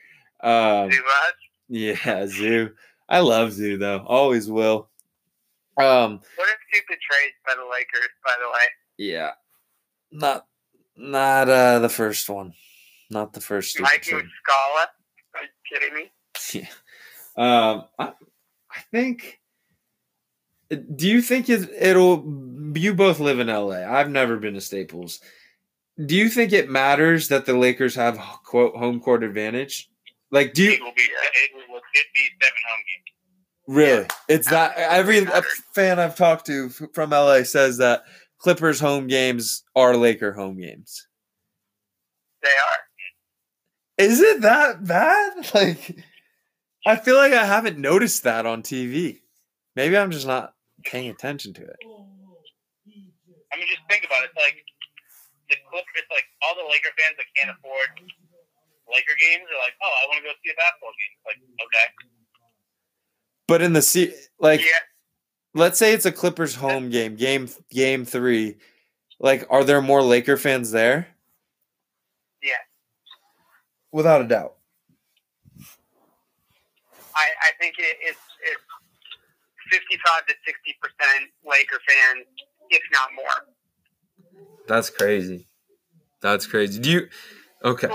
Um, 0.42 0.90
yeah, 1.68 2.26
Zoo. 2.26 2.72
I 3.08 3.20
love 3.20 3.52
Zoo 3.52 3.78
though. 3.78 4.04
Always 4.06 4.50
will. 4.50 4.90
Um, 5.78 6.20
What 6.36 6.48
a 6.48 6.56
stupid 6.68 6.98
trade 7.00 7.32
by 7.46 7.54
the 7.56 7.64
Lakers, 7.70 8.10
by 8.22 8.32
the 8.38 8.48
way. 8.48 8.66
yeah. 8.98 9.30
Not 10.12 10.46
not 11.00 11.48
uh 11.48 11.78
the 11.80 11.88
first 11.88 12.28
one. 12.28 12.52
Not 13.10 13.32
the 13.32 13.40
first 13.40 13.80
Mikey. 13.80 14.10
Scala. 14.10 14.86
Are 15.34 15.42
you 15.42 15.48
kidding 15.72 15.94
me? 15.94 16.10
Yeah. 16.52 16.66
Um 17.36 17.84
I, 17.98 18.12
I 18.70 18.80
think 18.92 19.40
do 20.94 21.08
you 21.08 21.20
think 21.20 21.48
it, 21.48 21.68
it'll 21.78 22.24
you 22.76 22.94
both 22.94 23.18
live 23.18 23.40
in 23.40 23.48
LA. 23.48 23.82
I've 23.84 24.10
never 24.10 24.36
been 24.36 24.54
to 24.54 24.60
Staples. 24.60 25.20
Do 26.06 26.14
you 26.14 26.28
think 26.28 26.52
it 26.52 26.70
matters 26.70 27.28
that 27.28 27.46
the 27.46 27.54
Lakers 27.54 27.94
have 27.96 28.18
quote 28.44 28.76
home 28.76 29.00
court 29.00 29.24
advantage? 29.24 29.90
Like 30.30 30.54
do 30.54 30.62
you 30.62 30.72
It 30.72 30.80
will 30.80 30.92
be. 30.94 31.02
It 31.02 31.50
will 31.54 31.74
legit 31.74 32.06
be 32.14 32.28
seven 32.40 32.62
home 32.68 32.78
games. 32.78 33.10
Really? 33.66 34.06
It's 34.28 34.50
that 34.50 34.74
every 34.76 35.18
Absolutely 35.18 35.32
a 35.32 35.42
matters. 35.42 35.62
fan 35.74 35.98
I've 35.98 36.16
talked 36.16 36.46
to 36.46 36.68
from 36.68 37.10
LA 37.10 37.42
says 37.42 37.78
that 37.78 38.02
Clippers 38.40 38.80
home 38.80 39.06
games 39.06 39.64
are 39.76 39.96
Laker 39.96 40.32
home 40.32 40.58
games. 40.58 41.06
They 42.42 42.48
are. 42.48 44.06
Is 44.06 44.20
it 44.20 44.40
that 44.42 44.84
bad? 44.84 45.32
Like 45.54 45.96
I 46.86 46.96
feel 46.96 47.16
like 47.16 47.32
I 47.34 47.44
haven't 47.44 47.76
noticed 47.78 48.22
that 48.24 48.46
on 48.46 48.62
TV. 48.62 49.20
Maybe 49.76 49.98
I'm 49.98 50.10
just 50.10 50.26
not 50.26 50.54
paying 50.82 51.10
attention 51.10 51.52
to 51.54 51.62
it. 51.62 51.76
I 53.52 53.56
mean, 53.58 53.66
just 53.68 53.84
think 53.90 54.04
about 54.06 54.24
it. 54.24 54.30
It's 54.32 54.40
like 54.40 54.56
the 55.50 55.56
Clippers. 55.68 55.92
It's 55.96 56.08
like 56.10 56.24
all 56.40 56.54
the 56.56 56.64
Laker 56.64 56.88
fans 56.96 57.16
that 57.18 57.26
can't 57.36 57.50
afford 57.52 57.88
Laker 58.88 59.12
games 59.20 59.44
are 59.52 59.60
like, 59.60 59.76
oh, 59.84 59.92
I 59.92 60.08
want 60.08 60.18
to 60.18 60.24
go 60.24 60.32
see 60.42 60.50
a 60.50 60.56
basketball 60.56 60.94
game. 60.96 61.12
It's 61.12 61.26
like, 61.28 61.40
okay, 61.68 61.86
But 63.46 63.60
in 63.60 63.72
the 63.74 63.82
se- 63.82 64.14
like 64.38 64.60
Yeah. 64.60 64.80
Let's 65.54 65.78
say 65.78 65.92
it's 65.92 66.06
a 66.06 66.12
Clippers 66.12 66.54
home 66.54 66.90
game, 66.90 67.16
game 67.16 67.48
game 67.70 68.04
3. 68.04 68.56
Like 69.18 69.46
are 69.50 69.64
there 69.64 69.82
more 69.82 70.02
Laker 70.02 70.36
fans 70.36 70.70
there? 70.70 71.08
Yeah. 72.42 72.52
Without 73.92 74.22
a 74.22 74.24
doubt. 74.24 74.54
I, 77.14 77.26
I 77.42 77.50
think 77.60 77.74
it, 77.78 77.96
it's 78.00 78.18
it's 78.50 78.62
fifty 79.70 79.98
five 80.06 80.26
to 80.26 80.34
sixty 80.46 80.76
percent 80.80 81.30
Laker 81.44 81.78
fans, 81.86 82.26
if 82.70 82.82
not 82.92 83.10
more. 83.14 84.44
That's 84.66 84.88
crazy. 84.88 85.46
That's 86.22 86.46
crazy. 86.46 86.80
Do 86.80 86.90
you 86.90 87.08
okay? 87.64 87.88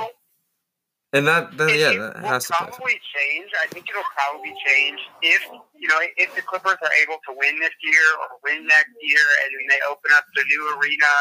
And 1.14 1.28
that, 1.28 1.56
that 1.58 1.72
yeah, 1.72 1.95
it 1.95 1.99
that 1.99 2.26
has 2.26 2.45
to 2.47 2.53
probably 2.53 2.99
change. 3.14 3.47
I 3.62 3.68
think 3.72 3.88
it'll 3.88 4.03
probably 4.12 4.51
change 4.66 4.99
if 5.22 5.41
you 5.78 5.88
know 5.88 5.99
if 6.18 6.36
the 6.36 6.41
Clippers 6.41 6.76
are 6.82 6.95
able 7.03 7.22
to 7.30 7.32
win 7.32 7.60
this 7.60 7.76
year 7.84 8.06
or 8.20 8.36
win 8.43 8.68
next 8.68 8.91
year, 8.99 9.24
and 9.45 9.49
then 9.56 9.66
they 9.70 9.80
open 9.88 10.12
up 10.18 10.26
the 10.36 10.43
new 10.43 10.64
arena. 10.76 11.12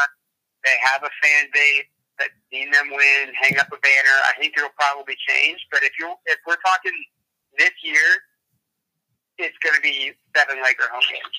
They 0.65 0.75
have 0.81 1.03
a 1.03 1.13
fan 1.23 1.47
base 1.53 1.87
that's 2.19 2.35
seen 2.51 2.71
them 2.71 2.89
win, 2.91 3.31
hang 3.39 3.57
up 3.57 3.67
a 3.67 3.79
banner. 3.79 4.17
I 4.27 4.33
think 4.39 4.57
it'll 4.57 4.75
probably 4.75 5.15
change. 5.29 5.59
But 5.71 5.83
if 5.83 5.91
you 5.99 6.11
if 6.25 6.39
we're 6.47 6.59
talking 6.65 6.93
this 7.57 7.71
year, 7.83 8.19
it's 9.37 9.57
going 9.63 9.75
to 9.75 9.81
be 9.81 10.11
seven 10.35 10.61
Laker 10.63 10.91
home 10.91 11.03
games. 11.07 11.35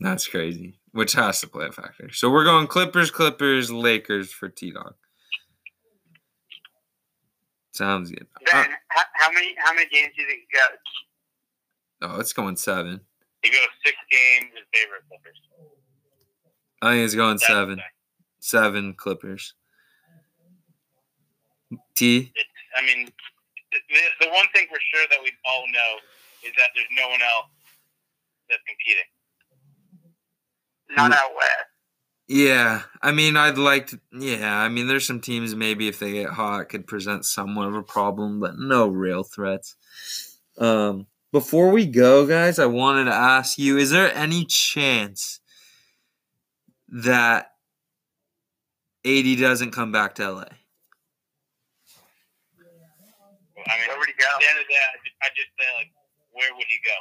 That's 0.00 0.26
crazy. 0.26 0.78
Which 0.92 1.14
has 1.14 1.40
to 1.40 1.48
play 1.48 1.66
a 1.66 1.72
factor. 1.72 2.12
So 2.12 2.30
we're 2.30 2.44
going 2.44 2.66
Clippers, 2.66 3.10
Clippers, 3.10 3.70
Lakers 3.72 4.32
for 4.32 4.48
T 4.48 4.72
Dog. 4.72 4.94
Sounds 7.74 8.10
good. 8.10 8.26
Ben, 8.52 8.70
Uh, 8.70 8.74
how, 8.88 9.02
how 9.14 9.32
many 9.32 9.54
how 9.58 9.74
many 9.74 9.88
games 9.90 10.12
do 10.14 10.22
you 10.22 10.28
think 10.28 10.42
it 10.50 10.56
goes? 10.56 10.78
oh, 12.02 12.20
it's 12.20 12.32
going 12.32 12.56
seven. 12.56 13.00
He 13.42 13.50
goes 13.50 13.58
six 13.84 13.96
games 14.10 14.52
in 14.56 14.62
favor 14.72 14.96
of 14.96 15.08
Clippers. 15.08 15.40
I 16.82 16.92
think 16.92 17.04
it's 17.04 17.14
going 17.14 17.38
seven. 17.38 17.74
okay. 17.80 17.88
Seven 18.40 18.94
Clippers. 18.94 19.54
T. 21.94 22.30
It's, 22.34 22.48
I 22.78 22.82
mean, 22.86 23.06
the, 23.72 23.78
the 24.20 24.28
one 24.30 24.46
thing 24.54 24.66
for 24.68 24.78
sure 24.94 25.06
that 25.10 25.18
we 25.22 25.32
all 25.44 25.64
know 25.72 25.98
is 26.44 26.52
that 26.56 26.68
there's 26.74 26.86
no 26.96 27.08
one 27.08 27.22
else 27.22 27.46
that's 28.48 28.62
competing. 28.68 29.08
Not 30.90 31.10
Mm. 31.10 31.14
out 31.16 31.34
west. 31.34 31.73
Yeah, 32.26 32.82
I 33.02 33.12
mean, 33.12 33.36
I'd 33.36 33.58
like 33.58 33.88
to. 33.88 34.00
Yeah, 34.12 34.58
I 34.58 34.68
mean, 34.70 34.86
there's 34.86 35.06
some 35.06 35.20
teams 35.20 35.54
maybe 35.54 35.88
if 35.88 35.98
they 35.98 36.12
get 36.12 36.30
hot 36.30 36.70
could 36.70 36.86
present 36.86 37.26
somewhat 37.26 37.68
of 37.68 37.74
a 37.74 37.82
problem, 37.82 38.40
but 38.40 38.58
no 38.58 38.88
real 38.88 39.22
threats. 39.22 39.76
Um, 40.56 41.06
before 41.32 41.70
we 41.70 41.84
go, 41.84 42.26
guys, 42.26 42.58
I 42.58 42.64
wanted 42.66 43.04
to 43.06 43.14
ask 43.14 43.58
you: 43.58 43.76
Is 43.76 43.90
there 43.90 44.10
any 44.14 44.46
chance 44.46 45.40
that 46.88 47.50
AD 49.04 49.38
doesn't 49.38 49.72
come 49.72 49.92
back 49.92 50.14
to 50.14 50.30
LA? 50.30 50.44
I 53.66 53.78
mean, 53.78 53.88
Where 53.88 53.98
would 53.98 54.08
he 54.08 54.14
go? 54.18 54.24
at 54.32 54.40
the 54.40 54.46
end 54.48 54.58
of 54.60 54.64
the 54.66 54.72
day, 54.72 54.80
I 54.80 54.96
just, 55.04 55.16
I 55.22 55.28
just 55.36 55.48
say, 55.58 55.66
like, 55.76 55.92
where 56.32 56.54
would 56.54 56.66
he 56.68 56.78
go? 56.84 56.96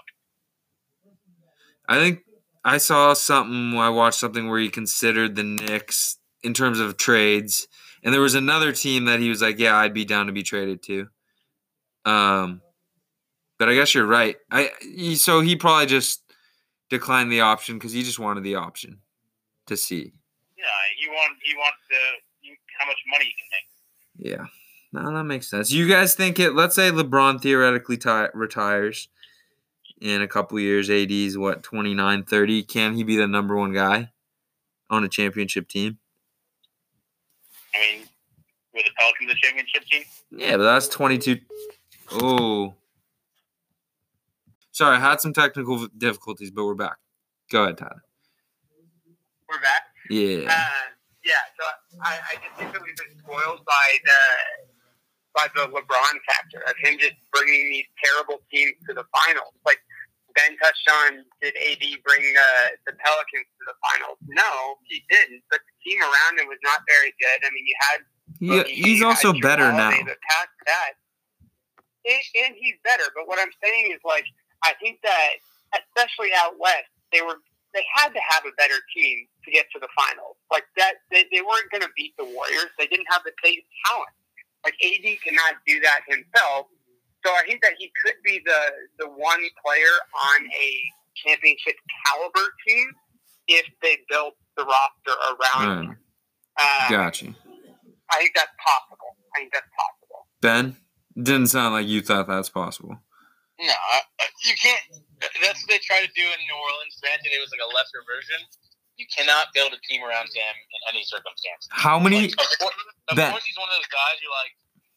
I 1.87 1.97
think 1.99 2.23
I 2.65 2.77
saw 2.77 3.13
something. 3.13 3.77
I 3.77 3.89
watched 3.89 4.19
something 4.19 4.49
where 4.49 4.59
he 4.59 4.69
considered 4.69 5.35
the 5.35 5.43
Knicks 5.43 6.17
in 6.43 6.53
terms 6.53 6.79
of 6.79 6.97
trades, 6.97 7.67
and 8.03 8.13
there 8.13 8.21
was 8.21 8.35
another 8.35 8.71
team 8.71 9.05
that 9.05 9.19
he 9.19 9.29
was 9.29 9.41
like, 9.41 9.59
"Yeah, 9.59 9.75
I'd 9.75 9.93
be 9.93 10.05
down 10.05 10.27
to 10.27 10.31
be 10.33 10.43
traded 10.43 10.81
to." 10.83 11.07
Um, 12.05 12.61
but 13.59 13.69
I 13.69 13.75
guess 13.75 13.93
you're 13.93 14.05
right. 14.05 14.37
I 14.51 14.71
he- 14.81 15.15
so 15.15 15.41
he 15.41 15.55
probably 15.55 15.85
just 15.87 16.21
declined 16.89 17.31
the 17.31 17.41
option 17.41 17.77
because 17.77 17.91
he 17.93 18.03
just 18.03 18.19
wanted 18.19 18.43
the 18.43 18.55
option 18.55 18.99
to 19.67 19.77
see. 19.77 20.13
Yeah, 20.57 20.65
he 20.97 21.07
wants 21.09 21.39
he 21.43 21.55
wants 21.55 21.77
to 21.91 21.97
how 22.79 22.87
much 22.87 22.97
money 23.09 23.25
he 23.25 23.33
can 23.33 23.47
make. 23.51 24.31
Yeah, 24.31 25.01
no, 25.01 25.13
that 25.13 25.23
makes 25.23 25.49
sense. 25.49 25.71
You 25.71 25.87
guys 25.87 26.15
think 26.15 26.39
it? 26.39 26.51
Let's 26.53 26.75
say 26.75 26.91
LeBron 26.91 27.41
theoretically 27.41 27.97
ti 27.97 28.25
retires 28.33 29.07
in 30.03 30.21
a 30.21 30.27
couple 30.27 30.59
years. 30.59 30.89
AD's 30.89 31.37
what 31.37 31.63
29, 31.63 32.23
30. 32.23 32.63
Can 32.63 32.93
he 32.93 33.03
be 33.03 33.15
the 33.15 33.25
number 33.25 33.55
one 33.55 33.73
guy 33.73 34.11
on 34.89 35.03
a 35.03 35.09
championship 35.09 35.67
team? 35.69 35.97
I 37.73 37.79
mean, 37.79 38.05
with 38.73 38.83
the 38.85 38.91
Pelicans 38.99 39.31
a 39.31 39.35
championship 39.35 39.85
team, 39.85 40.03
Yeah, 40.29 40.57
but 40.57 40.63
that's 40.63 40.89
22. 40.89 41.39
Oh. 42.11 42.75
Sorry, 44.71 44.97
I 44.97 44.99
had 44.99 45.21
some 45.21 45.33
technical 45.33 45.87
difficulties, 45.97 46.51
but 46.51 46.65
we're 46.65 46.75
back. 46.75 46.97
Go 47.49 47.63
ahead, 47.63 47.77
Tyler. 47.77 48.03
We're 49.49 49.61
back. 49.61 49.83
Yeah. 50.09 50.49
Uh, 50.49 50.89
yeah, 51.23 51.43
so 51.57 51.63
I, 52.03 52.17
I 52.17 52.35
just 52.43 52.59
think 52.59 52.73
that 52.73 52.81
we've 52.83 52.97
been 52.97 53.17
spoiled 53.19 53.63
by 53.65 53.97
the 54.03 54.19
by 55.33 55.47
the 55.55 55.61
LeBron 55.61 56.15
factor 56.27 56.61
of 56.67 56.75
him 56.77 56.97
just 56.99 57.13
bringing 57.31 57.69
these 57.71 57.85
terrible 58.03 58.41
teams 58.51 58.73
to 58.87 58.93
the 58.93 59.03
finals. 59.09 59.53
Like 59.65 59.79
Ben 60.35 60.57
touched 60.57 60.87
on, 61.05 61.25
did 61.41 61.53
AD 61.55 61.83
bring 62.03 62.21
the 62.21 62.49
the 62.85 62.93
Pelicans 62.97 63.49
to 63.59 63.63
the 63.67 63.77
finals? 63.81 64.17
No, 64.27 64.77
he 64.85 65.03
didn't. 65.09 65.43
But 65.49 65.61
the 65.61 65.75
team 65.85 66.01
around 66.01 66.39
him 66.39 66.47
was 66.47 66.61
not 66.63 66.81
very 66.87 67.13
good. 67.19 67.39
I 67.45 67.49
mean, 67.53 67.65
you 67.65 67.77
had 67.91 67.99
He, 68.39 68.97
he's 68.97 69.01
also 69.03 69.33
better 69.33 69.71
now. 69.71 69.91
But 69.91 70.17
past 70.25 70.53
that, 70.65 70.93
and, 72.05 72.23
and 72.45 72.55
he's 72.57 72.75
better. 72.83 73.05
But 73.15 73.27
what 73.27 73.39
I'm 73.39 73.53
saying 73.63 73.91
is, 73.93 73.99
like, 74.03 74.25
I 74.63 74.73
think 74.81 74.99
that 75.03 75.41
especially 75.73 76.29
out 76.37 76.57
west, 76.59 76.89
they 77.11 77.21
were 77.21 77.39
they 77.73 77.85
had 77.93 78.13
to 78.13 78.21
have 78.29 78.45
a 78.45 78.53
better 78.55 78.77
team 78.93 79.25
to 79.45 79.51
get 79.51 79.65
to 79.73 79.79
the 79.81 79.89
finals. 79.97 80.37
Like 80.51 80.65
that, 80.77 81.01
they, 81.09 81.25
they 81.33 81.41
weren't 81.41 81.69
going 81.73 81.81
to 81.81 81.89
beat 81.97 82.13
the 82.17 82.25
Warriors. 82.25 82.69
They 82.77 82.85
didn't 82.85 83.09
have 83.09 83.25
the 83.25 83.33
same 83.43 83.59
talent. 83.85 84.13
Like 84.63 84.77
AD 84.79 85.05
cannot 85.25 85.57
do 85.65 85.81
that 85.81 86.01
himself. 86.07 86.69
So 87.25 87.31
I 87.31 87.43
think 87.47 87.61
that 87.61 87.73
he 87.77 87.91
could 88.03 88.15
be 88.23 88.41
the 88.45 88.61
the 88.99 89.07
one 89.07 89.41
player 89.65 89.95
on 90.35 90.45
a 90.47 90.69
championship 91.15 91.75
caliber 92.05 92.45
team 92.67 92.87
if 93.47 93.65
they 93.81 93.97
built 94.09 94.35
the 94.57 94.63
roster 94.65 95.15
around. 95.31 95.83
him. 95.85 95.97
Uh, 96.59 96.89
Gotcha. 96.89 97.33
I 98.11 98.17
think 98.19 98.31
that's 98.35 98.51
possible. 98.59 99.17
I 99.35 99.39
think 99.39 99.53
that's 99.53 99.69
possible. 99.73 100.27
Ben, 100.41 100.75
didn't 101.17 101.47
sound 101.47 101.73
like 101.73 101.87
you 101.87 102.01
thought 102.01 102.27
that's 102.27 102.49
possible. 102.49 102.99
no, 103.59 103.73
I, 103.73 104.01
I- 104.19 104.29
you 104.43 104.53
can't. 104.59 104.83
That's 105.39 105.63
what 105.63 105.69
they 105.71 105.79
try 105.79 106.03
to 106.03 106.11
do 106.11 106.25
in 106.27 106.39
New 106.51 106.57
Orleans. 106.59 106.99
Granted, 106.99 107.31
it 107.31 107.39
was 107.39 107.47
like 107.55 107.63
a 107.63 107.71
lesser 107.71 108.03
version. 108.03 108.43
You 108.99 109.07
cannot 109.07 109.55
build 109.55 109.71
a 109.71 109.79
team 109.87 110.03
around 110.03 110.27
him 110.27 110.53
in 110.75 110.79
any 110.91 111.01
circumstance. 111.07 111.65
How 111.71 111.95
many? 111.97 112.27
Like, 112.27 112.35
of 112.35 112.51
course, 112.59 112.75
of 113.07 113.15
Ben. 113.15 113.31
course 113.31 113.47
he's 113.47 113.55
one 113.55 113.71
of 113.71 113.75
those 113.79 113.87
guys 113.87 114.19
you're 114.19 114.35
like, 114.35 114.53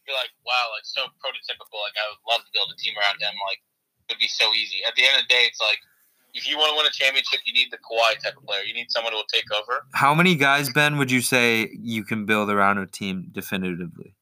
you're 0.06 0.16
like, 0.16 0.32
wow, 0.46 0.70
like 0.72 0.86
so 0.86 1.10
prototypical. 1.18 1.82
Like 1.82 1.98
I 1.98 2.06
would 2.10 2.22
love 2.30 2.42
to 2.46 2.50
build 2.54 2.70
a 2.70 2.78
team 2.78 2.94
around 2.96 3.18
him. 3.20 3.34
Like 3.50 3.60
it 4.08 4.16
would 4.16 4.22
be 4.22 4.30
so 4.30 4.54
easy. 4.54 4.82
At 4.86 4.94
the 4.94 5.04
end 5.04 5.18
of 5.18 5.26
the 5.26 5.30
day, 5.30 5.44
it's 5.50 5.60
like 5.60 5.78
if 6.34 6.48
you 6.48 6.56
want 6.56 6.70
to 6.72 6.76
win 6.76 6.86
a 6.86 6.94
championship, 6.94 7.40
you 7.44 7.52
need 7.52 7.68
the 7.70 7.78
Kawhi 7.78 8.18
type 8.22 8.36
of 8.36 8.44
player. 8.44 8.62
You 8.62 8.74
need 8.74 8.90
someone 8.90 9.12
who 9.12 9.18
will 9.18 9.32
take 9.32 9.50
over. 9.52 9.86
How 9.94 10.14
many 10.14 10.34
guys, 10.34 10.70
Ben, 10.70 10.98
would 10.98 11.10
you 11.10 11.20
say 11.20 11.70
you 11.72 12.04
can 12.04 12.26
build 12.26 12.50
around 12.50 12.78
a 12.78 12.86
team 12.86 13.28
definitively? 13.32 14.14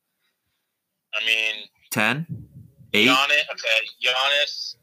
I 1.14 1.24
mean, 1.26 1.66
10? 1.90 2.26
8? 2.92 3.08
Giannis, 3.08 3.44
okay, 3.50 3.80
Giannis, 4.02 4.76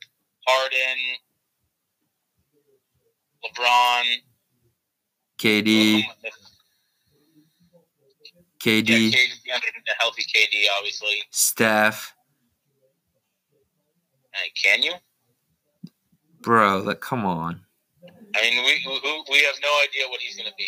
Harden, 0.47 0.97
LeBron, 3.45 4.03
KD, 5.39 6.03
KD, 8.61 8.85
KD, 8.85 9.15
yeah, 9.43 9.57
the 9.59 9.93
healthy 9.99 10.21
KD, 10.21 10.65
obviously. 10.77 11.23
Steph. 11.31 12.13
Hey, 14.33 14.51
can 14.61 14.83
you? 14.83 14.93
Bro, 16.41 16.83
like, 16.85 17.01
come 17.01 17.25
on. 17.25 17.61
I 18.35 18.41
mean, 18.41 18.63
we 18.63 18.85
we, 18.85 19.23
we 19.29 19.43
have 19.45 19.55
no 19.63 19.69
idea 19.83 20.07
what 20.09 20.21
he's 20.21 20.37
going 20.37 20.47
to 20.47 20.55
be. 20.57 20.67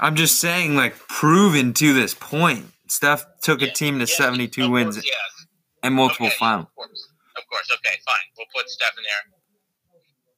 I'm 0.00 0.16
just 0.16 0.40
saying, 0.40 0.74
like, 0.74 0.98
proven 1.06 1.72
to 1.74 1.94
this 1.94 2.14
point. 2.14 2.66
Steph 2.88 3.24
took 3.42 3.62
a 3.62 3.70
team 3.70 3.94
to 4.00 4.04
yeah, 4.04 4.34
72 4.34 4.64
of 4.64 4.70
wins 4.70 4.96
course, 4.96 5.06
and 5.82 5.94
multiple 5.94 6.26
Okay, 6.26 6.36
finals. 6.36 6.66
Of 6.66 6.74
course, 6.74 7.08
of 7.38 7.44
course. 7.48 7.68
Okay, 7.78 7.96
fine. 8.04 8.26
We'll 8.36 8.50
put 8.54 8.68
Steph 8.68 8.92
in 8.98 9.04
there. 9.04 9.38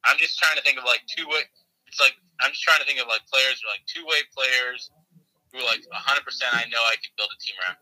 I'm 0.04 0.18
just 0.18 0.38
trying 0.38 0.56
to 0.56 0.62
think 0.62 0.78
of 0.78 0.84
like 0.84 1.00
two 1.08 1.26
way. 1.26 1.40
It's 1.88 1.98
like 1.98 2.14
I'm 2.40 2.52
just 2.52 2.62
trying 2.62 2.80
to 2.80 2.86
think 2.86 3.00
of 3.00 3.08
like 3.08 3.24
players 3.32 3.58
who 3.58 3.66
are 3.66 3.74
like 3.74 3.86
two 3.88 4.04
way 4.04 4.20
players 4.36 4.90
who 5.54 5.62
are 5.62 5.70
like 5.70 5.80
100. 5.86 6.26
percent 6.26 6.50
I 6.52 6.66
know 6.66 6.82
I 6.82 6.98
could 6.98 7.14
build 7.16 7.30
a 7.30 7.38
team 7.38 7.54
around. 7.62 7.78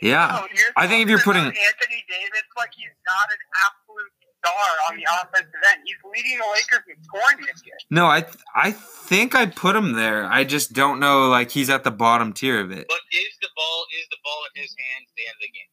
Yeah. 0.00 0.40
Oh, 0.40 0.46
I 0.78 0.86
think 0.86 1.02
if 1.02 1.08
you're 1.10 1.20
putting- 1.20 1.42
Anthony 1.44 2.00
Davis 2.08 2.46
like 2.56 2.70
he's 2.72 2.88
not 3.04 3.26
an 3.28 3.42
absolute 3.66 4.12
star 4.40 4.70
on 4.88 4.96
the 4.96 5.04
offensive 5.04 5.60
end. 5.74 5.82
He's 5.84 6.00
leading 6.08 6.38
the 6.38 6.48
Lakers 6.48 6.86
in 6.88 6.96
scoring 7.04 7.36
this 7.44 7.60
year. 7.66 7.76
No, 7.90 8.06
I 8.06 8.22
th- 8.22 8.40
I 8.54 8.72
think 8.72 9.34
I 9.34 9.44
put 9.44 9.76
him 9.76 9.92
there. 9.92 10.24
I 10.24 10.44
just 10.44 10.72
don't 10.72 11.00
know. 11.00 11.28
Like 11.28 11.50
he's 11.50 11.68
at 11.68 11.84
the 11.84 11.90
bottom 11.90 12.32
tier 12.32 12.60
of 12.60 12.70
it. 12.70 12.86
But 12.88 13.00
is 13.12 13.36
the 13.42 13.48
ball 13.54 13.84
is 14.00 14.06
the 14.08 14.16
ball 14.24 14.40
in 14.54 14.62
his 14.62 14.72
hands 14.78 15.10
at 15.10 15.16
the 15.20 15.26
end 15.28 15.36
of 15.36 15.42
the 15.44 15.52
game? 15.52 15.70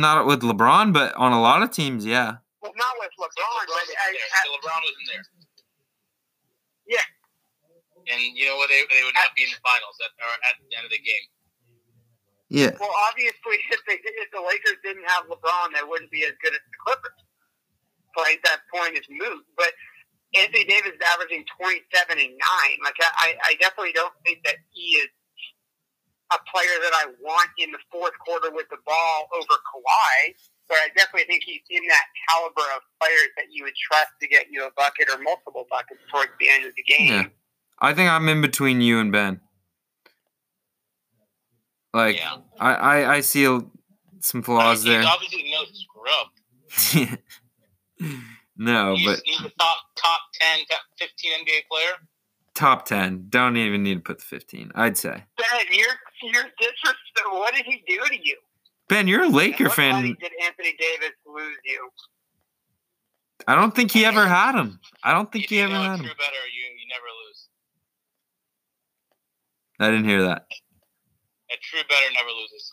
Not 0.00 0.26
with 0.26 0.40
LeBron, 0.42 0.92
but 0.92 1.14
on 1.14 1.30
a 1.30 1.40
lot 1.40 1.62
of 1.62 1.70
teams, 1.70 2.04
yeah. 2.04 2.42
Well, 2.62 2.72
not 2.74 2.94
with 2.98 3.10
So 3.14 3.22
LeBron, 3.22 3.30
LeBron 3.30 3.66
but 3.68 3.74
wasn't 3.78 3.98
there. 4.02 4.50
LeBron 4.50 4.80
wasn't 4.82 5.06
there. 5.06 5.22
Yeah. 8.06 8.14
And 8.14 8.20
you 8.34 8.46
know 8.46 8.56
what? 8.58 8.68
They, 8.68 8.82
they 8.90 9.02
would 9.06 9.14
not 9.14 9.30
be 9.34 9.46
in 9.46 9.50
the 9.50 9.62
finals 9.62 9.96
at, 10.02 10.10
or 10.18 10.32
at 10.46 10.54
the 10.58 10.74
end 10.76 10.84
of 10.86 10.92
the 10.92 11.02
game. 11.02 11.26
Yeah. 12.52 12.76
well, 12.76 12.92
obviously, 13.08 13.64
if 13.72 13.80
they 13.88 13.96
if 13.96 14.28
the 14.28 14.44
Lakers 14.44 14.76
didn't 14.84 15.08
have 15.08 15.24
LeBron, 15.24 15.72
they 15.72 15.88
wouldn't 15.88 16.12
be 16.12 16.28
as 16.28 16.36
good 16.44 16.52
as 16.52 16.60
the 16.60 16.78
Clippers. 16.84 17.16
So 18.12 18.20
I 18.20 18.36
think 18.36 18.44
that 18.44 18.60
point 18.68 18.92
is 18.92 19.08
moot. 19.08 19.40
But 19.56 19.72
Anthony 20.36 20.68
Davis 20.68 20.92
is 20.92 21.00
averaging 21.16 21.48
twenty 21.56 21.80
seven 21.96 22.20
and 22.20 22.36
nine. 22.36 22.76
Like 22.84 23.00
I, 23.00 23.40
I 23.40 23.56
definitely 23.56 23.96
don't 23.96 24.12
think 24.20 24.44
that 24.44 24.60
he 24.68 25.00
is 25.00 25.08
a 26.28 26.38
player 26.48 26.76
that 26.80 26.92
I 26.92 27.12
want 27.24 27.48
in 27.56 27.72
the 27.72 27.80
fourth 27.88 28.16
quarter 28.20 28.52
with 28.52 28.68
the 28.68 28.80
ball 28.84 29.32
over 29.32 29.56
Kawhi. 29.72 30.36
But 30.68 30.76
I 30.76 30.88
definitely 30.96 31.28
think 31.28 31.44
he's 31.44 31.64
in 31.68 31.84
that 31.88 32.06
caliber 32.28 32.68
of 32.76 32.84
players 33.00 33.32
that 33.40 33.48
you 33.48 33.64
would 33.64 33.76
trust 33.76 34.12
to 34.20 34.28
get 34.28 34.52
you 34.52 34.64
a 34.64 34.72
bucket 34.76 35.08
or 35.08 35.20
multiple 35.24 35.64
buckets 35.68 36.00
towards 36.12 36.32
the 36.40 36.48
end 36.48 36.64
of 36.64 36.72
the 36.76 36.84
game. 36.84 37.32
Yeah. 37.32 37.41
I 37.82 37.92
think 37.94 38.08
I'm 38.08 38.28
in 38.28 38.40
between 38.40 38.80
you 38.80 38.98
and 39.00 39.10
Ben. 39.12 39.40
Like 41.92 42.16
Yeah. 42.16 42.36
I, 42.60 42.72
I 42.74 43.14
I 43.16 43.20
see 43.20 43.44
a- 43.44 43.60
some 44.20 44.42
flaws 44.42 44.84
there. 44.84 45.02
Obviously 45.04 45.50
no 45.50 45.64
scrub. 45.72 47.18
No, 48.56 48.94
he's, 48.96 49.06
but 49.06 49.20
he's 49.24 49.40
a 49.40 49.50
top 49.58 49.76
top 49.96 50.20
10, 50.56 50.66
top 50.70 50.80
15 50.98 51.32
NBA 51.32 51.66
player. 51.70 51.92
top 52.54 52.84
ten. 52.84 53.26
Don't 53.30 53.56
even 53.56 53.82
need 53.82 53.94
to 53.94 54.00
put 54.00 54.18
the 54.18 54.24
fifteen. 54.24 54.70
I'd 54.74 54.96
say. 54.98 55.24
Ben, 55.38 55.46
you're 55.70 55.86
you're 56.22 56.44
disrespect. 56.58 57.26
What 57.30 57.54
did 57.54 57.64
he 57.64 57.82
do 57.88 57.98
to 58.04 58.14
you? 58.22 58.36
Ben, 58.88 59.08
you're 59.08 59.22
a 59.24 59.28
Laker 59.28 59.70
fan. 59.70 60.02
did 60.02 60.32
Anthony 60.44 60.74
Davis 60.78 61.12
lose 61.26 61.56
you? 61.64 61.88
I 63.48 63.54
don't 63.54 63.74
think 63.74 63.90
he 63.90 64.04
ever 64.04 64.26
had 64.26 64.54
him. 64.54 64.78
I 65.02 65.12
don't 65.14 65.32
think 65.32 65.44
If 65.44 65.50
he 65.50 65.60
ever 65.60 65.74
had 65.74 65.96
him. 65.96 66.02
better, 66.02 66.12
you 66.52 66.64
you 66.78 66.86
never 66.90 67.06
lose. 67.26 67.48
I 69.82 69.90
didn't 69.90 70.08
hear 70.08 70.22
that. 70.22 70.46
A 71.50 71.56
true 71.60 71.82
better 71.88 72.08
never 72.14 72.30
loses, 72.30 72.72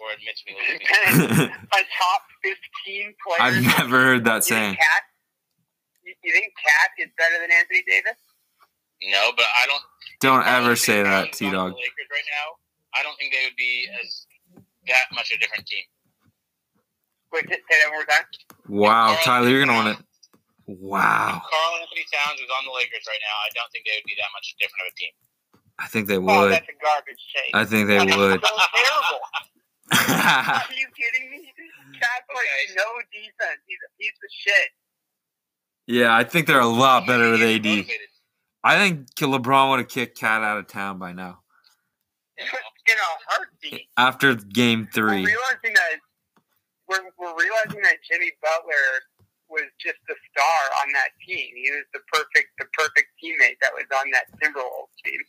or 0.00 0.10
admits 0.10 0.42
me 0.46 0.56
losing. 0.58 0.80
Ben, 0.82 1.50
a 1.78 1.80
top 1.94 2.22
fifteen 2.42 3.14
player. 3.22 3.38
I've 3.40 3.62
never 3.62 4.00
heard 4.02 4.24
that 4.24 4.36
You 4.36 4.54
saying. 4.54 4.74
think 4.74 4.80
KAT? 4.82 5.02
You, 6.02 6.14
you 6.24 6.32
think 6.32 6.52
KAT 6.58 6.90
is 7.06 7.10
better 7.18 7.38
than 7.40 7.50
Anthony 7.52 7.82
Davis? 7.86 8.18
No, 9.06 9.30
but 9.36 9.46
I 9.54 9.66
don't. 9.70 9.82
Don't 10.20 10.42
I 10.42 10.58
ever 10.58 10.74
don't 10.74 10.78
say 10.82 11.02
that, 11.02 11.30
if 11.30 11.38
T 11.38 11.46
I 11.46 11.52
Dog. 11.52 11.70
the 11.70 11.78
Lakers 11.78 12.08
right 12.10 12.28
now. 12.34 12.58
I 12.98 13.02
don't 13.06 13.14
think 13.20 13.30
they 13.30 13.44
would 13.46 13.54
be 13.60 13.86
as 14.02 14.26
that 14.90 15.06
much 15.14 15.30
a 15.30 15.38
different 15.38 15.62
team. 15.68 15.84
Wait, 17.30 17.44
say 17.46 17.60
say 17.60 17.76
that 17.84 17.92
one 17.92 18.02
more 18.02 18.08
time. 18.08 18.26
Wow, 18.66 19.12
Karl 19.14 19.22
Tyler, 19.22 19.48
you're 19.52 19.62
gonna 19.62 19.76
want 19.78 19.92
it. 19.94 19.98
Wow, 20.66 21.38
Carl 21.44 21.72
Anthony 21.84 22.02
Towns 22.10 22.40
is 22.42 22.50
on 22.50 22.64
the 22.66 22.74
Lakers 22.74 23.04
right 23.06 23.20
now. 23.22 23.36
I 23.46 23.48
don't 23.54 23.70
think 23.70 23.84
they 23.86 23.94
would 24.00 24.08
be 24.08 24.16
that 24.18 24.32
much 24.34 24.56
different 24.58 24.88
of 24.88 24.90
a 24.90 24.96
team. 24.98 25.12
I 25.78 25.86
think 25.86 26.08
they 26.08 26.16
Oh, 26.16 26.20
would. 26.20 26.52
that's 26.52 26.66
a 26.68 26.72
garbage 26.82 27.22
take. 27.34 27.54
I 27.54 27.64
think 27.64 27.86
they 27.88 27.98
would. 28.16 28.40
so 28.44 28.48
terrible. 28.74 29.20
Are 29.92 30.62
you 30.74 30.86
kidding 30.96 31.30
me? 31.30 31.52
Like 31.58 32.24
Okay. 32.30 32.74
no 32.76 32.84
defense. 33.12 33.60
He's 33.66 33.78
a 33.86 33.90
piece 33.98 34.12
of 34.22 34.30
shit. 34.30 34.68
yeah, 35.86 36.14
I 36.14 36.24
think 36.24 36.46
they're 36.46 36.60
a 36.60 36.66
lot 36.66 37.06
better 37.06 37.30
with 37.30 37.40
AD. 37.42 37.64
motivated. 37.64 38.08
I 38.64 38.76
think 38.76 39.06
LeBron 39.16 39.70
would 39.70 39.78
have 39.80 39.88
kicked 39.88 40.18
KAT 40.20 40.42
out 40.42 40.58
of 40.58 40.66
town 40.66 40.98
by 40.98 41.12
now 41.12 41.40
In 42.38 42.44
a 42.44 43.10
heartbeat. 43.32 43.86
after 43.96 44.34
Game 44.34 44.88
Three. 44.92 45.22
We're 45.22 45.28
realizing 45.38 45.74
that 45.74 45.90
we're, 46.88 47.04
we're 47.18 47.36
realizing 47.36 47.80
that 47.82 47.96
Jimmy 48.10 48.32
Butler 48.42 48.88
was 49.48 49.64
just 49.80 49.96
the 50.08 50.14
star 50.30 50.60
on 50.84 50.92
that 50.92 51.10
team. 51.26 51.48
He 51.56 51.70
was 51.70 51.84
the 51.94 52.00
perfect 52.12 52.48
the 52.58 52.66
perfect 52.76 53.08
teammate 53.22 53.56
that 53.62 53.72
was 53.72 53.84
on 53.96 54.10
that 54.12 54.26
Timberwolves 54.40 54.92
team. 55.04 55.20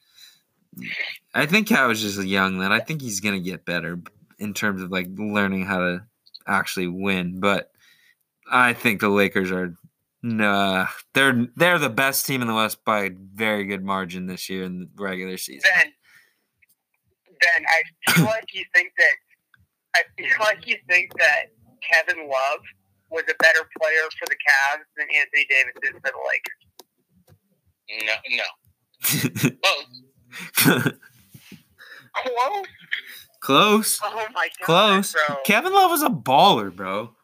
I 1.33 1.45
think 1.45 1.67
KAT 1.67 1.87
was 1.87 2.01
just 2.01 2.21
young 2.23 2.59
then. 2.59 2.71
I 2.71 2.79
think 2.79 3.01
he's 3.01 3.19
gonna 3.19 3.39
get 3.39 3.65
better 3.65 3.99
in 4.39 4.53
terms 4.53 4.81
of 4.81 4.91
like 4.91 5.07
learning 5.17 5.65
how 5.65 5.79
to 5.79 6.03
actually 6.47 6.87
win. 6.87 7.39
But 7.39 7.71
I 8.51 8.73
think 8.73 9.01
the 9.01 9.09
Lakers 9.09 9.51
are 9.51 9.75
nah. 10.23 10.87
They're 11.13 11.47
they're 11.55 11.79
the 11.79 11.89
best 11.89 12.25
team 12.25 12.41
in 12.41 12.47
the 12.47 12.55
West 12.55 12.83
by 12.83 13.05
a 13.05 13.09
very 13.11 13.65
good 13.65 13.83
margin 13.83 14.27
this 14.27 14.49
year 14.49 14.63
in 14.63 14.79
the 14.79 14.89
regular 14.97 15.37
season. 15.37 15.69
Ben, 15.73 15.91
Ben, 17.39 17.65
I 17.67 18.11
feel 18.11 18.25
like 18.25 18.53
you 18.53 18.65
think 18.73 18.91
that 18.97 19.15
I 19.95 20.01
feel 20.17 20.29
like 20.39 20.67
you 20.67 20.77
think 20.87 21.11
that 21.17 21.47
Kevin 21.81 22.29
Love 22.29 22.59
was 23.11 23.23
a 23.29 23.35
better 23.41 23.67
player 23.79 24.07
for 24.17 24.25
the 24.27 24.35
Cavs 24.35 24.85
than 24.97 25.07
Anthony 25.15 25.45
Davis 25.49 25.73
is 25.83 25.91
for 25.93 26.11
the 26.11 26.23
Lakers. 26.29 26.69
No, 28.05 28.13
no. 28.37 28.43
Oh, 29.65 29.83
Close. 30.55 30.93
Close. 33.41 33.99
Oh 34.03 34.27
my 34.33 34.49
god, 34.59 34.65
Close. 34.65 35.15
bro. 35.27 35.37
Kevin 35.45 35.73
Love 35.73 35.91
is 35.93 36.03
a 36.03 36.09
baller, 36.09 36.75
bro. 36.75 37.15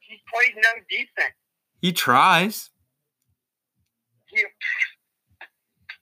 He 0.00 0.16
plays 0.32 0.54
no 0.56 0.70
defense. 0.90 1.34
He 1.80 1.92
tries. 1.92 2.70
You, 4.32 4.46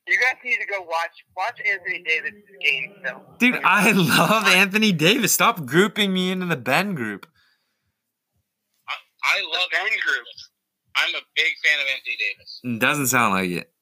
you 0.06 0.16
guys 0.18 0.36
need 0.44 0.58
to 0.58 0.66
go 0.66 0.80
watch 0.80 1.24
watch 1.36 1.60
Anthony 1.70 2.02
Davis' 2.02 2.32
game 2.62 2.94
film. 3.04 3.20
Dude, 3.38 3.60
I 3.62 3.92
love 3.92 4.46
Anthony 4.46 4.92
Davis. 4.92 5.32
Stop 5.32 5.64
grouping 5.66 6.12
me 6.12 6.30
into 6.30 6.46
the 6.46 6.56
Ben 6.56 6.94
group. 6.94 7.26
I, 8.88 8.94
I 9.22 9.42
love 9.42 9.68
The 9.70 9.76
Ben 9.76 9.80
Anthony 9.82 10.00
group. 10.00 10.24
I'm 10.96 11.14
a 11.14 11.20
big 11.36 11.52
fan 11.64 11.78
of 11.80 11.86
Anthony 11.94 12.16
Davis, 12.18 12.80
Doesn't 12.80 13.06
sound 13.08 13.34
like 13.34 13.50
it. 13.50 13.72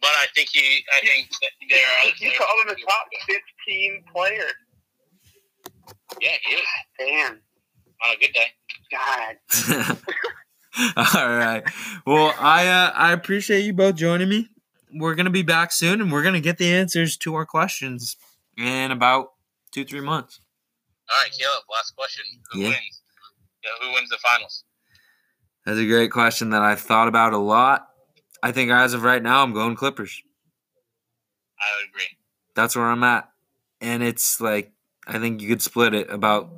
But 0.00 0.10
I 0.10 0.26
think 0.34 0.48
he. 0.52 0.84
I 0.96 1.06
think 1.06 1.28
that 1.42 1.50
there 1.68 1.78
are. 1.78 2.00
other 2.02 2.10
You 2.18 2.28
players 2.30 2.38
call 2.38 2.60
him 2.62 2.68
that 2.68 2.76
a 2.76 2.80
top 2.84 3.06
fifteen 3.26 4.04
player. 4.14 4.48
Yeah, 6.20 6.30
he 6.42 6.54
is 6.54 6.66
Damn, 6.98 7.32
on 8.04 8.14
a 8.14 8.18
good 8.18 8.32
day. 8.32 8.48
God. 8.90 9.98
All 11.16 11.28
right. 11.28 11.62
Well, 12.06 12.34
I 12.38 12.66
uh, 12.68 12.90
I 12.94 13.12
appreciate 13.12 13.60
you 13.62 13.72
both 13.72 13.96
joining 13.96 14.28
me. 14.28 14.48
We're 14.94 15.14
gonna 15.14 15.30
be 15.30 15.42
back 15.42 15.72
soon, 15.72 16.00
and 16.00 16.10
we're 16.12 16.22
gonna 16.22 16.40
get 16.40 16.58
the 16.58 16.72
answers 16.72 17.16
to 17.18 17.34
our 17.34 17.44
questions 17.46 18.16
in 18.56 18.90
about 18.90 19.32
two 19.72 19.84
three 19.84 20.00
months. 20.00 20.40
All 21.10 21.20
right, 21.22 21.30
Caleb. 21.32 21.64
Last 21.70 21.94
question. 21.96 22.24
Who 22.52 22.60
Yeah. 22.60 22.68
wins? 22.68 23.00
Yeah, 23.64 23.70
who 23.80 23.92
wins 23.94 24.08
the 24.08 24.18
finals? 24.18 24.64
That's 25.66 25.78
a 25.78 25.86
great 25.86 26.10
question 26.10 26.50
that 26.50 26.62
I've 26.62 26.80
thought 26.80 27.08
about 27.08 27.32
a 27.32 27.38
lot. 27.38 27.88
I 28.42 28.52
think 28.52 28.70
as 28.70 28.94
of 28.94 29.02
right 29.02 29.22
now, 29.22 29.42
I'm 29.42 29.52
going 29.52 29.74
Clippers. 29.76 30.22
I 31.60 31.66
would 31.80 31.88
agree. 31.88 32.16
That's 32.54 32.76
where 32.76 32.86
I'm 32.86 33.02
at, 33.04 33.28
and 33.80 34.02
it's 34.02 34.40
like 34.40 34.72
I 35.06 35.18
think 35.18 35.40
you 35.40 35.48
could 35.48 35.62
split 35.62 35.94
it 35.94 36.10
about 36.10 36.50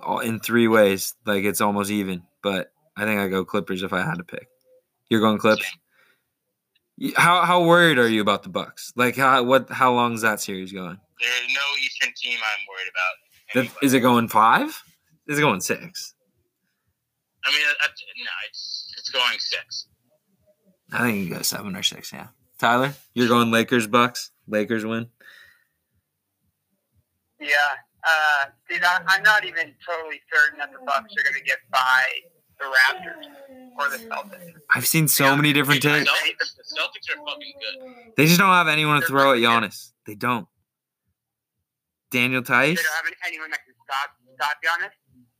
all 0.00 0.20
in 0.20 0.40
three 0.40 0.68
ways. 0.68 1.14
Like 1.26 1.44
it's 1.44 1.60
almost 1.60 1.90
even, 1.90 2.22
but 2.42 2.72
I 2.96 3.04
think 3.04 3.20
I 3.20 3.28
go 3.28 3.44
Clippers 3.44 3.82
if 3.82 3.92
I 3.92 4.02
had 4.02 4.16
to 4.18 4.24
pick. 4.24 4.48
You're 5.10 5.20
going 5.20 5.38
Clips. 5.38 5.64
Y- 6.98 7.12
How 7.16 7.44
how 7.44 7.64
worried 7.64 7.98
are 7.98 8.08
you 8.08 8.20
about 8.20 8.42
the 8.42 8.48
Bucks? 8.48 8.92
Like 8.96 9.16
how 9.16 9.42
what 9.44 9.70
how 9.70 9.92
long 9.92 10.14
is 10.14 10.22
that 10.22 10.40
series 10.40 10.72
going? 10.72 10.98
There's 11.20 11.54
no 11.54 11.60
Eastern 11.84 12.12
team 12.16 12.38
I'm 12.38 12.66
worried 12.68 12.90
about. 12.90 13.74
That, 13.78 13.84
is 13.84 13.94
it 13.94 14.00
going 14.00 14.28
five? 14.28 14.82
Is 15.26 15.38
it 15.38 15.42
going 15.42 15.60
six? 15.60 16.14
I 17.44 17.50
mean, 17.50 17.60
no, 17.62 18.30
it's 18.48 18.94
it's 18.98 19.10
going 19.10 19.38
six. 19.38 19.86
I 20.92 20.98
think 21.00 21.28
you 21.28 21.34
go 21.34 21.42
seven 21.42 21.76
or 21.76 21.82
six. 21.82 22.12
Yeah. 22.12 22.28
Tyler, 22.58 22.94
you're 23.14 23.28
going 23.28 23.50
Lakers 23.50 23.86
Bucks. 23.86 24.30
Lakers 24.46 24.84
win. 24.84 25.08
Yeah, 27.40 27.46
uh, 28.04 28.46
dude, 28.68 28.82
I, 28.82 29.00
I'm 29.06 29.22
not 29.22 29.44
even 29.44 29.74
totally 29.86 30.20
certain 30.32 30.58
that 30.58 30.72
the 30.72 30.78
Bucks 30.84 31.14
are 31.16 31.22
going 31.22 31.34
to 31.34 31.44
get 31.44 31.58
by 31.70 32.02
the 32.58 32.64
Raptors 32.64 33.26
or 33.78 33.88
the 33.90 34.04
Celtics. 34.04 34.54
I've 34.74 34.86
seen 34.86 35.06
so 35.06 35.36
many 35.36 35.52
different 35.52 35.82
takes. 35.82 36.10
The 36.10 36.64
Celtics 36.64 37.16
are 37.16 37.24
fucking 37.24 37.52
good. 37.60 38.14
They 38.16 38.26
just 38.26 38.40
don't 38.40 38.48
have 38.48 38.66
anyone 38.66 39.00
to 39.00 39.06
throw 39.06 39.32
at 39.34 39.38
Giannis. 39.38 39.92
They 40.06 40.14
don't. 40.16 40.48
Daniel 42.10 42.42
Theis. 42.42 42.76
They 42.76 42.82
don't 42.82 43.04
have 43.04 43.14
anyone 43.26 43.50
that 43.50 43.60
can 43.64 43.74
stop 43.84 44.10
stop 44.34 44.56
Giannis. 44.64 44.90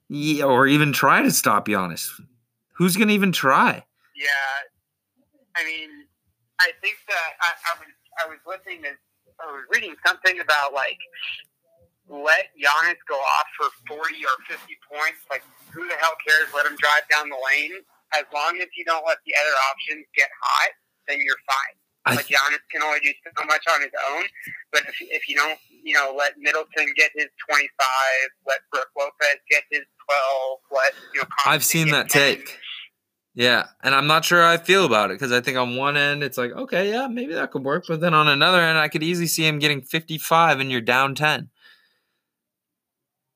yeah, 0.08 0.44
or 0.44 0.66
even 0.66 0.92
try 0.92 1.22
to 1.22 1.30
stop 1.30 1.66
Giannis. 1.66 2.10
Who's 2.74 2.96
gonna 2.96 3.12
even 3.12 3.32
try? 3.32 3.84
Yeah, 4.14 4.26
I 5.58 5.64
mean, 5.66 5.90
I 6.60 6.70
think 6.82 6.96
that 7.08 7.30
I, 7.42 7.50
I 7.50 7.72
was 7.82 7.92
I 8.22 8.24
was 8.30 8.40
listening 8.46 8.82
to 8.86 8.92
I 9.42 9.46
was 9.52 9.66
reading 9.70 9.94
something 10.06 10.40
about 10.40 10.72
like 10.74 10.98
let 12.08 12.50
Giannis 12.56 13.00
go 13.08 13.16
off 13.18 13.48
for 13.58 13.68
forty 13.86 14.22
or 14.24 14.36
fifty 14.48 14.78
points. 14.88 15.20
Like, 15.30 15.42
who 15.74 15.86
the 15.88 15.96
hell 16.00 16.16
cares? 16.26 16.48
Let 16.54 16.66
him 16.66 16.76
drive 16.80 17.04
down 17.10 17.28
the 17.28 17.38
lane. 17.38 17.82
As 18.16 18.24
long 18.32 18.58
as 18.62 18.68
you 18.76 18.84
don't 18.84 19.04
let 19.06 19.18
the 19.26 19.34
other 19.36 19.56
options 19.70 20.06
get 20.16 20.30
hot, 20.42 20.72
then 21.08 21.20
you're 21.22 21.40
fine. 21.46 21.76
I 22.06 22.14
Like 22.16 22.26
Giannis 22.26 22.64
can 22.72 22.82
only 22.82 23.00
do 23.00 23.12
so 23.36 23.44
much 23.44 23.62
on 23.68 23.82
his 23.82 23.92
own, 24.10 24.24
but 24.72 24.82
if 24.88 24.96
if 25.00 25.28
you 25.28 25.36
don't, 25.36 25.58
you 25.70 25.94
know, 25.94 26.14
let 26.16 26.34
Middleton 26.38 26.88
get 26.96 27.10
his 27.14 27.28
twenty 27.48 27.68
five, 27.78 28.28
let 28.48 28.60
Brook 28.72 28.88
Lopez 28.98 29.38
get 29.50 29.64
his 29.70 29.84
twelve, 30.06 30.58
let 30.72 30.94
you 31.14 31.20
know. 31.20 31.28
I've 31.46 31.64
seen 31.64 31.90
that 31.90 32.08
10. 32.08 32.22
take. 32.22 32.58
Yeah, 33.34 33.66
and 33.84 33.94
I'm 33.94 34.06
not 34.06 34.24
sure 34.24 34.42
how 34.42 34.50
I 34.50 34.56
feel 34.56 34.84
about 34.84 35.10
it 35.10 35.14
because 35.14 35.32
I 35.32 35.40
think 35.40 35.56
on 35.56 35.76
one 35.76 35.96
end 35.96 36.24
it's 36.24 36.38
like, 36.38 36.52
okay, 36.52 36.90
yeah, 36.90 37.06
maybe 37.06 37.34
that 37.34 37.52
could 37.52 37.62
work, 37.64 37.84
but 37.86 38.00
then 38.00 38.14
on 38.14 38.26
another 38.26 38.60
end, 38.60 38.78
I 38.78 38.88
could 38.88 39.02
easily 39.02 39.28
see 39.28 39.46
him 39.46 39.60
getting 39.60 39.80
55 39.80 40.58
and 40.58 40.70
you're 40.70 40.80
down 40.80 41.14
10. 41.14 41.48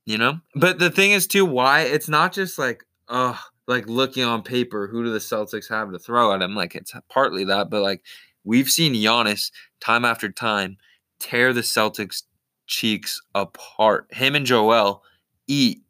You 0.04 0.18
know, 0.18 0.40
but 0.56 0.80
the 0.80 0.90
thing 0.90 1.12
is 1.12 1.28
too, 1.28 1.44
why 1.44 1.82
it's 1.82 2.08
not 2.08 2.32
just 2.32 2.58
like, 2.58 2.84
oh, 3.08 3.40
like 3.68 3.86
looking 3.86 4.24
on 4.24 4.42
paper, 4.42 4.88
who 4.88 5.04
do 5.04 5.12
the 5.12 5.20
Celtics 5.20 5.68
have 5.68 5.92
to 5.92 5.98
throw 6.00 6.34
at 6.34 6.42
him? 6.42 6.56
Like 6.56 6.74
it's 6.74 6.92
partly 7.08 7.44
that, 7.44 7.70
but 7.70 7.82
like 7.82 8.02
we've 8.42 8.68
seen 8.68 8.94
Giannis 8.94 9.52
time 9.80 10.04
after 10.04 10.28
time 10.28 10.78
tear 11.20 11.52
the 11.52 11.60
Celtics 11.60 12.24
cheeks 12.66 13.20
apart. 13.34 14.08
Him 14.10 14.34
and 14.34 14.46
Joel 14.46 15.04
eat 15.46 15.82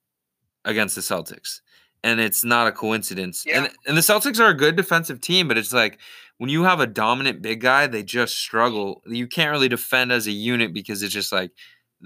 against 0.67 0.95
the 0.95 1.01
Celtics. 1.01 1.61
And 2.05 2.19
it's 2.21 2.43
not 2.45 2.67
a 2.67 2.73
coincidence. 2.73 3.45
Yeah. 3.47 3.65
And 3.65 3.71
and 3.87 3.97
the 3.97 4.01
Celtics 4.01 4.41
are 4.41 4.49
a 4.49 4.55
good 4.55 4.75
defensive 4.77 5.21
team, 5.21 5.47
but 5.49 5.57
it's 5.57 5.73
like 5.73 5.99
when 6.39 6.51
you 6.51 6.65
have 6.65 6.81
a 6.81 6.87
dominant 6.87 7.43
big 7.43 7.61
guy, 7.61 7.87
they 7.87 8.03
just 8.03 8.37
struggle. 8.37 9.03
You 9.07 9.27
can't 9.29 9.53
really 9.53 9.69
defend 9.69 10.11
as 10.11 10.27
a 10.27 10.33
unit 10.33 10.73
because 10.73 11.03
it's 11.03 11.15
just 11.15 11.31
like 11.33 11.53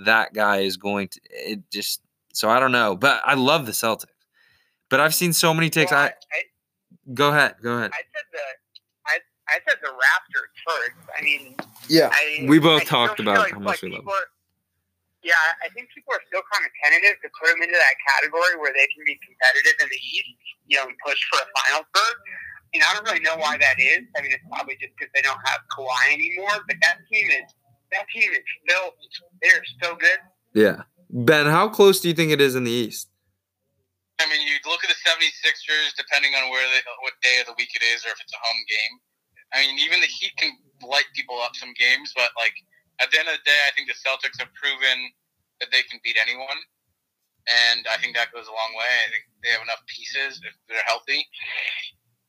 that 0.05 0.35
guy 0.35 0.59
is 0.59 0.77
going 0.77 1.09
to 1.09 1.21
it 1.31 1.61
just 1.73 2.03
so 2.35 2.51
I 2.51 2.61
don't 2.61 2.73
know. 2.73 2.95
But 2.95 3.23
I 3.25 3.35
love 3.35 3.65
the 3.65 3.73
Celtics. 3.73 4.05
But 4.91 5.01
I've 5.01 5.15
seen 5.15 5.33
so 5.33 5.55
many 5.55 5.71
takes. 5.71 5.91
Well, 5.91 6.03
I 6.03 6.13
go 7.15 7.31
ahead, 7.31 7.55
go 7.63 7.73
ahead. 7.79 7.91
I 7.95 8.03
said 8.15 8.25
the 8.33 8.39
I, 9.07 9.19
I 9.49 9.59
said 9.67 9.79
the 9.83 9.89
Raptors 9.89 10.53
first. 10.67 11.11
I 11.19 11.23
mean, 11.23 11.55
Yeah, 11.89 12.11
I, 12.13 12.45
we 12.47 12.59
both 12.59 12.83
I 12.83 12.85
talked 12.85 13.19
about 13.21 13.39
like, 13.39 13.53
how 13.55 13.61
much 13.61 13.83
like, 13.83 13.91
we 13.91 13.97
love. 13.97 14.07
are- 14.07 14.13
Yeah, 15.27 15.35
I 15.59 15.67
think 15.75 15.91
people 15.91 16.15
are 16.15 16.23
still 16.31 16.47
kind 16.55 16.63
of 16.63 16.71
tentative 16.87 17.19
to 17.19 17.29
put 17.35 17.51
them 17.51 17.59
into 17.59 17.75
that 17.75 17.97
category 18.15 18.55
where 18.63 18.71
they 18.71 18.87
can 18.95 19.03
be 19.03 19.19
competitive 19.19 19.75
in 19.83 19.91
the 19.91 19.99
East, 19.99 20.39
you 20.71 20.79
know, 20.79 20.87
and 20.87 20.95
push 21.03 21.19
for 21.27 21.43
a 21.43 21.49
final 21.51 21.83
berth. 21.91 22.21
And 22.71 22.87
I 22.87 22.95
don't 22.95 23.03
really 23.11 23.27
know 23.27 23.35
why 23.35 23.59
that 23.59 23.75
is. 23.83 24.07
I 24.15 24.23
mean, 24.23 24.31
it's 24.31 24.47
probably 24.47 24.79
just 24.79 24.95
because 24.95 25.11
they 25.19 25.27
don't 25.27 25.43
have 25.43 25.67
Kawhi 25.75 26.15
anymore. 26.15 26.63
But 26.71 26.79
that 26.79 27.03
team 27.11 27.27
is 27.35 27.51
that 27.91 28.07
team 28.15 28.31
is 28.31 28.47
still 28.63 28.95
they're 29.43 29.67
so 29.83 29.99
good. 29.99 30.23
Yeah, 30.55 30.87
Ben, 31.11 31.51
how 31.51 31.75
close 31.75 31.99
do 31.99 32.07
you 32.07 32.15
think 32.15 32.31
it 32.31 32.39
is 32.39 32.55
in 32.55 32.63
the 32.63 32.71
East? 32.71 33.11
I 34.23 34.25
mean, 34.31 34.41
you 34.47 34.57
look 34.65 34.81
at 34.81 34.89
the 34.89 35.01
76ers, 35.05 35.93
depending 35.99 36.33
on 36.39 36.49
where 36.49 36.65
they, 36.73 36.81
what 37.05 37.13
day 37.21 37.37
of 37.45 37.53
the 37.53 37.57
week 37.61 37.69
it 37.77 37.85
is, 37.85 38.01
or 38.07 38.17
if 38.17 38.21
it's 38.23 38.33
a 38.33 38.41
home 38.41 38.63
game. 38.65 38.95
I 39.53 39.61
mean, 39.61 39.77
even 39.79 40.01
the 40.01 40.09
Heat 40.09 40.33
can 40.39 40.57
light 40.83 41.07
people 41.15 41.37
up 41.45 41.55
some 41.55 41.75
games, 41.77 42.17
but 42.17 42.33
like 42.41 42.57
at 43.01 43.11
the 43.11 43.19
end 43.21 43.29
of 43.29 43.37
the 43.37 43.45
day, 43.45 43.61
I 43.69 43.73
think 43.77 43.89
the 43.89 43.99
Celtics 43.99 44.39
have 44.41 44.53
proven 44.55 45.13
that 45.61 45.69
they 45.73 45.83
can 45.89 46.01
beat 46.05 46.17
anyone, 46.21 46.61
and 47.49 47.87
I 47.91 47.97
think 48.01 48.17
that 48.17 48.33
goes 48.33 48.47
a 48.49 48.55
long 48.55 48.73
way. 48.77 48.93
I 49.07 49.09
think 49.13 49.25
they 49.45 49.51
have 49.53 49.63
enough 49.63 49.83
pieces 49.87 50.41
if 50.45 50.55
they're 50.69 50.85
healthy, 50.87 51.25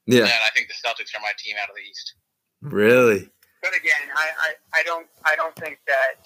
Yeah, 0.05 0.27
and 0.27 0.41
I 0.45 0.51
think 0.55 0.67
the 0.67 0.77
Celtics 0.79 1.15
are 1.15 1.21
my 1.23 1.33
team 1.39 1.55
out 1.61 1.69
of 1.69 1.75
the 1.75 1.83
East. 1.83 2.15
really. 2.61 3.29
But 3.63 3.73
again, 3.73 4.05
I, 4.13 4.27
I, 4.37 4.49
I 4.79 4.81
don't 4.85 5.07
I 5.25 5.35
don't 5.35 5.55
think 5.57 5.79
that 5.89 6.21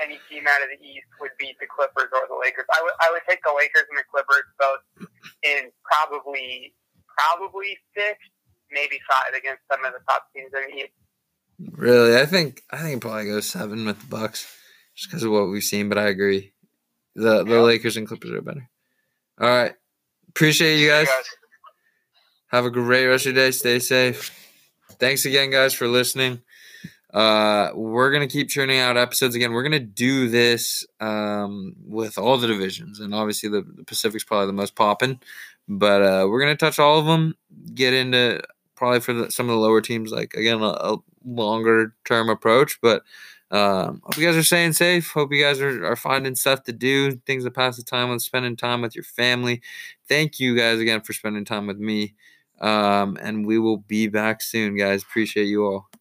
any 0.00 0.16
team 0.32 0.48
out 0.48 0.64
of 0.64 0.72
the 0.72 0.80
East 0.80 1.06
would 1.20 1.30
beat 1.38 1.60
the 1.60 1.68
Clippers 1.68 2.08
or 2.08 2.24
the 2.24 2.40
Lakers. 2.40 2.64
I 2.72 2.80
would 2.82 2.96
I 3.04 3.12
would 3.12 3.20
take 3.28 3.44
the 3.44 3.52
Lakers 3.52 3.84
and 3.92 4.00
the 4.00 4.08
Clippers 4.08 4.48
both 4.56 4.80
in 5.44 5.68
probably 5.84 6.72
probably 7.12 7.76
six, 7.92 8.16
maybe 8.72 8.96
five 9.04 9.36
against 9.36 9.60
some 9.70 9.84
of 9.84 9.92
the 9.92 10.00
top 10.08 10.32
teams 10.32 10.48
in 10.56 10.72
the 10.72 10.74
East. 10.88 10.96
Really, 11.72 12.16
I 12.16 12.26
think 12.26 12.62
I 12.70 12.78
think 12.78 12.96
it 12.96 13.00
probably 13.00 13.26
goes 13.26 13.46
seven 13.46 13.84
with 13.84 14.00
the 14.00 14.06
Bucks, 14.06 14.46
just 14.94 15.10
because 15.10 15.22
of 15.24 15.30
what 15.32 15.48
we've 15.48 15.62
seen. 15.62 15.88
But 15.88 15.98
I 15.98 16.08
agree, 16.08 16.52
the 17.14 17.44
the 17.44 17.54
Yeah. 17.56 17.60
Lakers 17.60 17.96
and 17.96 18.06
Clippers 18.06 18.30
are 18.30 18.40
better. 18.40 18.68
All 19.40 19.48
right, 19.48 19.74
appreciate 20.30 20.78
you 20.80 20.88
guys. 20.88 21.08
Have 22.48 22.64
a 22.64 22.70
great 22.70 23.06
rest 23.06 23.26
of 23.26 23.34
your 23.34 23.44
day. 23.44 23.50
Stay 23.50 23.78
safe. 23.78 24.36
Thanks 24.98 25.24
again, 25.24 25.50
guys, 25.50 25.72
for 25.74 25.86
listening. 25.86 26.42
Uh, 27.12 27.70
we're 27.74 28.10
gonna 28.12 28.26
keep 28.28 28.48
churning 28.48 28.78
out 28.78 28.96
episodes 28.96 29.34
again. 29.34 29.52
We're 29.52 29.62
gonna 29.62 29.80
do 29.80 30.28
this 30.28 30.86
um, 31.00 31.74
with 31.84 32.16
all 32.18 32.38
the 32.38 32.46
divisions, 32.46 33.00
and 33.00 33.14
obviously 33.14 33.48
the, 33.50 33.62
the 33.62 33.84
Pacific's 33.84 34.24
probably 34.24 34.46
the 34.46 34.52
most 34.52 34.74
popping. 34.76 35.20
But 35.68 36.02
uh, 36.02 36.26
we're 36.28 36.40
gonna 36.40 36.56
touch 36.56 36.78
all 36.78 36.98
of 36.98 37.06
them. 37.06 37.34
Get 37.74 37.92
into 37.94 38.40
probably 38.80 39.00
for 39.00 39.12
the, 39.12 39.30
some 39.30 39.50
of 39.50 39.54
the 39.54 39.60
lower 39.60 39.82
teams, 39.82 40.10
like 40.10 40.32
again 40.32 40.62
a, 40.62 40.68
a 40.68 40.96
longer 41.22 41.94
term 42.06 42.30
approach. 42.30 42.78
But 42.80 43.02
um, 43.50 44.00
hope 44.02 44.16
you 44.16 44.24
guys 44.26 44.36
are 44.36 44.42
staying 44.42 44.72
safe. 44.72 45.10
Hope 45.10 45.32
you 45.32 45.44
guys 45.44 45.60
are, 45.60 45.84
are 45.84 45.96
finding 45.96 46.34
stuff 46.34 46.62
to 46.64 46.72
do, 46.72 47.16
things 47.26 47.44
to 47.44 47.50
pass 47.50 47.76
the 47.76 47.82
time 47.82 48.08
with, 48.08 48.22
spending 48.22 48.56
time 48.56 48.80
with 48.80 48.94
your 48.94 49.04
family. 49.04 49.60
Thank 50.08 50.40
you 50.40 50.56
guys 50.56 50.80
again 50.80 51.02
for 51.02 51.12
spending 51.12 51.44
time 51.44 51.66
with 51.66 51.78
me. 51.78 52.14
Um, 52.58 53.18
and 53.20 53.46
we 53.46 53.58
will 53.58 53.76
be 53.76 54.08
back 54.08 54.40
soon, 54.40 54.76
guys. 54.76 55.02
Appreciate 55.02 55.44
you 55.44 55.66
all. 55.66 55.99